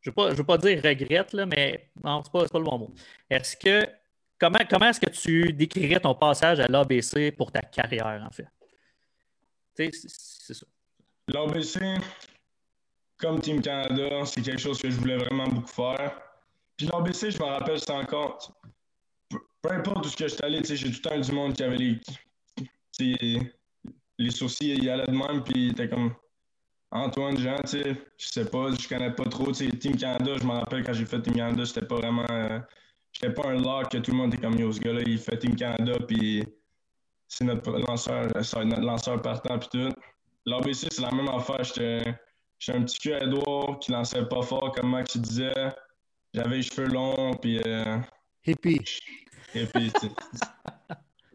Je 0.00 0.10
ne 0.10 0.28
veux, 0.28 0.34
veux, 0.34 0.44
pas 0.44 0.58
dire 0.58 0.82
regrette, 0.82 1.32
là, 1.32 1.46
mais 1.46 1.90
non, 2.02 2.22
c'est 2.24 2.32
pas, 2.32 2.46
pas 2.46 2.58
le 2.58 2.64
bon 2.64 2.78
mot. 2.78 2.94
Est-ce 3.30 3.56
que. 3.56 3.86
Comment, 4.38 4.58
comment 4.68 4.86
est-ce 4.86 5.00
que 5.00 5.10
tu 5.10 5.52
décrirais 5.52 6.00
ton 6.00 6.14
passage 6.14 6.58
à 6.60 6.66
l'ABC 6.66 7.30
pour 7.30 7.52
ta 7.52 7.62
carrière, 7.62 8.26
en 8.26 8.30
fait? 8.30 8.48
Tu 9.76 9.90
sais, 9.92 10.08
c'est 10.08 10.54
ça. 10.54 10.66
L'ABC, 11.32 11.80
comme 13.16 13.40
Team 13.40 13.62
Canada, 13.62 14.24
c'est 14.24 14.42
quelque 14.42 14.60
chose 14.60 14.80
que 14.80 14.90
je 14.90 14.96
voulais 14.96 15.16
vraiment 15.16 15.46
beaucoup 15.48 15.68
faire. 15.68 16.20
Puis 16.76 16.86
l'ABC, 16.86 17.30
je 17.30 17.38
me 17.38 17.44
rappelle, 17.44 17.78
c'est 17.80 17.90
encore. 17.90 18.52
Peu, 19.62 19.72
importe 19.72 20.06
où 20.06 20.08
je 20.08 20.26
suis 20.26 20.42
allé, 20.42 20.60
j'ai 20.64 20.76
tout 20.76 20.88
le 20.88 21.00
temps 21.00 21.18
du 21.18 21.32
monde 21.32 21.54
qui 21.54 21.62
avait 21.62 21.78
les. 21.78 22.00
Les 24.18 24.30
sourcils, 24.30 24.74
il 24.74 24.84
y 24.84 24.90
allait 24.90 25.06
de 25.06 25.12
même, 25.12 25.42
puis 25.42 25.70
était 25.70 25.88
comme. 25.88 26.14
Antoine 26.90 27.38
Jean, 27.38 27.56
tu 27.64 27.82
sais, 27.82 27.96
je 28.18 28.28
sais 28.28 28.44
pas, 28.44 28.70
je 28.70 28.86
connais 28.86 29.10
pas 29.10 29.24
trop. 29.24 29.50
Team 29.50 29.96
Canada, 29.96 30.36
je 30.38 30.44
me 30.44 30.52
rappelle 30.52 30.84
quand 30.84 30.92
j'ai 30.92 31.06
fait 31.06 31.22
Team 31.22 31.34
Canada, 31.34 31.64
c'était 31.64 31.86
pas 31.86 31.96
vraiment. 31.96 32.26
Euh, 32.30 32.60
j'étais 33.12 33.32
pas 33.32 33.48
un 33.48 33.54
lock 33.54 33.90
que 33.90 33.98
tout 33.98 34.10
le 34.10 34.18
monde 34.18 34.34
était 34.34 34.42
comme 34.42 34.58
yo, 34.58 34.70
ce 34.70 34.78
gars-là, 34.78 35.00
il 35.06 35.18
fait 35.18 35.38
Team 35.38 35.56
Canada, 35.56 35.94
puis 36.06 36.44
c'est 37.28 37.44
notre 37.44 37.70
lanceur, 37.70 38.26
notre 38.26 38.82
lanceur 38.82 39.22
partant, 39.22 39.58
puis 39.58 39.68
tout. 39.70 39.94
L'ABC, 40.46 40.88
c'est 40.90 41.00
la 41.00 41.10
même 41.12 41.28
affaire. 41.28 41.62
J'étais 41.62 42.16
un 42.68 42.82
petit 42.82 42.98
cul 42.98 43.14
à 43.14 43.22
Edouard 43.22 43.78
qui 43.78 43.92
lançait 43.92 44.24
pas 44.26 44.42
fort, 44.42 44.72
comme 44.72 44.90
Max 44.90 45.16
disait. 45.16 45.52
J'avais 46.34 46.56
les 46.56 46.62
cheveux 46.62 46.88
longs, 46.88 47.34
puis. 47.34 47.60
Euh... 47.66 47.98
Hippie. 48.46 48.80
Hippie, 49.54 49.92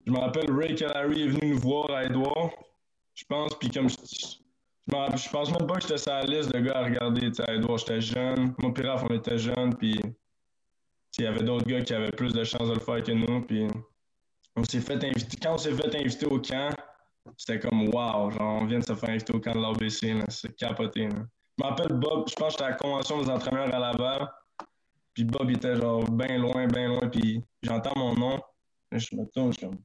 Je 0.06 0.12
me 0.12 0.18
rappelle, 0.20 0.52
Ray 0.52 0.76
Calary 0.76 1.24
est 1.24 1.28
venu 1.28 1.54
nous 1.54 1.60
voir 1.60 1.92
à 1.92 2.06
Edouard, 2.06 2.52
je 3.14 3.24
pense, 3.26 3.54
puis 3.60 3.70
comme. 3.70 3.90
Je, 3.90 3.96
je, 4.88 5.30
pense 5.30 5.52
même 5.52 5.68
pas 5.68 5.76
que 5.76 5.82
j'étais 5.82 5.98
sur 5.98 6.14
la 6.14 6.24
liste 6.24 6.52
de 6.54 6.60
gars 6.60 6.78
à 6.78 6.86
regarder. 6.86 7.30
À 7.48 7.54
Edouard, 7.54 7.78
j'étais 7.78 8.02
jeune. 8.02 8.54
Mon 8.60 8.72
pirate, 8.72 9.06
on 9.10 9.14
était 9.14 9.38
jeune, 9.38 9.76
puis. 9.76 10.02
Il 11.20 11.24
y 11.24 11.28
avait 11.28 11.44
d'autres 11.44 11.66
gars 11.66 11.82
qui 11.82 11.94
avaient 11.94 12.12
plus 12.12 12.32
de 12.34 12.44
chances 12.44 12.70
de 12.70 12.74
le 12.74 12.80
faire 12.80 13.02
que 13.04 13.12
nous, 13.12 13.42
puis. 13.42 13.68
On 14.56 14.64
s'est 14.64 14.82
fait 14.82 15.02
inviter. 15.04 15.38
Quand 15.42 15.54
on 15.54 15.58
s'est 15.58 15.74
fait 15.74 15.96
inviter 15.96 16.26
au 16.26 16.40
camp, 16.40 16.72
c'était 17.38 17.60
comme 17.60 17.88
wow, 17.90 18.32
genre 18.32 18.62
on 18.62 18.66
vient 18.66 18.80
de 18.80 18.86
se 18.86 18.96
faire 18.96 19.10
inviter 19.10 19.34
au 19.34 19.40
camp 19.40 19.56
de 19.56 19.62
l'ABC, 19.62 20.24
c'est 20.30 20.56
capoté. 20.56 21.10
Je 21.10 21.64
m'appelle 21.64 21.94
Bob, 21.94 22.28
je 22.30 22.36
pense 22.36 22.56
que 22.56 22.64
j'étais 22.64 22.64
à 22.64 22.70
la 22.70 22.76
convention 22.76 23.22
des 23.22 23.30
entraîneurs 23.30 23.74
à 23.74 23.80
Laval. 23.80 24.30
Puis 25.14 25.24
Bob 25.24 25.50
il 25.50 25.58
était 25.58 25.76
genre 25.76 26.10
bien 26.12 26.38
loin, 26.38 26.68
bien 26.68 26.90
loin, 26.90 27.10
puis 27.10 27.44
j'entends 27.64 27.98
mon 27.98 28.14
nom. 28.14 28.40
je 28.92 29.16
me 29.16 29.26
tourne, 29.32 29.52
je 29.52 29.58
suis 29.58 29.68
comme 29.68 29.80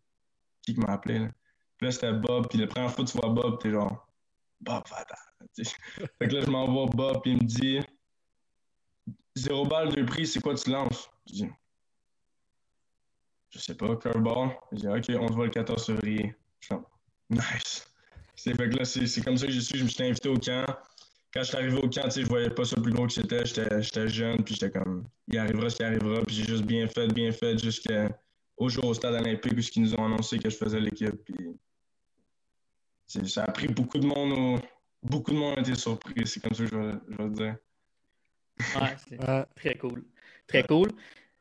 qui 0.63 0.75
m'a 0.79 0.93
appelé 0.93 1.19
là? 1.19 1.29
Puis 1.77 1.87
là 1.87 1.93
c'était 1.93 2.13
Bob, 2.13 2.49
puis 2.49 2.59
la 2.59 2.67
première 2.67 2.93
fois 2.93 3.05
que 3.05 3.11
tu 3.11 3.19
vois 3.19 3.31
Bob, 3.31 3.59
t'es 3.61 3.71
genre 3.71 4.07
Bob 4.61 4.87
Fata. 4.87 5.17
fait 5.57 6.29
que 6.29 6.35
là 6.35 6.41
je 6.43 6.51
m'envoie 6.51 6.87
Bob, 6.87 7.23
puis 7.23 7.33
il 7.33 7.39
me 7.39 7.45
dit 7.45 7.81
Zéro 9.35 9.67
balle, 9.67 9.89
deux 9.89 10.05
prix, 10.05 10.27
c'est 10.27 10.41
quoi 10.41 10.55
tu 10.55 10.71
lances? 10.71 11.11
Je 11.27 11.33
dis 11.33 11.51
Je 13.51 13.59
sais 13.59 13.75
pas, 13.75 13.97
curveball. 13.97 14.51
Je 14.73 14.79
dis 14.79 14.89
OK, 14.89 15.21
on 15.21 15.29
se 15.29 15.33
voit 15.33 15.47
le 15.47 15.51
14 15.51 15.87
février. 15.87 16.35
Je 16.61 16.69
fais 16.69 16.75
Nice. 17.33 17.87
C'est 18.37 18.55
fait 18.55 18.69
que 18.71 18.77
là, 18.77 18.85
c'est 18.85 19.25
comme 19.25 19.37
ça 19.37 19.47
que 19.47 19.53
j'ai 19.53 19.61
su, 19.61 19.79
je 19.79 19.85
me 19.85 19.89
suis 19.89 20.03
invité 20.05 20.29
au 20.29 20.37
camp. 20.37 20.67
Quand 21.33 21.43
je 21.43 21.49
suis 21.49 21.57
arrivé 21.57 21.79
au 21.79 21.89
camp, 21.89 22.11
je 22.15 22.27
voyais 22.27 22.51
pas 22.51 22.65
ça 22.65 22.81
plus 22.81 22.93
gros 22.93 23.07
que 23.07 23.13
c'était. 23.13 23.47
J'étais 23.47 24.09
jeune, 24.09 24.43
puis 24.45 24.55
j'étais 24.55 24.71
comme, 24.71 25.05
il 25.29 25.39
arrivera 25.39 25.71
ce 25.71 25.77
qui 25.77 25.83
arrivera. 25.83 26.23
Puis 26.23 26.37
j'ai 26.37 26.45
juste 26.45 26.65
bien 26.65 26.87
fait, 26.89 27.09
bien 27.09 27.33
fait, 27.33 27.57
jusqu'au 27.59 28.69
jour 28.69 28.85
au 28.85 28.95
stade 28.95 29.15
olympique 29.15 29.53
où 29.55 29.61
ils 29.61 29.83
nous 29.83 29.95
ont 29.95 30.05
annoncé 30.05 30.39
que 30.39 30.51
je 30.51 30.57
faisais 30.57 30.81
l'équipe. 30.81 31.25
Puis 31.25 31.57
ça 33.29 33.45
a 33.45 33.51
pris 33.51 33.69
beaucoup 33.69 33.99
de 33.99 34.07
monde. 34.07 34.61
Beaucoup 35.03 35.31
de 35.31 35.37
monde 35.37 35.59
a 35.59 35.61
été 35.61 35.75
surpris. 35.75 36.27
C'est 36.27 36.41
comme 36.41 36.55
ça 36.55 36.65
que 36.65 36.71
je 36.71 36.77
vais, 36.77 36.93
je 37.09 37.17
vais 37.17 37.25
le 37.25 37.31
dire. 37.31 37.57
Ouais, 38.77 38.97
c'est 39.09 39.19
très 39.57 39.77
cool. 39.77 40.05
Très 40.47 40.65
cool. 40.65 40.91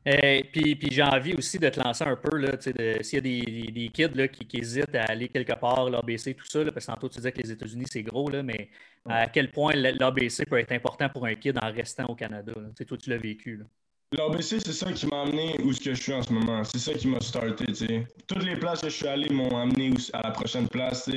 Euh, 0.08 0.42
puis, 0.52 0.74
puis 0.74 0.88
j'ai 0.90 1.02
envie 1.02 1.34
aussi 1.34 1.58
de 1.58 1.68
te 1.68 1.80
lancer 1.80 2.04
un 2.04 2.16
peu, 2.16 2.30
s'il 2.60 3.14
y 3.14 3.18
a 3.18 3.20
des, 3.20 3.70
des, 3.72 3.88
kids 3.88 4.14
là, 4.14 4.26
qui, 4.26 4.46
hésitent 4.58 4.94
à 4.96 5.04
aller 5.04 5.28
quelque 5.28 5.52
part, 5.52 5.88
l'ABC, 5.88 6.34
tout 6.34 6.46
ça, 6.46 6.64
parce 6.72 6.86
que 6.86 6.92
tantôt 6.92 7.08
tu 7.08 7.16
disais 7.18 7.30
que 7.30 7.40
les 7.40 7.52
États-Unis, 7.52 7.84
c'est 7.88 8.02
gros, 8.02 8.28
là, 8.28 8.42
mais 8.42 8.68
à 9.08 9.28
quel 9.28 9.50
point 9.52 9.74
l'ABC 9.74 10.44
peut 10.46 10.58
être 10.58 10.72
important 10.72 11.08
pour 11.08 11.26
un 11.26 11.34
kid 11.34 11.56
en 11.62 11.70
restant 11.72 12.06
au 12.06 12.16
Canada? 12.16 12.52
Là? 12.56 12.84
Toi, 12.84 12.96
tu 12.98 13.10
l'as 13.10 13.18
vécu. 13.18 13.60
L'ABC, 14.12 14.60
c'est 14.60 14.72
ça 14.72 14.92
qui 14.92 15.06
m'a 15.06 15.22
amené 15.22 15.56
où 15.62 15.72
je 15.72 15.94
suis 15.94 16.12
en 16.12 16.22
ce 16.22 16.32
moment. 16.32 16.62
C'est 16.64 16.78
ça 16.78 16.92
qui 16.94 17.08
m'a 17.08 17.20
starté. 17.20 17.64
Toutes 18.26 18.44
les 18.44 18.56
places 18.56 18.82
que 18.82 18.90
je 18.90 18.96
suis 18.96 19.08
allé 19.08 19.32
m'ont 19.32 19.56
amené 19.56 19.94
à 20.12 20.22
la 20.22 20.30
prochaine 20.32 20.68
place. 20.68 21.08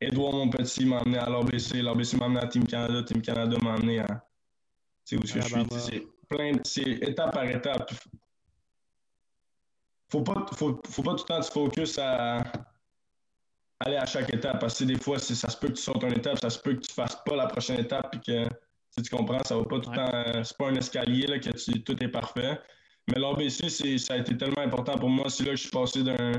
Edouard 0.00 0.34
Monpetit 0.34 0.84
m'a 0.84 0.98
amené 0.98 1.18
à 1.18 1.28
l'ABC. 1.28 1.82
L'ABC 1.82 2.16
m'a 2.16 2.26
amené 2.26 2.40
à 2.40 2.46
Team 2.46 2.64
Canada. 2.64 3.02
Team 3.02 3.22
Canada 3.22 3.56
m'a 3.60 3.74
amené 3.74 4.00
à 4.00 4.24
où 5.12 5.20
je 5.24 5.40
suis 5.40 6.08
plein 6.28 6.52
c'est 6.64 6.82
étape 6.82 7.32
par 7.32 7.44
étape. 7.44 7.90
Faut 10.10 10.22
pas, 10.22 10.46
faut, 10.54 10.80
faut 10.88 11.02
pas 11.02 11.14
tout 11.14 11.24
le 11.28 11.34
temps 11.34 11.42
se 11.42 11.50
focus 11.50 11.98
à 11.98 12.42
aller 13.80 13.96
à 13.96 14.06
chaque 14.06 14.32
étape 14.32 14.60
parce 14.60 14.78
que 14.78 14.84
des 14.84 14.98
fois, 14.98 15.18
ça 15.18 15.48
se 15.48 15.56
peut 15.56 15.68
que 15.68 15.74
tu 15.74 15.82
sautes 15.82 16.02
une 16.02 16.16
étape, 16.16 16.38
ça 16.38 16.50
se 16.50 16.58
peut 16.58 16.74
que 16.74 16.80
tu 16.80 16.92
fasses 16.92 17.16
pas 17.24 17.36
la 17.36 17.46
prochaine 17.46 17.78
étape 17.78 18.10
puis 18.10 18.20
que 18.20 18.48
si 18.90 19.02
tu 19.02 19.14
comprends, 19.14 19.42
ça 19.44 19.56
va 19.56 19.64
pas 19.64 19.80
tout 19.80 19.90
le 19.90 19.96
temps. 19.96 20.44
C'est 20.44 20.56
pas 20.56 20.68
un 20.68 20.74
escalier 20.74 21.26
là, 21.26 21.38
que 21.38 21.78
tout 21.80 22.02
est 22.02 22.08
parfait. 22.08 22.58
Mais 23.06 23.20
l'ABC, 23.20 23.98
ça 23.98 24.14
a 24.14 24.16
été 24.18 24.36
tellement 24.36 24.62
important 24.62 24.96
pour 24.98 25.08
moi. 25.08 25.28
C'est 25.28 25.44
là 25.44 25.50
que 25.50 25.56
je 25.56 25.62
suis 25.62 25.70
passé 25.70 26.02
d'un, 26.02 26.32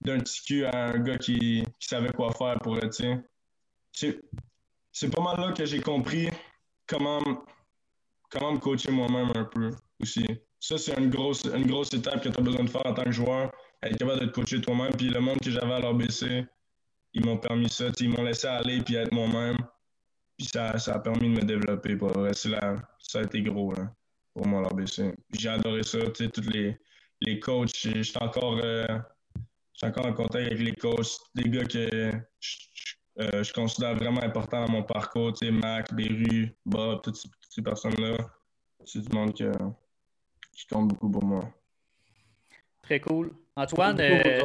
d'un 0.00 0.18
petit 0.18 0.42
cul 0.42 0.64
à 0.64 0.90
un 0.90 0.98
gars 0.98 1.18
qui, 1.18 1.64
savait 1.78 2.12
quoi 2.12 2.32
faire 2.32 2.58
pour 2.60 2.78
être. 2.78 2.94
C'est, 3.92 4.20
c'est 4.92 5.10
pas 5.10 5.22
mal 5.22 5.40
là 5.40 5.52
que 5.52 5.64
j'ai 5.64 5.80
compris 5.80 6.28
comment, 6.86 7.20
comment 8.30 8.52
me 8.52 8.58
coacher 8.58 8.90
moi-même 8.90 9.32
un 9.34 9.44
peu 9.44 9.70
aussi. 10.00 10.26
Ça, 10.58 10.78
c'est 10.78 10.96
une 10.98 11.10
grosse, 11.10 11.44
une 11.44 11.66
grosse 11.66 11.92
étape 11.92 12.22
que 12.22 12.28
tu 12.28 12.38
as 12.38 12.42
besoin 12.42 12.64
de 12.64 12.70
faire 12.70 12.86
en 12.86 12.94
tant 12.94 13.04
que 13.04 13.12
joueur, 13.12 13.50
être 13.82 13.96
capable 13.98 14.20
de 14.20 14.26
te 14.26 14.32
coacher 14.32 14.60
toi-même. 14.60 14.92
Puis 14.94 15.08
le 15.08 15.20
monde 15.20 15.40
que 15.40 15.50
j'avais 15.50 15.72
à 15.72 15.80
l'ABC, 15.80 16.46
ils 17.14 17.24
m'ont 17.24 17.38
permis 17.38 17.68
ça. 17.68 17.86
Ils 17.98 18.10
m'ont 18.10 18.22
laissé 18.22 18.46
aller 18.46 18.80
puis 18.82 18.94
être 18.94 19.12
moi-même. 19.12 19.56
Puis 20.36 20.46
ça, 20.46 20.78
ça 20.78 20.94
a 20.94 20.98
permis 21.00 21.34
de 21.34 21.40
me 21.40 21.42
développer. 21.42 21.98
Ça 22.32 23.18
a 23.18 23.22
été 23.22 23.42
gros 23.42 23.74
pour 24.34 24.46
moi, 24.46 24.62
l'ABC. 24.62 25.14
J'ai 25.32 25.48
adoré 25.48 25.82
ça. 25.82 25.98
Tous 26.10 26.48
les, 26.50 26.78
les 27.20 27.40
coachs, 27.40 27.74
j'étais 27.74 28.22
encore, 28.22 28.60
euh, 28.62 28.86
encore 29.82 30.06
en 30.06 30.12
contact 30.12 30.46
avec 30.46 30.58
les 30.58 30.74
coachs, 30.74 31.18
des 31.34 31.48
gars 31.48 31.64
que 31.64 32.12
euh, 33.18 33.42
je, 33.42 33.52
considère 33.52 33.94
vraiment 33.96 34.22
importants 34.22 34.64
dans 34.64 34.72
mon 34.72 34.82
parcours. 34.82 35.32
Mac, 35.50 35.92
Beru, 35.92 36.54
Bob, 36.64 37.02
toutes, 37.02 37.16
ces 37.50 37.62
personnes-là. 37.62 38.16
C'est 38.84 39.00
du 39.00 39.14
monde 39.14 39.36
que, 39.36 39.52
qui 40.52 40.66
compte 40.66 40.88
beaucoup 40.88 41.10
pour 41.10 41.24
moi. 41.24 41.50
Très 42.82 43.00
cool. 43.00 43.32
Antoine, 43.56 44.00
euh, 44.00 44.42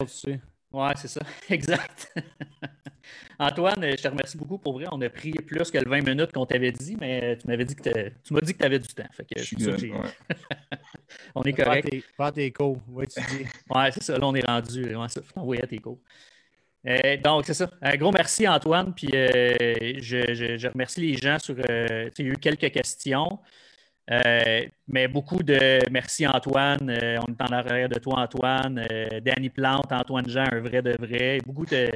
oui, 0.76 0.90
c'est 0.98 1.08
ça. 1.08 1.22
Exact. 1.50 2.14
Antoine, 3.40 3.82
je 3.82 4.02
te 4.02 4.08
remercie 4.08 4.38
beaucoup 4.38 4.58
pour 4.58 4.74
vrai. 4.74 4.86
On 4.92 5.00
a 5.02 5.10
pris 5.10 5.32
plus 5.32 5.72
que 5.72 5.78
le 5.78 5.90
20 5.90 6.02
minutes 6.02 6.32
qu'on 6.34 6.46
t'avait 6.46 6.72
dit, 6.72 6.98
mais 7.00 7.38
tu 7.38 7.48
m'avais 7.48 7.66
dit 7.66 7.76
que 7.76 8.10
tu 8.24 8.34
m'as 8.34 8.42
dit 8.42 8.54
que 8.54 8.58
tu 8.58 8.66
avais 8.66 8.80
du 8.80 8.88
temps. 8.88 9.08
Fait 9.12 9.26
que, 9.26 9.40
on 11.36 11.44
est 11.44 11.54
correct. 11.54 11.90
Pas 12.18 12.32
tes 12.32 12.52
cours. 12.52 12.82
Oui, 12.90 13.08
tu 13.08 13.22
dis. 13.22 13.46
ouais, 13.70 13.92
c'est 13.92 14.04
ça. 14.04 14.18
Là, 14.18 14.28
on 14.28 14.36
est 14.36 14.46
rendu. 14.46 14.96
Ouais, 14.96 15.10
ça, 15.10 15.22
faut 15.22 15.34
t'envoyer 15.34 15.62
tes 15.64 15.78
cours. 15.80 16.00
Euh, 16.88 17.18
donc, 17.18 17.46
c'est 17.46 17.54
ça. 17.54 17.70
Un 17.82 17.96
gros 17.98 18.12
merci, 18.12 18.48
Antoine. 18.48 18.94
Puis 18.94 19.10
euh, 19.14 19.56
je, 19.98 20.58
je, 20.58 20.68
remercie 20.68 21.02
les 21.02 21.18
gens 21.18 21.40
sur. 21.40 21.56
Euh, 21.70 22.10
il 22.18 22.26
y 22.26 22.30
a 22.30 22.32
eu 22.32 22.38
quelques 22.38 22.72
questions. 22.72 23.40
Euh, 24.12 24.66
mais 24.88 25.08
beaucoup 25.08 25.42
de 25.42 25.80
merci 25.90 26.28
Antoine, 26.28 26.90
euh, 26.92 27.18
on 27.28 27.32
est 27.32 27.42
en 27.42 27.52
arrière 27.52 27.90
de 27.90 27.98
toi 27.98 28.20
Antoine, 28.20 28.86
euh, 28.92 29.20
Danny 29.20 29.50
Plante, 29.50 29.92
Antoine 29.92 30.30
Jean, 30.30 30.46
un 30.52 30.60
vrai 30.60 30.84
de 30.84 30.96
vrai, 31.00 31.40
beaucoup 31.44 31.66
de, 31.66 31.90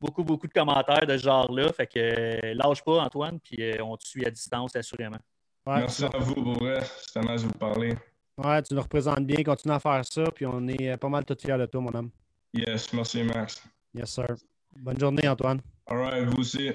beaucoup, 0.00 0.24
beaucoup 0.24 0.46
de 0.46 0.52
commentaires 0.52 1.06
de 1.06 1.16
ce 1.16 1.24
genre-là. 1.24 1.70
Fait 1.74 1.86
que 1.86 2.54
lâche 2.54 2.82
pas 2.82 3.02
Antoine, 3.02 3.38
puis 3.38 3.70
on 3.82 3.96
te 3.98 4.06
suit 4.06 4.24
à 4.24 4.30
distance 4.30 4.74
assurément. 4.76 5.18
merci 5.66 6.04
à 6.04 6.18
vous, 6.18 6.34
pour 6.34 6.54
vrai, 6.54 6.80
c'est 7.06 7.18
un 7.18 7.34
de 7.34 7.40
vous 7.40 7.50
parler. 7.50 7.94
Ouais, 8.38 8.62
tu 8.62 8.72
nous 8.72 8.80
représentes 8.80 9.26
bien, 9.26 9.44
continue 9.44 9.74
à 9.74 9.78
faire 9.78 10.02
ça, 10.06 10.24
puis 10.34 10.46
on 10.46 10.66
est 10.68 10.96
pas 10.96 11.08
mal 11.10 11.22
tout 11.26 11.36
fiers 11.38 11.58
de 11.58 11.66
toi, 11.66 11.82
mon 11.82 11.94
homme. 11.94 12.10
Yes, 12.54 12.90
merci 12.94 13.22
Max. 13.24 13.62
Yes, 13.94 14.10
sir. 14.10 14.36
Bonne 14.76 14.98
journée, 14.98 15.28
Antoine. 15.28 15.60
All 15.86 15.98
right, 15.98 16.24
vous 16.24 16.40
aussi. 16.40 16.72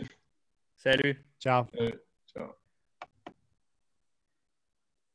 Salut. 0.76 1.16
Ciao. 1.40 1.66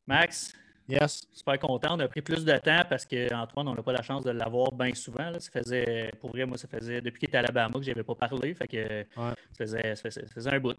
Max? 0.07 0.53
Yes. 0.93 1.27
Super 1.33 1.59
content. 1.59 1.95
On 1.97 2.01
a 2.01 2.09
pris 2.09 2.21
plus 2.21 2.45
de 2.45 2.57
temps 2.59 2.83
parce 2.89 3.07
qu'Antoine, 3.07 3.69
on 3.69 3.75
n'a 3.75 3.83
pas 3.83 3.93
la 3.93 4.03
chance 4.03 4.25
de 4.25 4.31
l'avoir 4.31 4.73
bien 4.73 4.93
souvent. 4.95 5.33
Ça 5.39 5.51
faisait, 5.51 6.13
pour 6.21 6.31
vrai, 6.31 6.45
moi, 6.45 6.59
ça 6.59 6.69
faisait 6.69 7.01
depuis 7.01 7.21
qu'il 7.21 7.29
était 7.31 7.39
à 7.39 7.41
Alabama 7.41 7.79
que 7.79 7.83
je 7.83 7.91
n'avais 7.91 8.03
pas 8.03 8.15
parlé. 8.15 8.55
Fait 8.55 8.69
que 8.69 9.07
ça, 9.17 9.35
faisait, 9.57 9.95
faisait, 9.95 10.51
un 10.51 10.61
bout. 10.61 10.77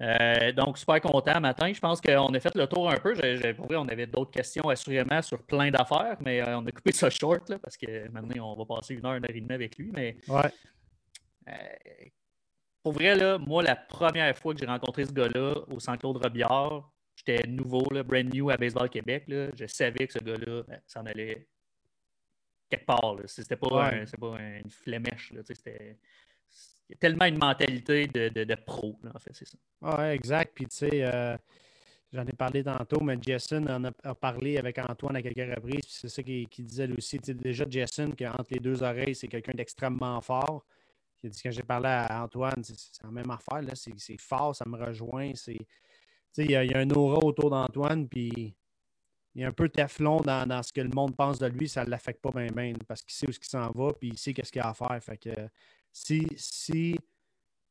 Euh, 0.00 0.52
donc, 0.52 0.78
super 0.78 1.00
content 1.00 1.40
matin. 1.40 1.72
Je 1.72 1.80
pense 1.80 2.00
qu'on 2.00 2.32
a 2.32 2.40
fait 2.40 2.54
le 2.54 2.66
tour 2.68 2.88
un 2.88 2.96
peu. 2.96 3.14
pour 3.54 3.66
vrai, 3.66 3.76
on 3.76 3.88
avait 3.88 4.06
d'autres 4.06 4.30
questions 4.30 4.68
assurément 4.68 5.20
sur 5.20 5.42
plein 5.42 5.70
d'affaires, 5.70 6.16
mais 6.24 6.40
euh, 6.40 6.58
on 6.58 6.66
a 6.66 6.70
coupé 6.70 6.92
ça 6.92 7.10
short 7.10 7.48
là, 7.48 7.58
parce 7.58 7.76
que 7.76 8.08
maintenant, 8.10 8.52
on 8.52 8.56
va 8.56 8.76
passer 8.76 8.94
une 8.94 9.04
heure, 9.04 9.14
une 9.14 9.24
heure 9.24 9.30
et 9.30 9.40
demie 9.40 9.52
avec 9.52 9.76
lui. 9.78 9.90
Mais 9.92 10.16
ouais. 10.28 10.52
Euh, 11.48 11.52
pour 12.84 12.92
vrai, 12.92 13.16
là, 13.16 13.38
moi, 13.38 13.64
la 13.64 13.74
première 13.74 14.36
fois 14.38 14.54
que 14.54 14.60
j'ai 14.60 14.66
rencontré 14.66 15.04
ce 15.06 15.12
gars-là 15.12 15.54
au 15.68 15.80
Saint-Claude 15.80 16.18
Robillard, 16.18 16.88
J'étais 17.26 17.46
nouveau, 17.48 17.84
là, 17.90 18.02
brand 18.02 18.32
new 18.32 18.50
à 18.50 18.56
Baseball 18.56 18.88
Québec. 18.88 19.24
Là. 19.26 19.48
Je 19.58 19.66
savais 19.66 20.06
que 20.06 20.12
ce 20.12 20.18
gars-là 20.18 20.62
ben, 20.68 20.80
s'en 20.86 21.04
allait 21.06 21.46
quelque 22.70 22.86
part. 22.86 23.16
C'était 23.26 23.56
pas, 23.56 23.90
pas 24.20 24.40
une 24.40 24.70
flémèche. 24.70 25.32
C'était 25.44 25.96
il 26.88 26.92
y 26.92 26.94
a 26.94 26.98
tellement 26.98 27.24
une 27.24 27.38
mentalité 27.38 28.06
de, 28.06 28.44
de, 28.44 28.54
pro, 28.54 28.96
en 29.12 29.18
fait, 29.18 29.32
c'est 29.32 29.48
ça. 29.48 29.58
Oui, 29.82 30.04
exact. 30.04 30.52
Puis, 30.54 30.66
tu 30.66 30.76
sais, 30.76 31.02
euh, 31.02 31.36
j'en 32.12 32.24
ai 32.24 32.32
parlé 32.32 32.62
tantôt, 32.62 33.00
mais 33.00 33.18
Jason 33.20 33.66
en 33.66 33.84
a, 33.84 34.14
parlé 34.14 34.56
avec 34.56 34.78
Antoine 34.78 35.16
à 35.16 35.22
quelques 35.22 35.52
reprises. 35.52 35.84
C'est 35.88 36.08
ça 36.08 36.22
qu'il 36.22 36.48
disait 36.48 36.86
lui 36.86 36.96
aussi. 36.98 37.18
déjà, 37.18 37.64
Jason, 37.68 38.12
qui 38.12 38.24
entre 38.24 38.52
les 38.52 38.60
deux 38.60 38.84
oreilles, 38.84 39.16
c'est 39.16 39.26
quelqu'un 39.26 39.52
d'extrêmement 39.54 40.20
fort. 40.20 40.64
Il 41.24 41.26
a 41.26 41.30
dit, 41.30 41.40
quand 41.42 41.50
j'ai 41.50 41.64
parlé 41.64 41.88
à 41.88 42.22
Antoine, 42.22 42.62
c'est 42.62 43.02
la 43.02 43.10
même 43.10 43.30
affaire, 43.30 43.62
là. 43.62 43.72
C'est 43.74 44.20
fort, 44.20 44.54
ça 44.54 44.64
me 44.64 44.76
rejoint. 44.76 45.32
C'est 45.34 45.66
il 46.38 46.50
y, 46.50 46.56
a 46.56 46.78
un 46.78 46.90
aura 46.90 47.18
autour 47.24 47.50
d'Antoine, 47.50 48.08
puis 48.08 48.54
il 49.34 49.42
y 49.42 49.44
a 49.44 49.48
un 49.48 49.52
peu 49.52 49.68
Teflon 49.68 50.20
dans, 50.20 50.46
dans, 50.46 50.62
ce 50.62 50.72
que 50.72 50.80
le 50.80 50.88
monde 50.88 51.14
pense 51.16 51.38
de 51.38 51.46
lui, 51.46 51.68
ça 51.68 51.84
ne 51.84 51.90
l'affecte 51.90 52.20
pas 52.20 52.30
bien, 52.30 52.74
parce 52.86 53.02
qu'il 53.02 53.14
sait 53.14 53.26
où 53.26 53.30
il 53.30 53.44
s'en 53.44 53.70
va, 53.70 53.92
puis 53.92 54.08
il 54.08 54.18
sait 54.18 54.32
qu'est-ce 54.32 54.52
qu'il 54.52 54.62
a 54.62 54.70
à 54.70 54.74
faire. 54.74 54.98
Fait 55.02 55.18
que 55.18 55.48
si, 55.92 56.26
si, 56.36 56.98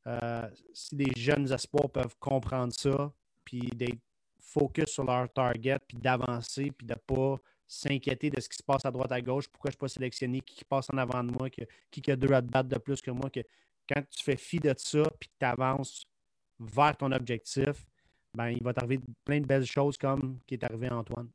euh, 0.08 0.50
si 0.74 0.96
des 0.96 1.12
jeunes 1.16 1.52
espoirs 1.52 1.90
peuvent 1.90 2.16
comprendre 2.20 2.74
ça, 2.74 3.12
puis 3.44 3.62
d'être 3.74 4.00
focus 4.40 4.90
sur 4.90 5.04
leur 5.04 5.32
target, 5.32 5.80
puis 5.88 5.98
d'avancer, 5.98 6.72
puis 6.72 6.86
de 6.86 6.94
ne 6.94 7.00
pas 7.00 7.42
s'inquiéter 7.68 8.30
de 8.30 8.40
ce 8.40 8.48
qui 8.48 8.58
se 8.58 8.64
passe 8.64 8.86
à 8.86 8.92
droite 8.92 9.12
à 9.12 9.22
gauche, 9.22 9.48
pourquoi 9.48 9.70
je 9.70 9.76
ne 9.76 9.78
suis 9.78 9.96
pas 9.96 10.00
sélectionné, 10.00 10.42
qui, 10.42 10.64
passe 10.66 10.88
en 10.94 10.98
avant 10.98 11.24
de 11.24 11.32
moi, 11.32 11.50
qui, 11.50 11.66
qui 11.90 12.12
a 12.12 12.16
deux 12.16 12.32
à 12.32 12.42
battre 12.42 12.70
de 12.70 12.78
plus 12.78 13.02
que 13.02 13.12
moi, 13.12 13.30
que 13.30 13.42
quand 13.90 14.02
tu 14.10 14.24
fais 14.24 14.38
fi 14.38 14.60
de 14.60 14.74
ça, 14.78 15.04
puis 15.20 15.30
que 15.30 15.36
tu 15.40 15.46
avances 15.46 16.06
vers 16.60 16.96
ton 16.96 17.12
objectif, 17.12 17.86
ben, 18.36 18.50
il 18.50 18.64
va 18.64 18.74
t'arriver 18.74 19.00
plein 19.24 19.40
de 19.40 19.46
belles 19.46 19.66
choses 19.66 19.98
comme 19.98 20.40
qui 20.46 20.56
est 20.56 20.64
arrivé 20.64 20.88
à 20.88 20.98
Antoine. 20.98 21.30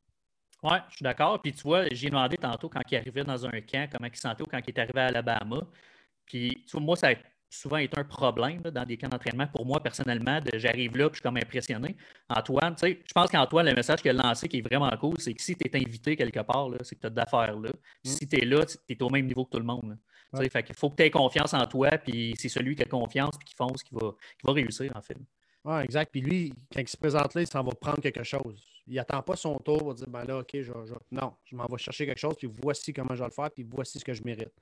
Oui, 0.62 0.76
je 0.90 0.96
suis 0.96 1.02
d'accord. 1.02 1.40
Puis 1.40 1.52
tu 1.52 1.62
vois, 1.62 1.86
j'ai 1.90 2.10
demandé 2.10 2.36
tantôt 2.36 2.68
quand 2.68 2.82
il 2.90 2.96
arrivait 2.96 3.24
dans 3.24 3.46
un 3.46 3.60
camp, 3.62 3.88
comment 3.90 4.08
il 4.12 4.16
sentait 4.16 4.42
ou 4.42 4.46
quand 4.46 4.60
il 4.66 4.68
est 4.68 4.78
arrivé 4.78 5.00
à 5.00 5.06
Alabama. 5.06 5.62
Puis 6.26 6.64
tu 6.66 6.72
vois, 6.72 6.80
moi, 6.80 6.96
ça 6.96 7.08
a 7.08 7.14
souvent 7.48 7.78
été 7.78 7.98
un 7.98 8.04
problème 8.04 8.60
dans 8.62 8.84
des 8.84 8.96
camps 8.96 9.08
d'entraînement. 9.08 9.46
Pour 9.48 9.66
moi, 9.66 9.82
personnellement, 9.82 10.40
j'arrive 10.54 10.96
là, 10.96 11.08
puis 11.08 11.16
je 11.16 11.16
suis 11.16 11.22
comme 11.22 11.36
impressionné. 11.36 11.96
Antoine, 12.28 12.74
tu 12.76 12.86
sais, 12.86 13.00
je 13.04 13.12
pense 13.12 13.30
qu'Antoine, 13.30 13.66
le 13.66 13.74
message 13.74 14.00
qu'il 14.00 14.10
a 14.10 14.22
lancé 14.22 14.48
qui 14.48 14.58
est 14.58 14.62
vraiment 14.62 14.90
cool, 15.00 15.18
c'est 15.18 15.34
que 15.34 15.42
si 15.42 15.56
tu 15.56 15.66
es 15.66 15.76
invité 15.76 16.14
quelque 16.14 16.40
part, 16.40 16.68
c'est 16.82 16.94
que 16.94 17.00
tu 17.00 17.06
as 17.06 17.10
d'affaires 17.10 17.58
là. 17.58 17.70
Mm. 17.70 18.08
Si 18.08 18.28
tu 18.28 18.40
es 18.40 18.44
là, 18.44 18.64
tu 18.64 18.76
es 18.88 19.02
au 19.02 19.10
même 19.10 19.26
niveau 19.26 19.44
que 19.44 19.50
tout 19.50 19.58
le 19.58 19.64
monde. 19.64 19.98
Fait 20.50 20.62
qu'il 20.62 20.76
faut 20.76 20.90
que 20.90 20.96
tu 20.96 21.02
aies 21.02 21.10
confiance 21.10 21.54
en 21.54 21.66
toi, 21.66 21.90
puis 21.90 22.34
c'est 22.38 22.48
celui 22.48 22.76
qui 22.76 22.82
a 22.82 22.86
confiance, 22.86 23.36
puis 23.36 23.48
qui 23.48 23.56
fonce, 23.56 23.82
qui 23.82 23.94
va, 23.94 24.12
qui 24.38 24.46
va 24.46 24.52
réussir, 24.52 24.92
en 24.94 25.02
fait. 25.02 25.16
Oui, 25.64 25.82
exact. 25.82 26.10
Puis 26.10 26.20
lui, 26.20 26.54
quand 26.72 26.80
il 26.80 26.88
se 26.88 26.96
présente 26.96 27.34
là, 27.34 27.42
il 27.42 27.46
s'en 27.46 27.62
va 27.62 27.72
prendre 27.72 28.00
quelque 28.00 28.22
chose. 28.22 28.62
Il 28.86 28.94
n'attend 28.94 29.22
pas 29.22 29.36
son 29.36 29.56
tour 29.58 29.78
pour 29.78 29.94
dire 29.94 30.08
ben 30.08 30.24
là, 30.24 30.38
OK, 30.38 30.50
je, 30.54 30.72
non, 31.10 31.34
je 31.44 31.54
m'en 31.54 31.66
vais 31.66 31.78
chercher 31.78 32.06
quelque 32.06 32.18
chose, 32.18 32.34
puis 32.36 32.50
voici 32.62 32.92
comment 32.92 33.14
je 33.14 33.20
vais 33.20 33.28
le 33.28 33.32
faire, 33.32 33.50
puis 33.50 33.66
voici 33.68 33.98
ce 33.98 34.04
que 34.04 34.14
je 34.14 34.22
mérite. 34.24 34.52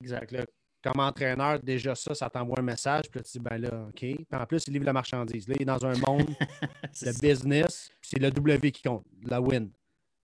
Exact. 0.00 0.32
Là, 0.32 0.44
comme 0.82 0.98
entraîneur, 1.00 1.60
déjà 1.60 1.94
ça, 1.94 2.14
ça 2.14 2.28
t'envoie 2.28 2.58
un 2.58 2.62
message, 2.62 3.08
puis 3.08 3.20
là, 3.20 3.24
tu 3.24 3.38
dis 3.38 3.38
ben 3.38 3.58
là, 3.58 3.86
OK. 3.88 4.00
Puis 4.00 4.26
en 4.32 4.46
plus, 4.46 4.64
il 4.66 4.72
livre 4.72 4.84
la 4.84 4.92
marchandise. 4.92 5.48
Là, 5.48 5.54
il 5.56 5.62
est 5.62 5.66
dans 5.66 5.86
un 5.86 5.94
monde 5.94 6.26
de 7.02 7.20
business, 7.20 7.90
c'est 8.00 8.18
le 8.18 8.30
W 8.30 8.72
qui 8.72 8.82
compte, 8.82 9.06
la 9.22 9.40
win. 9.40 9.70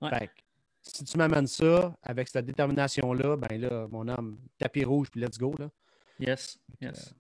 Fait 0.02 0.30
si 0.82 1.04
tu 1.04 1.18
m'amènes 1.18 1.48
ça 1.48 1.96
avec 2.02 2.30
cette 2.30 2.46
détermination-là, 2.46 3.36
ben 3.36 3.62
là, 3.62 3.88
mon 3.92 4.08
homme, 4.08 4.40
tapis 4.58 4.86
rouge, 4.86 5.10
puis 5.12 5.22
let's 5.22 5.38
go. 5.38 5.54
Là. 5.60 5.70
Yes, 6.20 6.58
yes. 6.82 7.14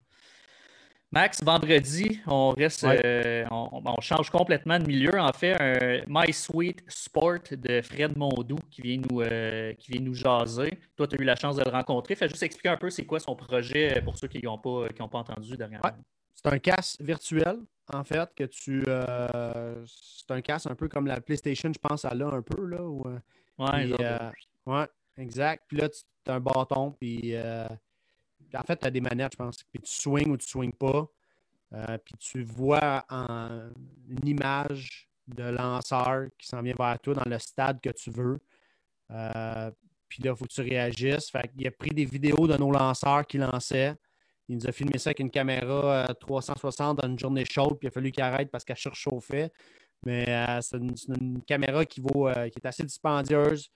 Max, 1.12 1.42
vendredi, 1.42 2.20
on 2.28 2.50
reste, 2.50 2.84
euh, 2.84 3.46
on, 3.50 4.02
change 4.02 4.30
complètement 4.30 4.78
de 4.78 4.86
milieu. 4.86 5.18
En 5.18 5.32
fait, 5.32 5.56
un 5.58 6.02
My 6.06 6.34
Sweet 6.34 6.84
Sport 6.86 7.40
de 7.50 7.82
Fred 7.82 8.18
Mondou 8.18 8.58
qui 8.70 8.82
vient 8.82 9.02
nous, 9.10 9.22
euh, 9.22 9.74
qui 9.76 9.92
vient 9.92 10.02
nous 10.02 10.14
jaser. 10.14 10.78
Toi, 10.98 11.08
tu 11.08 11.16
as 11.16 11.22
eu 11.22 11.24
la 11.24 11.38
chance 11.38 11.56
de 11.56 11.64
le 11.64 11.72
rencontrer. 11.72 12.16
Fais 12.16 12.28
juste 12.28 12.44
expliquer 12.44 12.70
un 12.70 12.78
peu 12.78 12.90
c'est 12.90 13.06
quoi 13.06 13.22
son 13.22 13.38
projet 13.38 14.02
pour 14.02 14.18
ceux 14.18 14.28
qui 14.28 14.44
n'ont 14.44 14.58
pas, 14.58 14.90
pas 14.90 15.18
entendu 15.18 15.56
dernièrement. 15.56 15.92
C'est 16.34 16.48
un 16.54 16.60
casque 16.60 17.02
virtuel, 17.02 17.60
en 17.94 18.04
fait, 18.04 18.30
que 18.36 18.44
tu. 18.44 18.84
Euh, 18.90 19.86
c'est 19.86 20.32
un 20.32 20.42
casque 20.42 20.70
un 20.70 20.76
peu 20.76 20.90
comme 20.90 21.08
la 21.08 21.22
PlayStation, 21.22 21.72
je 21.74 21.80
pense, 21.80 22.04
à 22.04 22.14
là 22.14 22.28
un 22.34 22.42
peu. 22.42 22.66
Là, 22.66 22.84
ouais, 24.66 24.88
exact. 25.18 25.64
Puis 25.70 25.78
là, 25.78 25.88
tu 25.88 26.04
as 26.28 26.34
un 26.34 26.42
bâton, 26.42 26.92
puis 27.00 27.34
en 28.56 28.64
fait, 28.64 28.78
tu 28.78 28.88
as 28.88 28.92
des 28.92 29.02
manettes, 29.02 29.34
je 29.34 29.38
pense. 29.38 29.64
Puis 29.64 29.82
tu 29.82 29.92
swings 29.92 30.30
ou 30.30 30.38
tu 30.38 30.48
swings 30.48 30.74
pas. 30.74 31.08
Euh, 31.74 31.98
puis 31.98 32.16
tu 32.18 32.44
vois 32.44 33.06
en, 33.10 33.70
une 34.08 34.28
image 34.28 35.10
de 35.28 35.44
lanceur 35.44 36.28
qui 36.38 36.48
s'en 36.48 36.62
vient 36.62 36.76
vers 36.78 36.98
toi 37.00 37.14
dans 37.16 37.30
le 37.30 37.38
stade 37.40 37.82
que 37.82 37.90
tu 37.90 38.10
veux. 38.10 38.40
Euh, 39.12 39.72
puis 40.08 40.24
là, 40.24 40.32
il 40.32 40.38
faut 40.38 40.46
que 40.46 40.54
tu 40.54 40.62
réagisses. 40.62 41.32
Il 41.58 41.68
a 41.68 41.72
pris 41.72 41.90
des 41.90 42.06
vidéos 42.06 42.48
de 42.48 42.56
nos 42.58 42.72
lanceurs 42.72 43.26
qui 43.28 43.38
lançaient. 43.38 43.96
Il 44.48 44.58
nous 44.58 44.68
a 44.68 44.72
filmé 44.72 44.98
ça 44.98 45.10
avec 45.10 45.20
une 45.20 45.30
caméra 45.30 46.08
360 46.22 47.00
euh, 47.00 47.02
dans 47.02 47.10
une 47.10 47.20
journée 47.20 47.44
chaude, 47.44 47.78
puis 47.78 47.88
il 47.88 47.90
a 47.90 47.92
fallu 47.92 48.12
qu'il 48.12 48.24
arrête 48.24 48.50
parce 48.50 48.64
qu'elle 48.64 48.78
surchauffait. 48.78 49.52
Mais 50.06 50.26
c'est 50.62 50.78
une, 50.78 51.42
caméra 51.44 51.84
qui 51.84 52.00
vaut 52.00 52.30
qui 52.52 52.60
est 52.60 52.66
assez 52.66 52.84
dispendieuse, 52.84 53.70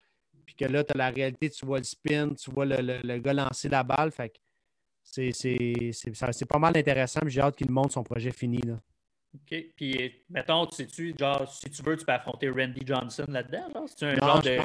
puis 0.46 0.56
que 0.56 0.66
là, 0.66 0.84
tu 0.84 0.94
as 0.94 0.98
la 0.98 1.10
réalité, 1.10 1.50
tu 1.50 1.66
vois 1.66 1.80
le 1.80 1.84
spin, 1.84 2.34
tu 2.36 2.52
vois 2.52 2.66
le, 2.66 3.18
gars 3.18 3.34
lancer 3.34 3.68
la 3.68 3.84
balle. 3.84 4.12
Fait 4.12 4.30
que 4.30 4.38
c'est 5.04 6.45
pas 6.47 6.60
mal 6.60 6.78
intéressant. 6.78 7.22
J'ai 7.28 7.41
hâte 7.41 7.56
qu'il 7.56 7.72
montre 7.72 7.93
son 7.93 8.04
projet 8.04 8.32
fini. 8.32 8.60
Là. 8.62 8.80
OK. 9.34 9.66
Puis, 9.76 10.24
mettons, 10.30 10.66
tu 10.66 10.76
sais-tu, 10.76 11.14
genre, 11.18 11.47
si 11.52 11.70
tu 11.70 11.82
veux, 11.84 11.97
tu 11.97 12.06
peux 12.06 12.12
affronter 12.12 12.49
Randy 12.49 12.82
Johnson 12.86 13.26
là-dedans, 13.28 13.70
genre? 13.74 13.89
C'est 13.95 14.06
un 14.06 14.16
genre 14.16 14.41
de. 14.41 14.58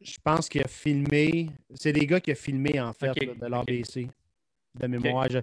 je 0.00 0.18
pense 0.22 0.48
qu'il 0.48 0.62
a 0.62 0.68
filmé. 0.68 1.50
C'est 1.74 1.92
des 1.92 2.06
gars 2.06 2.20
qui 2.20 2.30
a 2.30 2.34
filmé, 2.34 2.80
en 2.80 2.92
fait, 2.92 3.12
de 3.14 3.46
l'ABC. 3.46 4.08
De 4.74 4.86
mémoire. 4.86 5.28
Je 5.28 5.38
ne 5.38 5.42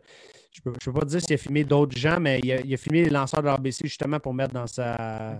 peux, 0.63 0.71
peux, 0.71 0.93
pas 0.93 1.05
dire 1.05 1.21
s'il 1.21 1.33
a 1.33 1.37
filmé 1.37 1.63
d'autres 1.63 1.95
gens, 1.95 2.19
mais 2.19 2.39
il 2.43 2.51
a, 2.51 2.61
il 2.61 2.73
a, 2.73 2.77
filmé 2.77 3.03
les 3.03 3.11
lanceurs 3.11 3.41
de 3.41 3.47
l'ABC 3.47 3.81
justement 3.83 4.19
pour 4.19 4.33
mettre 4.33 4.53
dans 4.53 4.65
sa 4.65 5.37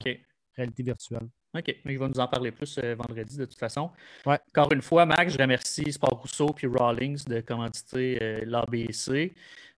réalité 0.60 0.84
virtuelle. 0.84 1.28
OK, 1.57 1.76
il 1.86 1.97
va 1.97 2.07
nous 2.07 2.20
en 2.20 2.28
parler 2.28 2.51
plus 2.51 2.78
euh, 2.78 2.95
vendredi 2.95 3.38
de 3.38 3.45
toute 3.45 3.57
façon. 3.57 3.89
Encore 4.26 4.72
une 4.72 4.84
fois, 4.84 5.05
Max, 5.05 5.34
je 5.34 5.38
remercie 5.39 5.91
Sport 5.91 6.20
Rousseau 6.22 6.53
et 6.62 6.68
Rawlings 6.68 7.24
de 7.26 7.41
commanditer 7.41 8.20
euh, 8.22 8.41
l'ABC. 8.45 9.34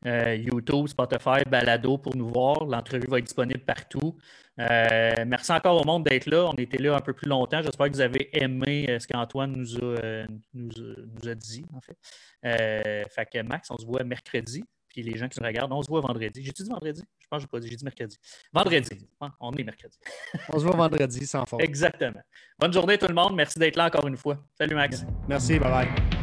Euh, 0.06 0.36
YouTube, 0.36 0.88
Spotify, 0.88 1.44
Balado 1.50 1.98
pour 1.98 2.16
nous 2.16 2.28
voir. 2.28 2.66
L'entrevue 2.66 3.08
va 3.08 3.20
être 3.20 3.26
disponible 3.26 3.62
partout. 3.62 4.18
merci 4.58 5.52
encore 5.52 5.80
au 5.80 5.86
monde 5.86 6.04
d'être 6.04 6.26
là. 6.26 6.50
On 6.52 6.56
était 6.56 6.82
là 6.82 6.96
un 6.96 7.00
peu 7.00 7.14
plus 7.14 7.30
longtemps. 7.30 7.62
J'espère 7.62 7.88
que 7.88 7.94
vous 7.94 8.02
avez 8.02 8.30
aimé 8.34 8.98
ce 9.00 9.08
qu'Antoine 9.08 9.54
nous 9.54 9.78
a, 9.78 10.26
nous, 10.54 11.30
a 11.30 11.36
dit, 11.36 11.64
en 11.74 11.82
fait. 11.82 11.98
fait 12.42 13.26
que 13.32 13.42
Max, 13.44 13.70
on 13.70 13.78
se 13.78 13.86
voit 13.86 14.04
mercredi. 14.04 14.64
Puis 14.92 15.04
les 15.04 15.18
gens 15.18 15.28
qui 15.28 15.40
nous 15.40 15.48
regardent, 15.48 15.72
on 15.72 15.82
se 15.82 15.88
voit 15.88 16.02
vendredi. 16.02 16.44
J'ai-tu 16.44 16.64
dit 16.64 16.70
vendredi? 16.70 17.02
Je 17.20 17.28
pense 17.30 17.40
que 17.40 17.44
je 17.44 17.48
pas 17.48 17.60
dit, 17.60 17.70
j'ai 17.70 17.76
dit 17.76 17.84
mercredi. 17.84 18.18
Vendredi. 18.52 19.08
On 19.40 19.54
est 19.54 19.64
mercredi. 19.64 19.98
on 20.50 20.60
se 20.60 20.66
voit 20.66 20.76
vendredi 20.76 21.26
sans 21.26 21.46
faute. 21.46 21.62
Exactement. 21.62 22.22
Bonne 22.60 22.74
journée 22.74 22.98
tout 22.98 23.08
le 23.08 23.16
monde. 23.16 23.36
Merci 23.36 23.60
d'être 23.60 23.76
là 23.76 23.86
encore 23.86 24.08
une 24.08 24.18
fois. 24.18 24.38
Salut 24.58 24.76
Max. 24.76 25.06
Merci, 25.28 25.60
bye 25.60 25.72
bye. 25.72 26.21